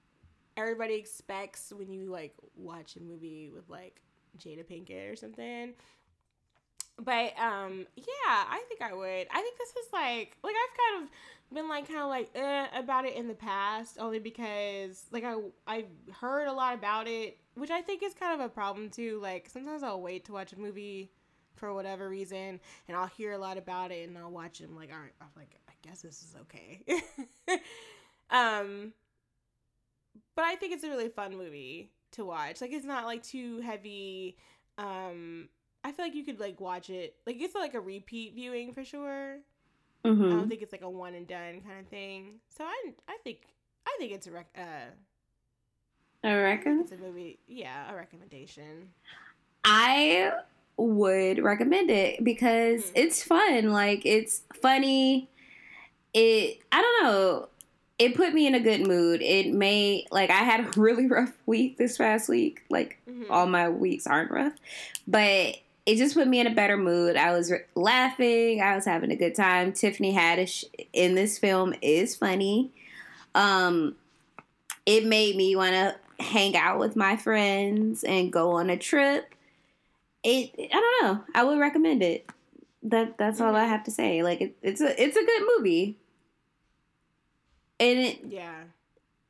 [0.57, 4.01] everybody expects when you like watch a movie with like
[4.39, 5.75] Jada Pinkett or something.
[6.99, 9.27] But um yeah, I think I would.
[9.31, 11.11] I think this is like like I've kind of
[11.55, 15.37] been like kind of like eh, about it in the past only because like I
[15.67, 15.85] I
[16.21, 19.19] heard a lot about it, which I think is kind of a problem too.
[19.21, 21.11] Like sometimes I'll wait to watch a movie
[21.57, 24.65] for whatever reason and I'll hear a lot about it and I'll watch it.
[24.65, 26.83] and I'm like, all right, I'm like, I guess this is okay.
[28.31, 28.93] um,
[30.35, 32.61] but I think it's a really fun movie to watch.
[32.61, 34.37] Like it's not like too heavy.
[34.79, 35.49] Um,
[35.85, 37.15] I feel like you could like watch it.
[37.27, 39.37] Like it's like a repeat viewing for sure.
[40.05, 42.41] I hmm don't think it's like a one and done kind of thing.
[42.57, 43.39] So I I think
[43.87, 44.91] I think it's a rec- uh
[46.23, 46.81] I reckon.
[46.81, 47.39] it's a movie.
[47.47, 48.89] Yeah, a recommendation.
[49.65, 50.33] I
[50.77, 52.93] would recommend it because Hmm.
[52.95, 53.71] it's fun.
[53.73, 55.29] Like it's funny.
[56.13, 57.49] It I don't know.
[57.99, 59.23] It put me in a good mood.
[59.23, 62.63] It made like I had a really rough week this past week.
[62.71, 63.27] Like Mhm.
[63.31, 64.55] all my weeks aren't rough,
[65.07, 65.57] but
[65.87, 67.17] it just put me in a better mood.
[67.17, 68.61] I was re- laughing.
[68.61, 69.73] I was having a good time.
[69.73, 72.73] Tiffany Haddish in this film is funny.
[73.35, 73.97] Um,
[74.87, 79.35] it made me want to hang out with my friends and go on a trip.
[80.23, 81.25] It I don't know.
[81.35, 82.31] I would recommend it.
[82.83, 84.23] That that's all I have to say.
[84.23, 85.99] Like it, it's a it's a good movie.
[87.79, 88.63] And it Yeah,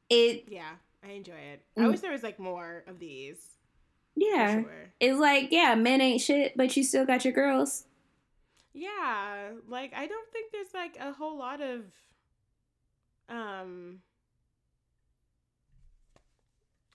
[0.08, 0.70] it yeah,
[1.04, 1.62] I enjoy it.
[1.76, 1.84] Mm.
[1.84, 3.53] I wish there was like more of these.
[4.16, 4.62] Yeah.
[4.62, 4.70] Sure.
[5.00, 7.84] It's like, yeah, men ain't shit, but you still got your girls.
[8.72, 11.82] Yeah, like I don't think there's like a whole lot of
[13.28, 14.00] um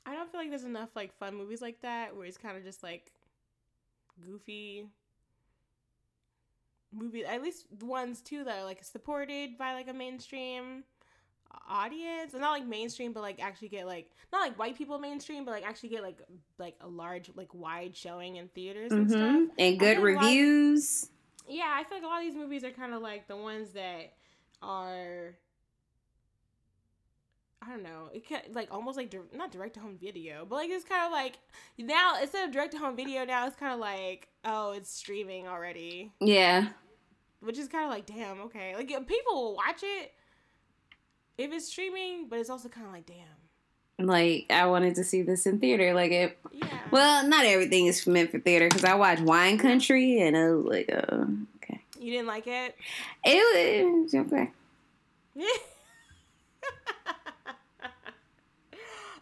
[0.05, 2.63] I don't feel like there's enough like fun movies like that where it's kind of
[2.63, 3.11] just like
[4.25, 4.85] goofy
[6.91, 10.83] movie at least the ones too that are like supported by like a mainstream
[11.67, 15.45] audience and not like mainstream but like actually get like not like white people mainstream
[15.45, 16.19] but like actually get like
[16.57, 20.15] like a large like wide showing in theaters and hmm stuff And good feel like
[20.15, 21.09] lot- reviews.
[21.47, 23.71] yeah, I feel like a lot of these movies are kind of like the ones
[23.73, 24.13] that
[24.61, 25.35] are
[27.61, 30.55] I don't know, it can like almost like dir- not direct to home video, but
[30.55, 31.39] like it's kind of like
[31.77, 35.47] now instead of direct to home video, now it's kind of like oh, it's streaming
[35.47, 36.69] already, Yeah.
[37.41, 40.13] which is kind of like damn, okay, like people will watch it
[41.39, 45.21] if it's streaming, but it's also kind of like damn, Like I wanted to see
[45.21, 45.93] this in theater.
[45.93, 46.37] Like it.
[46.51, 46.67] yeah.
[46.91, 50.65] Well, not everything is meant for theater because I watched Wine Country and I was
[50.65, 51.25] like, uh,
[51.57, 52.75] okay, you didn't like it.
[53.23, 54.51] it was okay.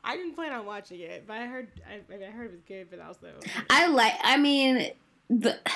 [0.04, 2.52] I didn't plan on watching it, but I heard I, I, mean, I heard it
[2.52, 3.28] was good, but also
[3.70, 4.14] I like.
[4.24, 4.92] I mean,
[5.30, 5.60] the.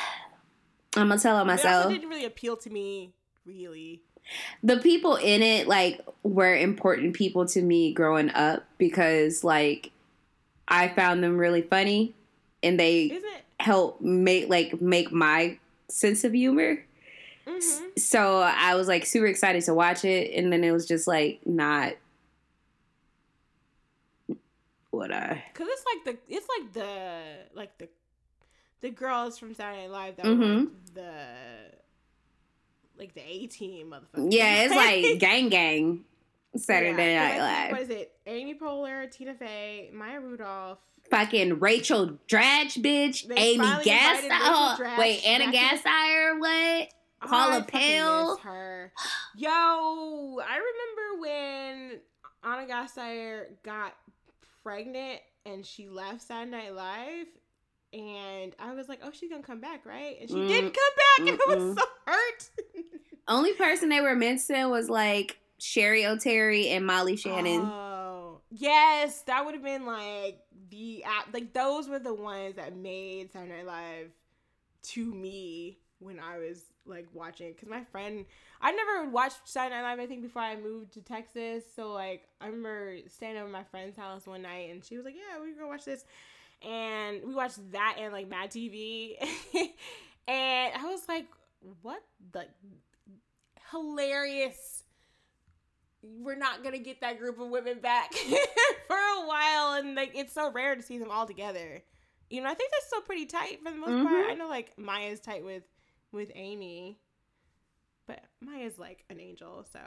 [0.97, 1.85] I'm gonna tell on myself.
[1.85, 3.13] It didn't really appeal to me,
[3.45, 4.01] really.
[4.63, 9.91] The people in it like were important people to me growing up because like
[10.67, 12.13] I found them really funny
[12.63, 13.43] and they Isn't it?
[13.59, 15.57] help make like make my
[15.89, 16.83] sense of humor.
[17.45, 17.85] Mm-hmm.
[17.97, 21.41] So I was like super excited to watch it and then it was just like
[21.45, 21.93] not
[24.91, 27.23] what I Cause it's like the it's like the
[27.55, 27.89] like the
[28.81, 30.39] the girls from Saturday Night Live that Mhm.
[30.39, 31.80] were like the
[33.01, 34.31] like the A team motherfuckers.
[34.31, 34.75] Yeah, it's
[35.11, 36.05] like gang gang
[36.55, 37.71] Saturday Yeah, Night Live.
[37.71, 38.11] What is it?
[38.27, 40.77] Amy Poehler, Tina Fey, Maya Rudolph.
[41.09, 43.27] Fucking Rachel Dratch, bitch.
[43.27, 44.23] They Amy finally Gas.
[44.31, 46.39] Oh, wait, Ana Gasteyer.
[46.39, 46.89] What?
[47.27, 48.37] Paula I Pell.
[48.37, 48.93] her.
[49.35, 51.99] Yo, I remember when
[52.43, 53.93] Ana Gasteyer got
[54.63, 57.27] pregnant and she left Saturday Night Live,
[57.93, 60.93] and I was like, "Oh, she's gonna come back, right?" And she Mm, didn't come
[60.97, 62.49] back, and I was so hurt.
[63.27, 67.61] Only person they were mentioning was like Cheri Oteri and Molly Shannon.
[67.61, 70.39] Oh, yes, that would have been like
[70.69, 71.03] the.
[71.33, 74.11] Like those were the ones that made Saturday Night Live
[74.83, 77.53] to me when I was like watching.
[77.53, 78.25] Because my friend,
[78.61, 79.99] I never watched Saturday Night Live.
[79.99, 81.63] I think before I moved to Texas.
[81.75, 85.05] So like I remember staying over at my friend's house one night, and she was
[85.05, 86.05] like, "Yeah, we're gonna watch this."
[86.67, 89.15] And we watched that and like Mad TV,
[90.27, 91.27] and I was like,
[91.81, 92.45] "What the
[93.71, 94.83] hilarious!"
[96.03, 98.11] we're not gonna get that group of women back
[98.87, 101.83] for a while and like it's so rare to see them all together
[102.31, 104.31] you know i think they're still pretty tight for the most part Mhm.
[104.31, 105.61] i know like maya's tight with
[106.11, 106.97] with amy
[108.07, 109.79] but maya's like an angel so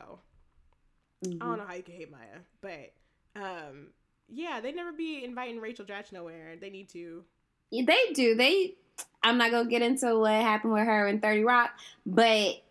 [1.24, 1.38] i Mm-hmm.
[1.48, 2.92] don't know how you can hate maya but
[3.34, 3.88] um
[4.28, 7.24] yeah they never be inviting rachel dratch nowhere they need to
[7.70, 8.34] Yeah, They do.
[8.34, 8.74] They.
[9.22, 11.70] I'm not gonna get into what happened with her in Thirty Rock,
[12.06, 12.62] but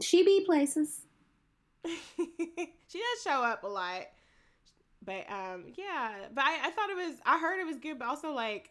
[0.00, 1.02] she be places.
[1.84, 4.02] she does show up a lot
[5.04, 8.08] but um yeah but I, I thought it was i heard it was good but
[8.08, 8.70] also like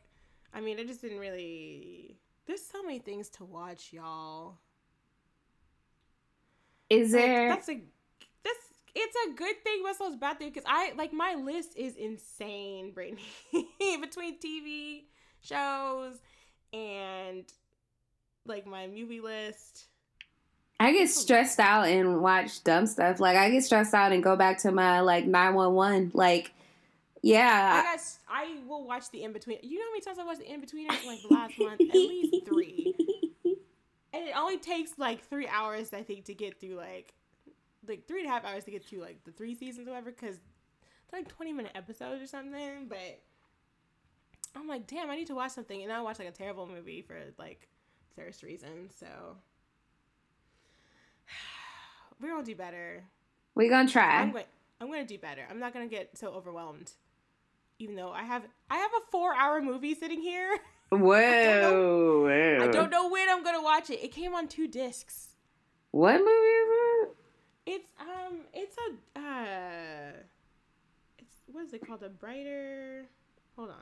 [0.52, 2.18] i mean it just didn't really
[2.48, 4.58] there's so many things to watch y'all
[6.90, 7.50] Is Like, there?
[7.50, 7.82] that's a
[8.96, 11.76] it's a good thing but also it's a bad thing because i like my list
[11.76, 13.22] is insane brittany
[14.02, 15.04] between tv
[15.42, 16.16] shows
[16.74, 17.46] and
[18.46, 19.86] like my movie list
[20.80, 23.22] I get stressed out and watch dumb stuff.
[23.22, 26.12] Like I get stressed out and go back to my like nine one one.
[26.14, 26.52] Like
[27.22, 27.84] Yeah.
[27.86, 28.04] I got.
[28.28, 29.60] I will watch the in between.
[29.62, 31.80] You know how many times I watched the Inbetweeners like the last month?
[31.80, 32.96] At least three.
[34.14, 37.14] And it only takes like three hours, I think, to get through like,
[37.88, 40.12] like three and a half hours to get through like the three seasons or whatever.
[40.12, 40.38] Because
[41.10, 42.88] they're like twenty minute episodes or something.
[42.88, 43.22] But
[44.56, 47.02] I'm like, damn, I need to watch something, and I watch like a terrible movie
[47.02, 47.68] for like
[48.16, 48.94] thirst reasons.
[49.00, 49.08] So
[52.22, 53.04] we're gonna do better.
[53.56, 54.26] We're gonna I'm try.
[54.28, 54.46] going.
[54.84, 55.44] I'm going to do better.
[55.50, 56.92] I'm not to get so overwhelmed.
[57.80, 60.60] Even though I have I have a 4-hour movie sitting here.
[60.90, 61.00] Whoa.
[61.00, 62.58] whoa.
[62.62, 64.04] I don't know when I'm to watch it.
[64.04, 65.30] It came on two discs.
[65.92, 67.16] What movie is it?
[67.66, 70.12] It's um it's a uh
[71.18, 72.04] it's what is it called?
[72.04, 73.06] A brighter
[73.56, 73.76] Hold on.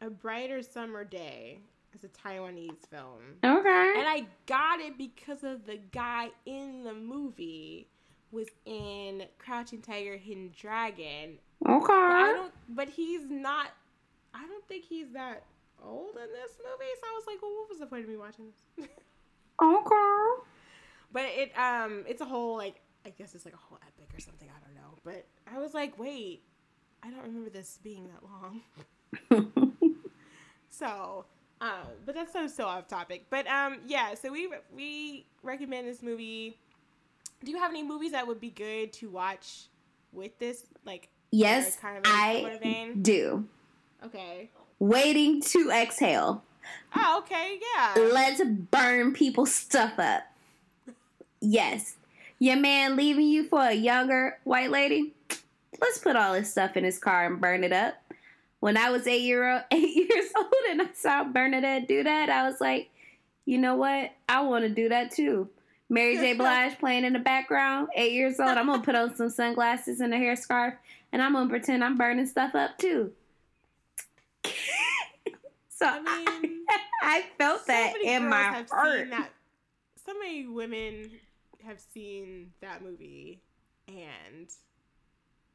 [0.00, 1.60] A brighter summer day.
[1.92, 3.20] It's a Taiwanese film.
[3.44, 3.92] Okay.
[3.96, 7.86] And I got it because of the guy in the movie
[8.32, 11.38] was in Crouching Tiger, Hidden Dragon.
[11.62, 12.32] But I Okay.
[12.32, 12.54] don't.
[12.70, 13.68] But he's not.
[14.34, 15.44] I don't think he's that
[15.82, 16.90] old in this movie.
[17.00, 18.46] So I was like, well, what was the point of me watching
[18.78, 18.88] this?
[19.62, 20.42] Okay.
[21.14, 24.20] But it um, it's a whole like I guess it's like a whole epic or
[24.20, 24.48] something.
[24.50, 24.98] I don't know.
[25.02, 26.42] But I was like, wait,
[27.02, 29.74] I don't remember this being that long.
[30.76, 31.24] So,
[31.60, 33.26] um, but that's so so off topic.
[33.30, 34.14] But um, yeah.
[34.14, 36.58] So we we recommend this movie.
[37.44, 39.66] Do you have any movies that would be good to watch
[40.12, 40.64] with this?
[40.84, 43.02] Like, yes, kind of in a similar I vein?
[43.02, 43.44] do.
[44.04, 44.50] okay.
[44.80, 46.42] Waiting to exhale.
[46.96, 47.58] Oh, okay.
[47.76, 47.94] Yeah.
[48.12, 50.24] Let's burn people's stuff up.
[51.44, 51.96] Yes.
[52.38, 55.14] Your man leaving you for a younger white lady?
[55.80, 57.94] Let's put all his stuff in his car and burn it up.
[58.60, 62.30] When I was eight year old, eight years old and I saw Bernadette do that,
[62.30, 62.90] I was like,
[63.44, 64.12] you know what?
[64.28, 65.48] I want to do that too.
[65.90, 66.32] Mary J.
[66.38, 68.56] Blige playing in the background, eight years old.
[68.56, 70.74] I'm gonna put on some sunglasses and a hair scarf,
[71.12, 73.12] and I'm gonna pretend I'm burning stuff up too.
[75.68, 76.64] so I mean,
[77.02, 79.10] I felt so that in my heart.
[79.10, 79.30] That.
[80.06, 81.10] So many women
[81.66, 83.40] have seen that movie
[83.88, 84.48] and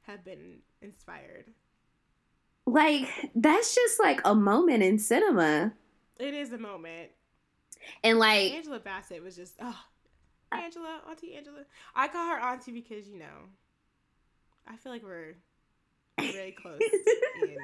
[0.03, 1.45] have been inspired.
[2.65, 5.73] Like that's just like a moment in cinema,
[6.19, 7.09] It is a moment.
[8.03, 9.79] and like Angela Bassett was just oh
[10.51, 11.59] Angela, Auntie Angela.
[11.95, 13.49] I call her Auntie because you know
[14.67, 15.35] I feel like we're
[16.19, 16.79] very close.
[17.41, 17.55] in,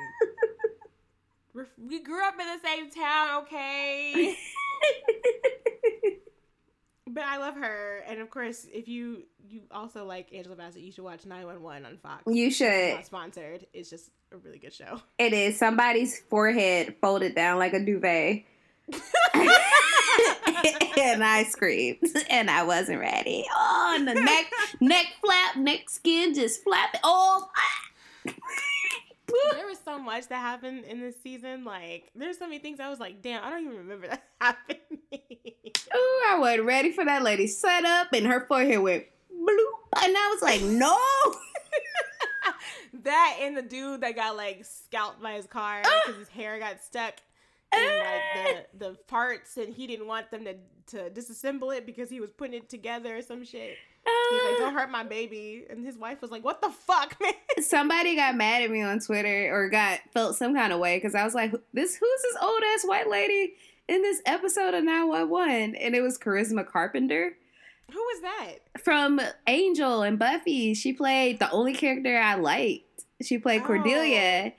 [1.54, 4.36] we're, we grew up in the same town, okay?
[7.08, 10.92] But I love her, and of course, if you you also like Angela Bassett, you
[10.92, 12.24] should watch Nine One One on Fox.
[12.26, 12.96] you It's should.
[12.96, 13.68] not sponsored.
[13.74, 15.02] It's just a really good show.
[15.20, 18.44] It is somebody's forehead folded down like a duvet,
[20.98, 23.46] and I screamed, and I wasn't ready.
[23.54, 24.46] Oh, and the neck,
[24.82, 27.02] neck flap, neck skin just flapping.
[27.04, 27.48] Oh,
[29.54, 31.66] there was so much that happened in this season.
[31.66, 34.80] Like, there's so many things I was like, damn, I don't even remember that happening.
[35.96, 40.18] Ooh, I wasn't ready for that lady set up, and her forehead went bloop, and
[40.18, 40.98] I was like, no.
[43.04, 46.02] that and the dude that got like scalped by his car ah!
[46.06, 47.16] because his hair got stuck
[47.74, 48.62] in like ah!
[48.78, 50.56] the, the parts and he didn't want them to,
[50.88, 53.78] to disassemble it because he was putting it together or some shit.
[54.06, 54.80] He's like, don't ah!
[54.80, 55.66] hurt my baby.
[55.70, 57.34] And his wife was like, what the fuck, man?
[57.62, 61.16] somebody got mad at me on Twitter or got felt some kind of way because
[61.16, 63.54] I was like, "This who's this old ass white lady
[63.88, 67.38] in this episode of 911?" And it was Charisma Carpenter
[67.92, 68.82] Who was that?
[68.84, 70.74] from Angel and Buffy.
[70.74, 73.04] She played the only character I liked.
[73.22, 73.66] She played Oh.
[73.68, 74.54] Cordelia.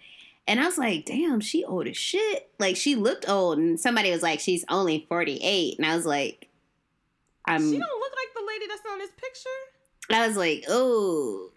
[0.49, 2.49] And I was like, damn, she old as shit.
[2.61, 3.59] Like, she looked old.
[3.59, 5.77] And somebody was like, she's only 48.
[5.79, 6.49] And I was like,
[7.47, 10.13] I'm, she don't look like the lady that's on this picture.
[10.23, 11.51] I was like, oh,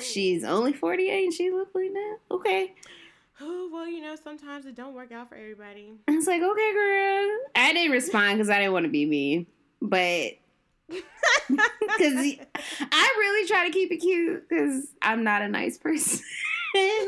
[0.00, 2.16] she's only 48 and she looked like that?
[2.30, 2.72] Okay.
[3.42, 5.94] Oh, well, you know, sometimes it don't work out for everybody.
[6.08, 7.38] I was like, okay, girl.
[7.54, 9.46] I didn't respond because I didn't want to be mean,
[9.80, 10.32] but
[10.88, 11.08] because
[11.48, 16.20] I really try to keep it cute because I'm not a nice person.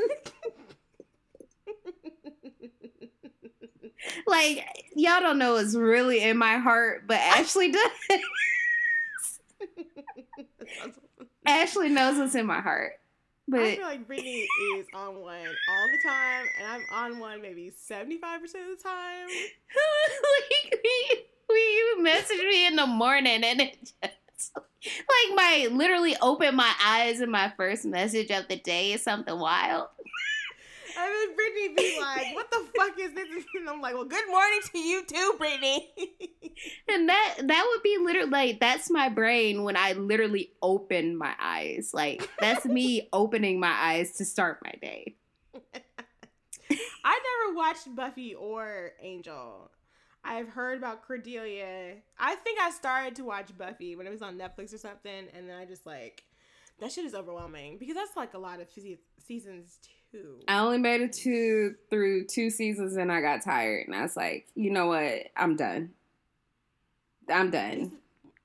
[4.27, 7.91] like y'all don't know what's really in my heart, but Ashley does.
[11.45, 12.93] Ashley knows what's in my heart,
[13.49, 14.47] but I feel like Brittany
[14.79, 19.29] is on one all the time, and I'm on one maybe 75% of the time.
[19.29, 23.93] like we, we you message me in the morning and it
[24.43, 29.03] just like my literally open my eyes and my first message of the day is
[29.03, 29.87] something wild.
[30.97, 34.29] And then Brittany be like, "What the fuck is this?" And I'm like, "Well, good
[34.29, 35.91] morning to you too, Brittany."
[36.89, 41.35] And that that would be literally like that's my brain when I literally open my
[41.41, 41.91] eyes.
[41.95, 45.17] Like that's me opening my eyes to start my day.
[47.05, 49.71] I never watched Buffy or Angel.
[50.25, 51.95] I've heard about Cordelia.
[52.19, 55.49] I think I started to watch Buffy when it was on Netflix or something, and
[55.49, 56.23] then I just like
[56.81, 59.79] that shit is overwhelming because that's like a lot of se- seasons
[60.13, 60.37] too.
[60.47, 64.17] I only made it to through two seasons and I got tired and I was
[64.17, 65.31] like, you know what?
[65.37, 65.91] I'm done.
[67.29, 67.93] I'm done.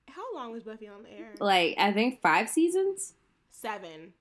[0.08, 1.34] How long was Buffy on the air?
[1.40, 3.14] Like I think five seasons.
[3.52, 4.14] Seven.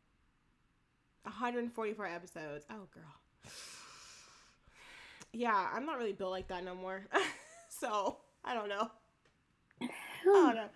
[1.25, 2.65] 144 episodes.
[2.71, 3.53] Oh, girl.
[5.33, 7.07] Yeah, I'm not really built like that no more.
[7.69, 8.91] so, I don't know.
[9.83, 9.89] I
[10.25, 10.69] don't know.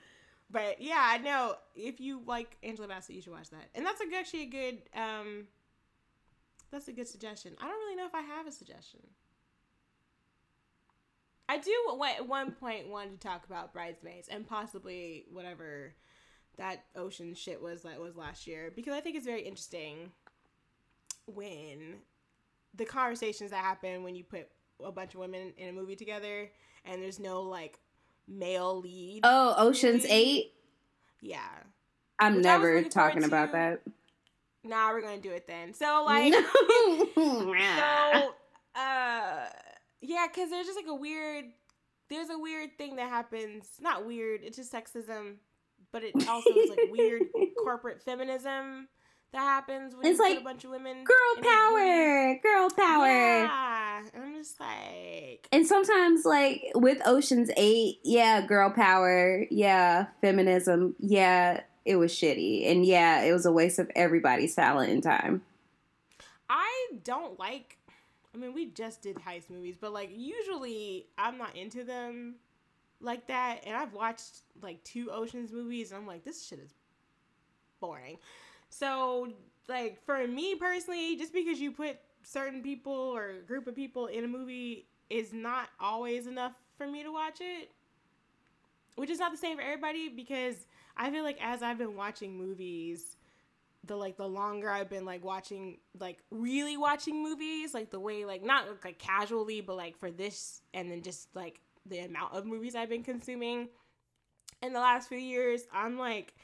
[0.51, 3.71] But yeah, I know if you like Angela Bassett, you should watch that.
[3.75, 5.47] And that's a, actually a good um
[6.71, 7.55] that's a good suggestion.
[7.61, 9.01] I don't really know if I have a suggestion.
[11.49, 11.73] I do
[12.19, 15.95] at one point wanted to talk about Bridesmaids and possibly whatever
[16.59, 20.13] that ocean shit was that was last year because I think it's very interesting
[21.27, 21.97] when
[22.75, 24.47] the conversations that happen when you put
[24.85, 26.51] a bunch of women in a movie together
[26.85, 27.81] and there's no like
[28.29, 29.23] male lead.
[29.25, 30.15] Oh, Ocean's movie.
[30.15, 30.53] Eight.
[31.21, 31.41] Yeah.
[32.21, 33.81] I'm Which never talking about that.
[34.65, 35.73] Nah, we're gonna do it then.
[35.75, 36.33] So like
[37.15, 37.15] so
[38.77, 39.47] uh
[40.01, 41.45] yeah because there's just like a weird
[42.09, 45.35] there's a weird thing that happens not weird it's just sexism
[45.93, 47.23] but it also is like weird
[47.63, 48.87] corporate feminism
[49.33, 51.49] that happens when It's you like, a bunch of women girl in a movie.
[51.49, 53.07] power, girl power.
[53.07, 60.07] yeah and i'm just like And sometimes, like with Ocean's Eight, yeah, girl power, yeah,
[60.21, 65.03] feminism, yeah, it was shitty, and yeah, it was a waste of everybody's talent and
[65.03, 65.43] time.
[66.49, 67.79] i don't like
[68.35, 72.35] i mean we just did heist movies but like usually i'm not into them
[73.01, 73.63] like that.
[73.67, 76.75] And i've watched like two oceans movies and i'm like this shit is
[77.81, 78.19] boring.
[78.69, 79.29] So
[79.69, 84.25] like for me personally just because you put certain people or group of people in
[84.25, 87.71] a movie is not always enough for me to watch it
[88.97, 90.67] which is not the same for everybody because
[91.01, 93.17] i feel like as i've been watching movies
[93.85, 98.25] the like the longer i've been like watching like really watching movies like the way
[98.25, 102.47] like not like casually but like for this and then just like the amount of
[102.47, 103.69] movies i've been consuming
[104.63, 106.35] in the last few years i'm like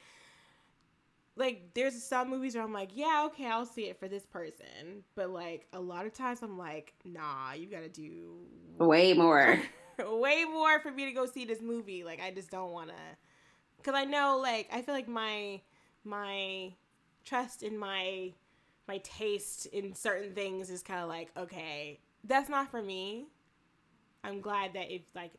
[1.37, 5.03] like there's some movies where I'm like, yeah, okay, I'll see it for this person,
[5.15, 8.39] but like a lot of times I'm like, nah, you gotta do
[8.79, 9.59] Way more.
[9.99, 12.03] way more for me to go see this movie.
[12.03, 12.95] Like I just don't want to,
[13.77, 15.61] because I know like I feel like my
[16.03, 16.73] my
[17.25, 18.33] trust in my
[18.87, 23.27] my taste in certain things is kind of like okay, that's not for me.
[24.23, 25.31] I'm glad that if like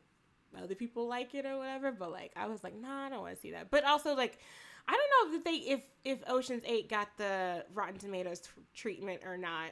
[0.61, 3.35] other people like it or whatever, but like I was like, nah, I don't want
[3.35, 3.69] to see that.
[3.71, 4.39] But also like
[4.87, 9.21] I don't know if they if if Ocean's Eight got the Rotten Tomatoes t- treatment
[9.25, 9.71] or not.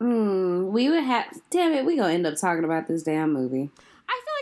[0.00, 1.40] Hmm, we would have.
[1.50, 3.70] Damn it, we gonna end up talking about this damn movie.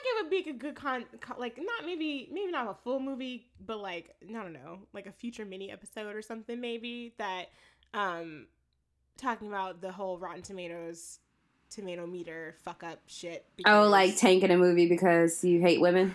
[0.04, 2.68] I feel like it would be a good con, con like not maybe maybe not
[2.68, 6.60] a full movie, but like I don't know, like a future mini episode or something
[6.60, 7.46] maybe that
[7.92, 8.46] um
[9.16, 11.20] talking about the whole Rotten Tomatoes
[11.70, 13.46] tomato meter fuck up shit.
[13.66, 16.14] Oh, like tanking a movie because you hate women.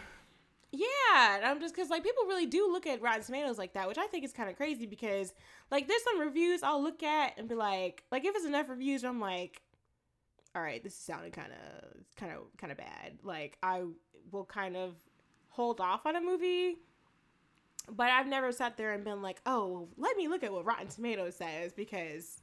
[0.72, 3.88] Yeah, and I'm just because like people really do look at Rotten Tomatoes like that,
[3.88, 5.34] which I think is kind of crazy because
[5.72, 9.04] like there's some reviews I'll look at and be like, like if it's enough reviews,
[9.04, 9.62] I'm like,
[10.60, 13.14] all right, this is sounding kind of, kind of, kind of bad.
[13.24, 13.84] Like I
[14.30, 14.96] will kind of
[15.48, 16.76] hold off on a movie,
[17.90, 20.88] but I've never sat there and been like, oh, let me look at what Rotten
[20.88, 22.42] Tomatoes says because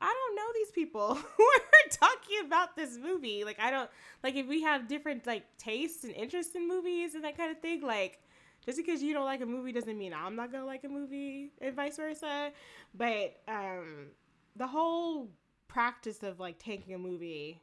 [0.00, 3.44] I don't know these people who are talking about this movie.
[3.44, 3.90] Like I don't
[4.24, 7.60] like if we have different like tastes and interests in movies and that kind of
[7.60, 7.82] thing.
[7.82, 8.18] Like
[8.66, 11.52] just because you don't like a movie doesn't mean I'm not gonna like a movie
[11.60, 12.50] and vice versa.
[12.92, 14.08] But um,
[14.56, 15.28] the whole
[15.72, 17.60] practice of like taking a movie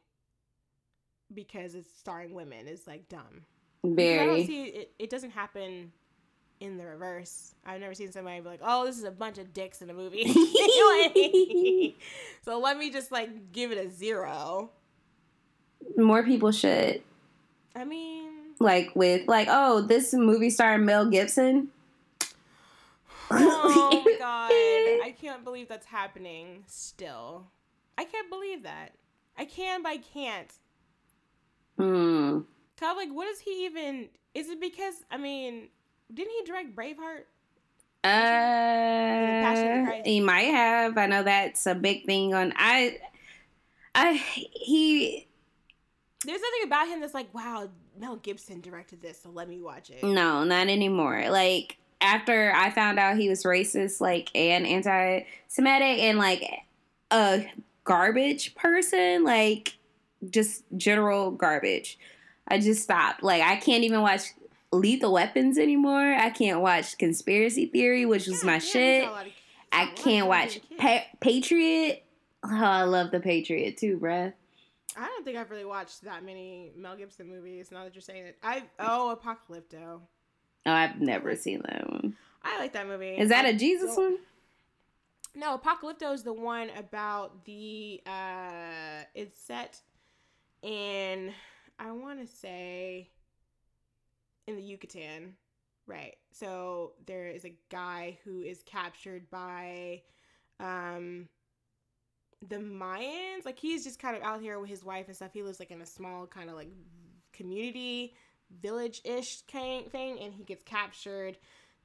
[1.32, 3.42] because it's starring women is like dumb.
[3.82, 4.92] Because I don't see it.
[4.98, 5.92] It doesn't happen
[6.60, 7.54] in the reverse.
[7.64, 9.94] I've never seen somebody be like, "Oh, this is a bunch of dicks in a
[9.94, 10.24] movie."
[12.42, 14.70] So let me just like give it a zero.
[15.96, 17.02] More people should.
[17.76, 21.68] I mean, Like with like, oh, this movie starring Mel Gibson.
[23.30, 24.50] oh my god,
[25.06, 26.64] I can't believe that's happening.
[26.66, 27.46] Still,
[28.00, 28.94] I can't believe that.
[29.36, 30.50] I can, but I can't.
[31.76, 32.40] Hmm.
[32.78, 34.08] Cause like, what is he even?
[34.34, 35.68] Is it because I mean,
[36.12, 37.24] didn't he direct Braveheart?
[38.02, 40.96] Of Uh, he might have.
[40.96, 42.54] I know that's a big thing on.
[42.56, 42.96] I
[43.94, 45.28] I he
[46.24, 49.90] There's nothing about him that's like, wow, Mel Gibson directed this, so let me watch
[49.90, 50.02] it.
[50.02, 51.28] no, not anymore.
[51.28, 56.50] Like after I found out he was racist, like and anti-Semitic, and like
[57.10, 57.46] a
[57.90, 59.76] garbage person, like
[60.30, 61.98] just general garbage.
[62.46, 63.22] I just stopped.
[63.24, 64.22] Like I can't even watch
[64.72, 66.14] Lethal Weapons anymore.
[66.14, 69.02] I can't watch Conspiracy Theory, which was my you shit.
[69.04, 69.32] saw a lot of-
[69.72, 72.04] I saw a lot of can't watch pa- Patriot.
[72.44, 74.32] Oh, I love the Patriot too, bruh.
[74.96, 77.70] I don't think I've really watched that many Mel Gibson movies.
[77.70, 80.00] Now that you're saying it, I oh Apocalypto.
[80.66, 82.16] Oh, I've never seen that one.
[82.42, 83.16] I like that movie.
[83.16, 84.18] Is that I a Jesus one?
[85.34, 89.80] No, Apocalypto is the one about the uh it's set
[90.62, 91.32] in
[91.78, 93.10] I want to say
[94.46, 95.36] in the Yucatan.
[95.86, 96.16] Right.
[96.32, 100.02] So there is a guy who is captured by
[100.58, 101.28] um
[102.46, 103.44] the Mayans.
[103.44, 105.32] Like he's just kind of out here with his wife and stuff.
[105.32, 106.70] He lives like in a small kind of like
[107.32, 108.14] community
[108.60, 111.38] village-ish thing and he gets captured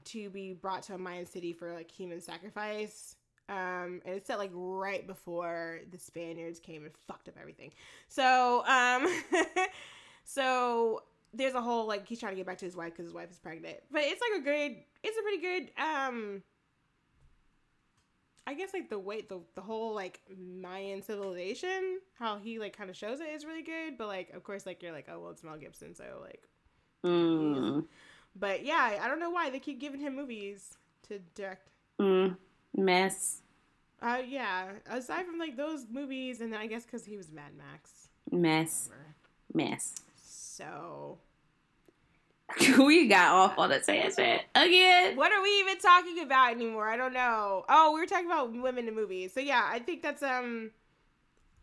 [0.05, 3.15] to be brought to a Mayan city for like human sacrifice.
[3.47, 7.71] Um, and it's set like right before the Spaniards came and fucked up everything.
[8.07, 9.07] So, um,
[10.23, 13.13] so there's a whole like he's trying to get back to his wife because his
[13.13, 13.77] wife is pregnant.
[13.91, 15.71] But it's like a good, it's a pretty good.
[15.81, 16.43] Um,
[18.47, 22.89] I guess like the way the the whole like Mayan civilization, how he like kind
[22.89, 23.97] of shows it is really good.
[23.97, 26.43] But like of course like you're like oh well it's Mel Gibson so like
[27.05, 27.85] Mm,
[28.35, 31.69] but yeah, I don't know why they keep giving him movies to direct.
[32.01, 32.35] mm,
[32.75, 33.41] mess,
[34.01, 34.71] Uh, yeah.
[34.89, 38.09] Aside from like those movies, and then I guess because he was Mad Max.
[38.31, 38.89] mess,
[39.53, 39.95] mess.
[40.23, 41.17] So,
[42.77, 45.15] we got off on a tangent again.
[45.15, 46.87] what are we even talking about anymore?
[46.87, 47.65] I don't know.
[47.69, 49.33] Oh, we were talking about women in movies.
[49.33, 50.71] So yeah, I think that's um,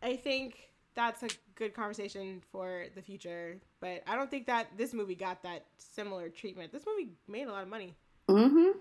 [0.01, 0.55] I think
[0.95, 3.57] that's a good conversation for the future.
[3.79, 6.71] But I don't think that this movie got that similar treatment.
[6.73, 7.93] This movie made a lot of money.
[8.27, 8.77] Mm-hmm.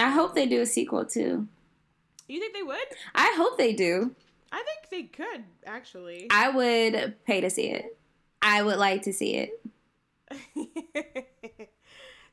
[0.00, 1.46] I hope they do a sequel too.
[2.26, 2.78] You think they would?
[3.14, 4.14] I hope they do.
[4.50, 6.28] I think they could actually.
[6.30, 7.98] I would pay to see it.
[8.40, 9.50] I would like to see it.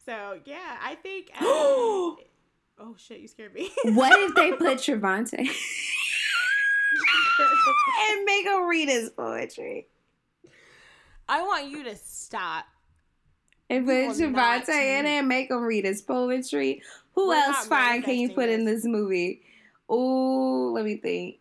[0.06, 1.32] so yeah, I think.
[1.42, 3.20] um, oh shit!
[3.20, 3.70] You scared me.
[3.94, 5.40] What if they put Trevante
[8.10, 9.88] and make him read his poetry?
[11.28, 12.66] I want you to stop.
[13.70, 16.82] And put Trevante in it and make him read his poetry.
[17.14, 19.42] Who We're else fine can you put in this movie?
[19.92, 21.40] Oh, let me think.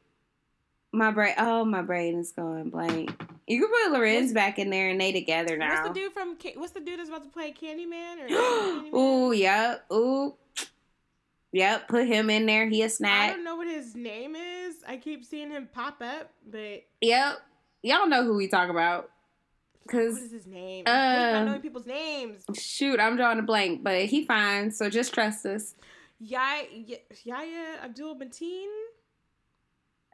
[0.93, 1.35] My brain.
[1.39, 3.11] Oh, my brain is going blank.
[3.47, 5.85] You can put Larenz back in there and they together now.
[5.85, 6.37] What's the dude from?
[6.57, 8.25] What's the dude that's about to play Candyman?
[8.25, 8.95] Or Candyman?
[8.95, 9.87] Ooh, yep.
[9.93, 10.35] Ooh.
[11.53, 12.69] Yep, put him in there.
[12.69, 13.31] He a snack.
[13.31, 14.77] I don't know what his name is.
[14.87, 17.39] I keep seeing him pop up, but Yep.
[17.83, 19.11] Y'all know who we talk about.
[19.89, 20.85] Cause is his name?
[20.87, 22.45] Uh, what about knowing people's names?
[22.55, 25.75] shoot, I'm drawing a blank, but he fine, so just trust us.
[26.21, 28.69] Yahya Yahya Abdul Mateen.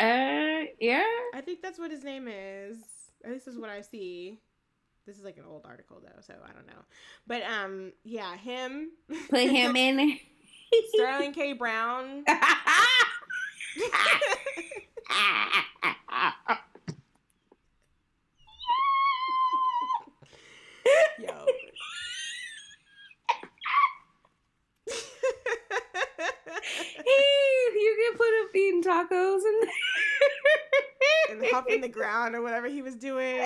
[0.01, 1.05] Uh yeah.
[1.35, 2.79] I think that's what his name is.
[3.25, 4.39] This is what I see.
[5.07, 6.85] This is like an old article though, so I don't know.
[7.27, 8.91] But um, yeah, him.
[9.31, 10.19] Put him in.
[10.95, 11.53] Sterling K.
[11.53, 12.25] Brown.
[28.55, 29.71] you can put him eating tacos there.
[31.31, 33.41] and humping the ground or whatever he was doing.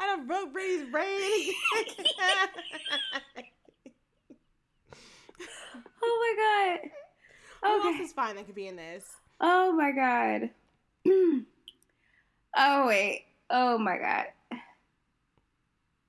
[0.00, 1.06] I done broke Brady's brain.
[6.02, 6.80] oh my god.
[7.64, 7.82] Okay.
[7.82, 9.04] Who else is fine that could be in this?
[9.40, 10.50] Oh my god.
[12.56, 13.24] oh wait.
[13.50, 14.26] Oh my god.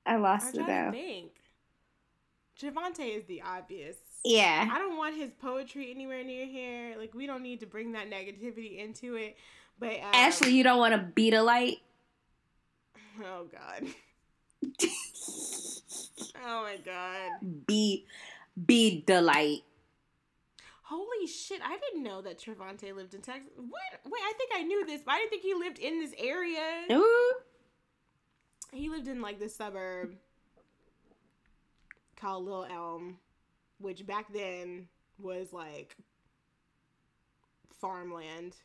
[0.06, 0.92] I lost it though.
[0.92, 1.32] think.
[2.60, 3.98] Trevante is the obvious.
[4.24, 4.70] Yeah.
[4.72, 6.96] I don't want his poetry anywhere near here.
[6.98, 9.36] Like we don't need to bring that negativity into it.
[9.80, 11.78] But um, Ashley, you don't want to beat a light?
[13.24, 13.88] oh god,
[16.46, 18.06] oh my god, Be
[18.66, 19.64] be the light.
[20.84, 21.60] holy shit!
[21.64, 23.52] I didn't know that Trevante lived in Texas.
[23.56, 23.82] What?
[24.06, 26.84] Wait, I think I knew this, but I didn't think he lived in this area.
[26.92, 27.34] Ooh.
[28.72, 30.16] He lived in like this suburb
[32.24, 33.18] called Little Elm,
[33.80, 34.88] which back then
[35.20, 35.96] was like
[37.82, 38.56] farmland.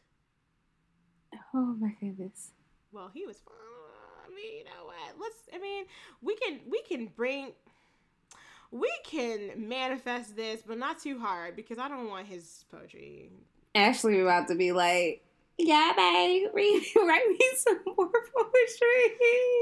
[1.55, 2.53] Oh my goodness.
[2.93, 3.55] Well, he was fine.
[4.27, 5.21] I mean, you know what?
[5.21, 5.37] Let's.
[5.55, 5.85] I mean,
[6.23, 7.53] we can we can bring.
[8.71, 13.31] we can manifest this, but not too hard because I don't want his poetry.
[13.75, 15.23] Ashley about to be like,
[15.59, 19.17] yeah, babe, read, write me some more poetry.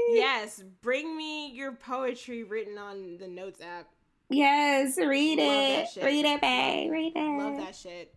[0.09, 3.87] Yes, bring me your poetry written on the notes app.
[4.29, 6.03] Yes, read Love it.
[6.03, 6.91] Read it, babe.
[6.91, 7.43] Read it.
[7.43, 8.13] Love that shit.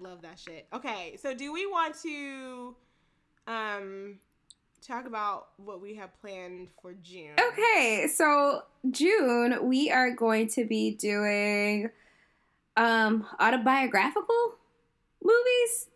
[0.00, 0.66] Love that shit.
[0.72, 2.76] Okay, so do we want to
[3.46, 4.18] um
[4.86, 7.32] talk about what we have planned for June?
[7.38, 11.90] Okay, so June we are going to be doing
[12.76, 14.54] um autobiographical
[15.22, 15.88] movies.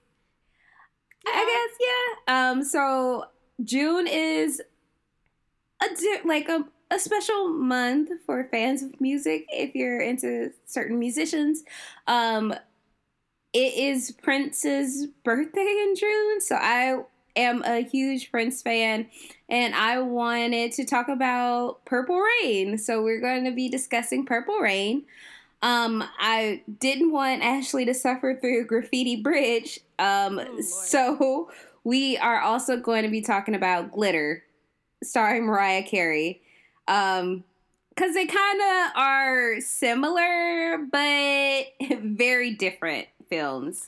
[1.26, 1.88] I guess
[2.28, 2.50] yeah.
[2.50, 3.26] Um so
[3.64, 4.60] June is
[5.82, 10.98] a di- like a a special month for fans of music if you're into certain
[10.98, 11.62] musicians.
[12.06, 12.54] Um
[13.52, 17.00] it is Prince's birthday in June, so I
[17.36, 19.08] am a huge Prince fan
[19.48, 22.78] and I wanted to talk about Purple Rain.
[22.78, 25.04] So we're going to be discussing Purple Rain.
[25.62, 29.80] Um, I didn't want Ashley to suffer through Graffiti Bridge.
[29.98, 31.50] Um, Oh, so
[31.84, 34.42] we are also going to be talking about Glitter,
[35.02, 36.42] starring Mariah Carey.
[36.88, 37.44] Um,
[37.94, 41.64] because they kind of are similar, but
[42.00, 43.86] very different films.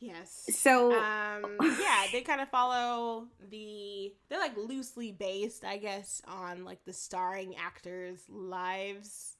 [0.00, 0.46] Yes.
[0.52, 6.64] So, um yeah they kind of follow the they're like loosely based i guess on
[6.64, 9.37] like the starring actors lives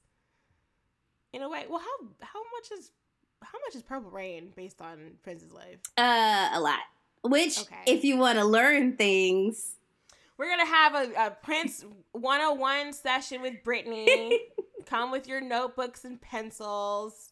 [1.33, 2.91] in a way well how how much is
[3.43, 6.79] how much is purple rain based on prince's life uh, a lot.
[7.23, 7.75] Which, Okay.
[7.85, 9.75] if you want to learn things,
[10.37, 11.83] we're gonna have a, a prince
[12.13, 14.39] 101 session with brittany
[14.85, 17.28] come with your notebooks and pencils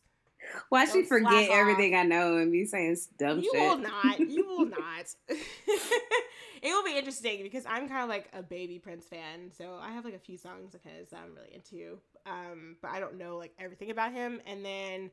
[0.72, 1.56] watch me Don't forget slack off.
[1.56, 3.61] everything I know and be saying dumb you shit.
[3.61, 8.42] will not you will not it will be interesting because i'm kind of like a
[8.42, 11.53] baby prince fan so i have like a few songs of his that i'm really
[11.53, 15.11] into um but i don't know like everything about him and then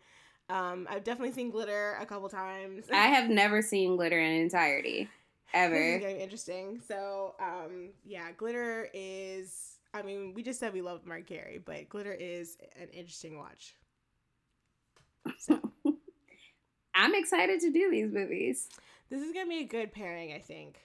[0.50, 4.98] um i've definitely seen glitter a couple times I have never seen Glitter in entirety.
[5.00, 5.10] this is
[5.54, 5.98] Ever.
[5.98, 11.22] getting interesting so um yeah glitter is i mean we just said we loved mariah
[11.22, 13.74] carey but glitter is an interesting watch
[15.38, 15.60] so
[16.94, 18.68] I'm excited to do these movies.
[19.10, 20.78] this is gonna be a good pairing i think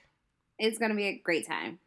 [0.58, 1.78] It's going to be a great time.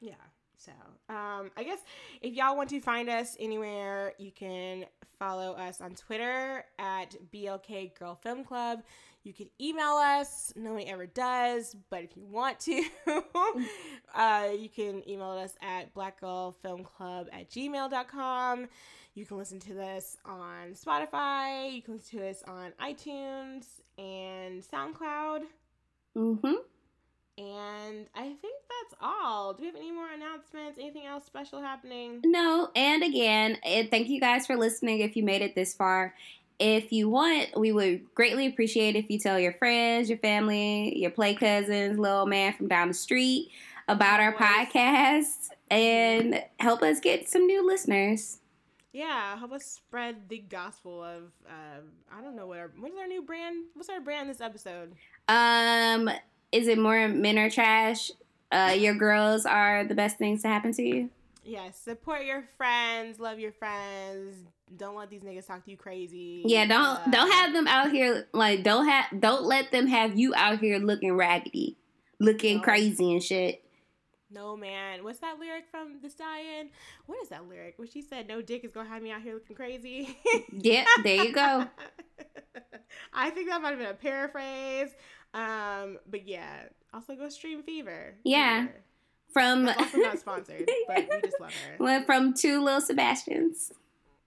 [0.00, 0.14] Yeah.
[0.58, 0.72] So,
[1.08, 1.78] um, I guess
[2.20, 4.84] if y'all want to find us anywhere, you can
[5.18, 8.82] follow us on Twitter at BLK Girl Film Club.
[9.28, 10.54] You can email us.
[10.56, 12.82] No one ever does, but if you want to,
[14.14, 18.68] uh, you can email us at blackgirlfilmclub at gmail.com.
[19.12, 21.70] You can listen to this on Spotify.
[21.74, 23.66] You can listen to us on iTunes
[23.98, 25.42] and SoundCloud.
[26.16, 26.54] Mm-hmm.
[27.36, 29.52] And I think that's all.
[29.52, 30.78] Do we have any more announcements?
[30.78, 32.22] Anything else special happening?
[32.24, 36.14] No, and again, eh, thank you guys for listening if you made it this far.
[36.58, 41.10] If you want, we would greatly appreciate if you tell your friends, your family, your
[41.10, 43.50] play cousins, little man from down the street
[43.86, 48.38] about our podcast and help us get some new listeners.
[48.92, 52.98] Yeah, help us spread the gospel of um, I don't know what our what is
[52.98, 53.64] our new brand?
[53.74, 54.94] What's our brand this episode?
[55.28, 56.10] Um,
[56.52, 58.10] is it more men are trash?
[58.50, 61.10] Uh, your girls are the best things to happen to you.
[61.48, 64.36] Yes, support your friends, love your friends.
[64.76, 66.42] Don't let these niggas talk to you crazy.
[66.44, 70.18] Yeah, don't Uh, don't have them out here like don't have don't let them have
[70.18, 71.78] you out here looking raggedy,
[72.20, 72.62] looking No.
[72.62, 73.64] crazy and shit.
[74.30, 76.68] No man, what's that lyric from the Stallion?
[77.06, 77.78] What is that lyric?
[77.78, 80.18] Where she said, "No dick is gonna have me out here looking crazy."
[80.52, 81.66] Yeah, there you go.
[83.14, 84.90] I think that might have been a paraphrase.
[85.32, 88.16] Um, but yeah, also go stream Fever.
[88.24, 88.66] Yeah.
[88.66, 88.80] Fever.
[89.32, 91.84] From also not sponsored, but we just love her.
[91.84, 93.72] went from two little Sebastians.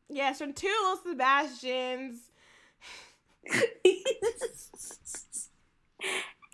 [0.09, 2.19] Yes, from two little Sebastians.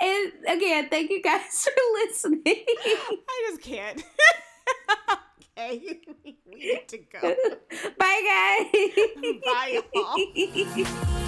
[0.02, 1.72] and again, thank you guys for
[2.06, 2.42] listening.
[2.46, 4.04] I just can't.
[5.58, 7.36] okay, we need to go.
[8.00, 8.72] Bye, guys.
[9.44, 11.24] Bye, y'all.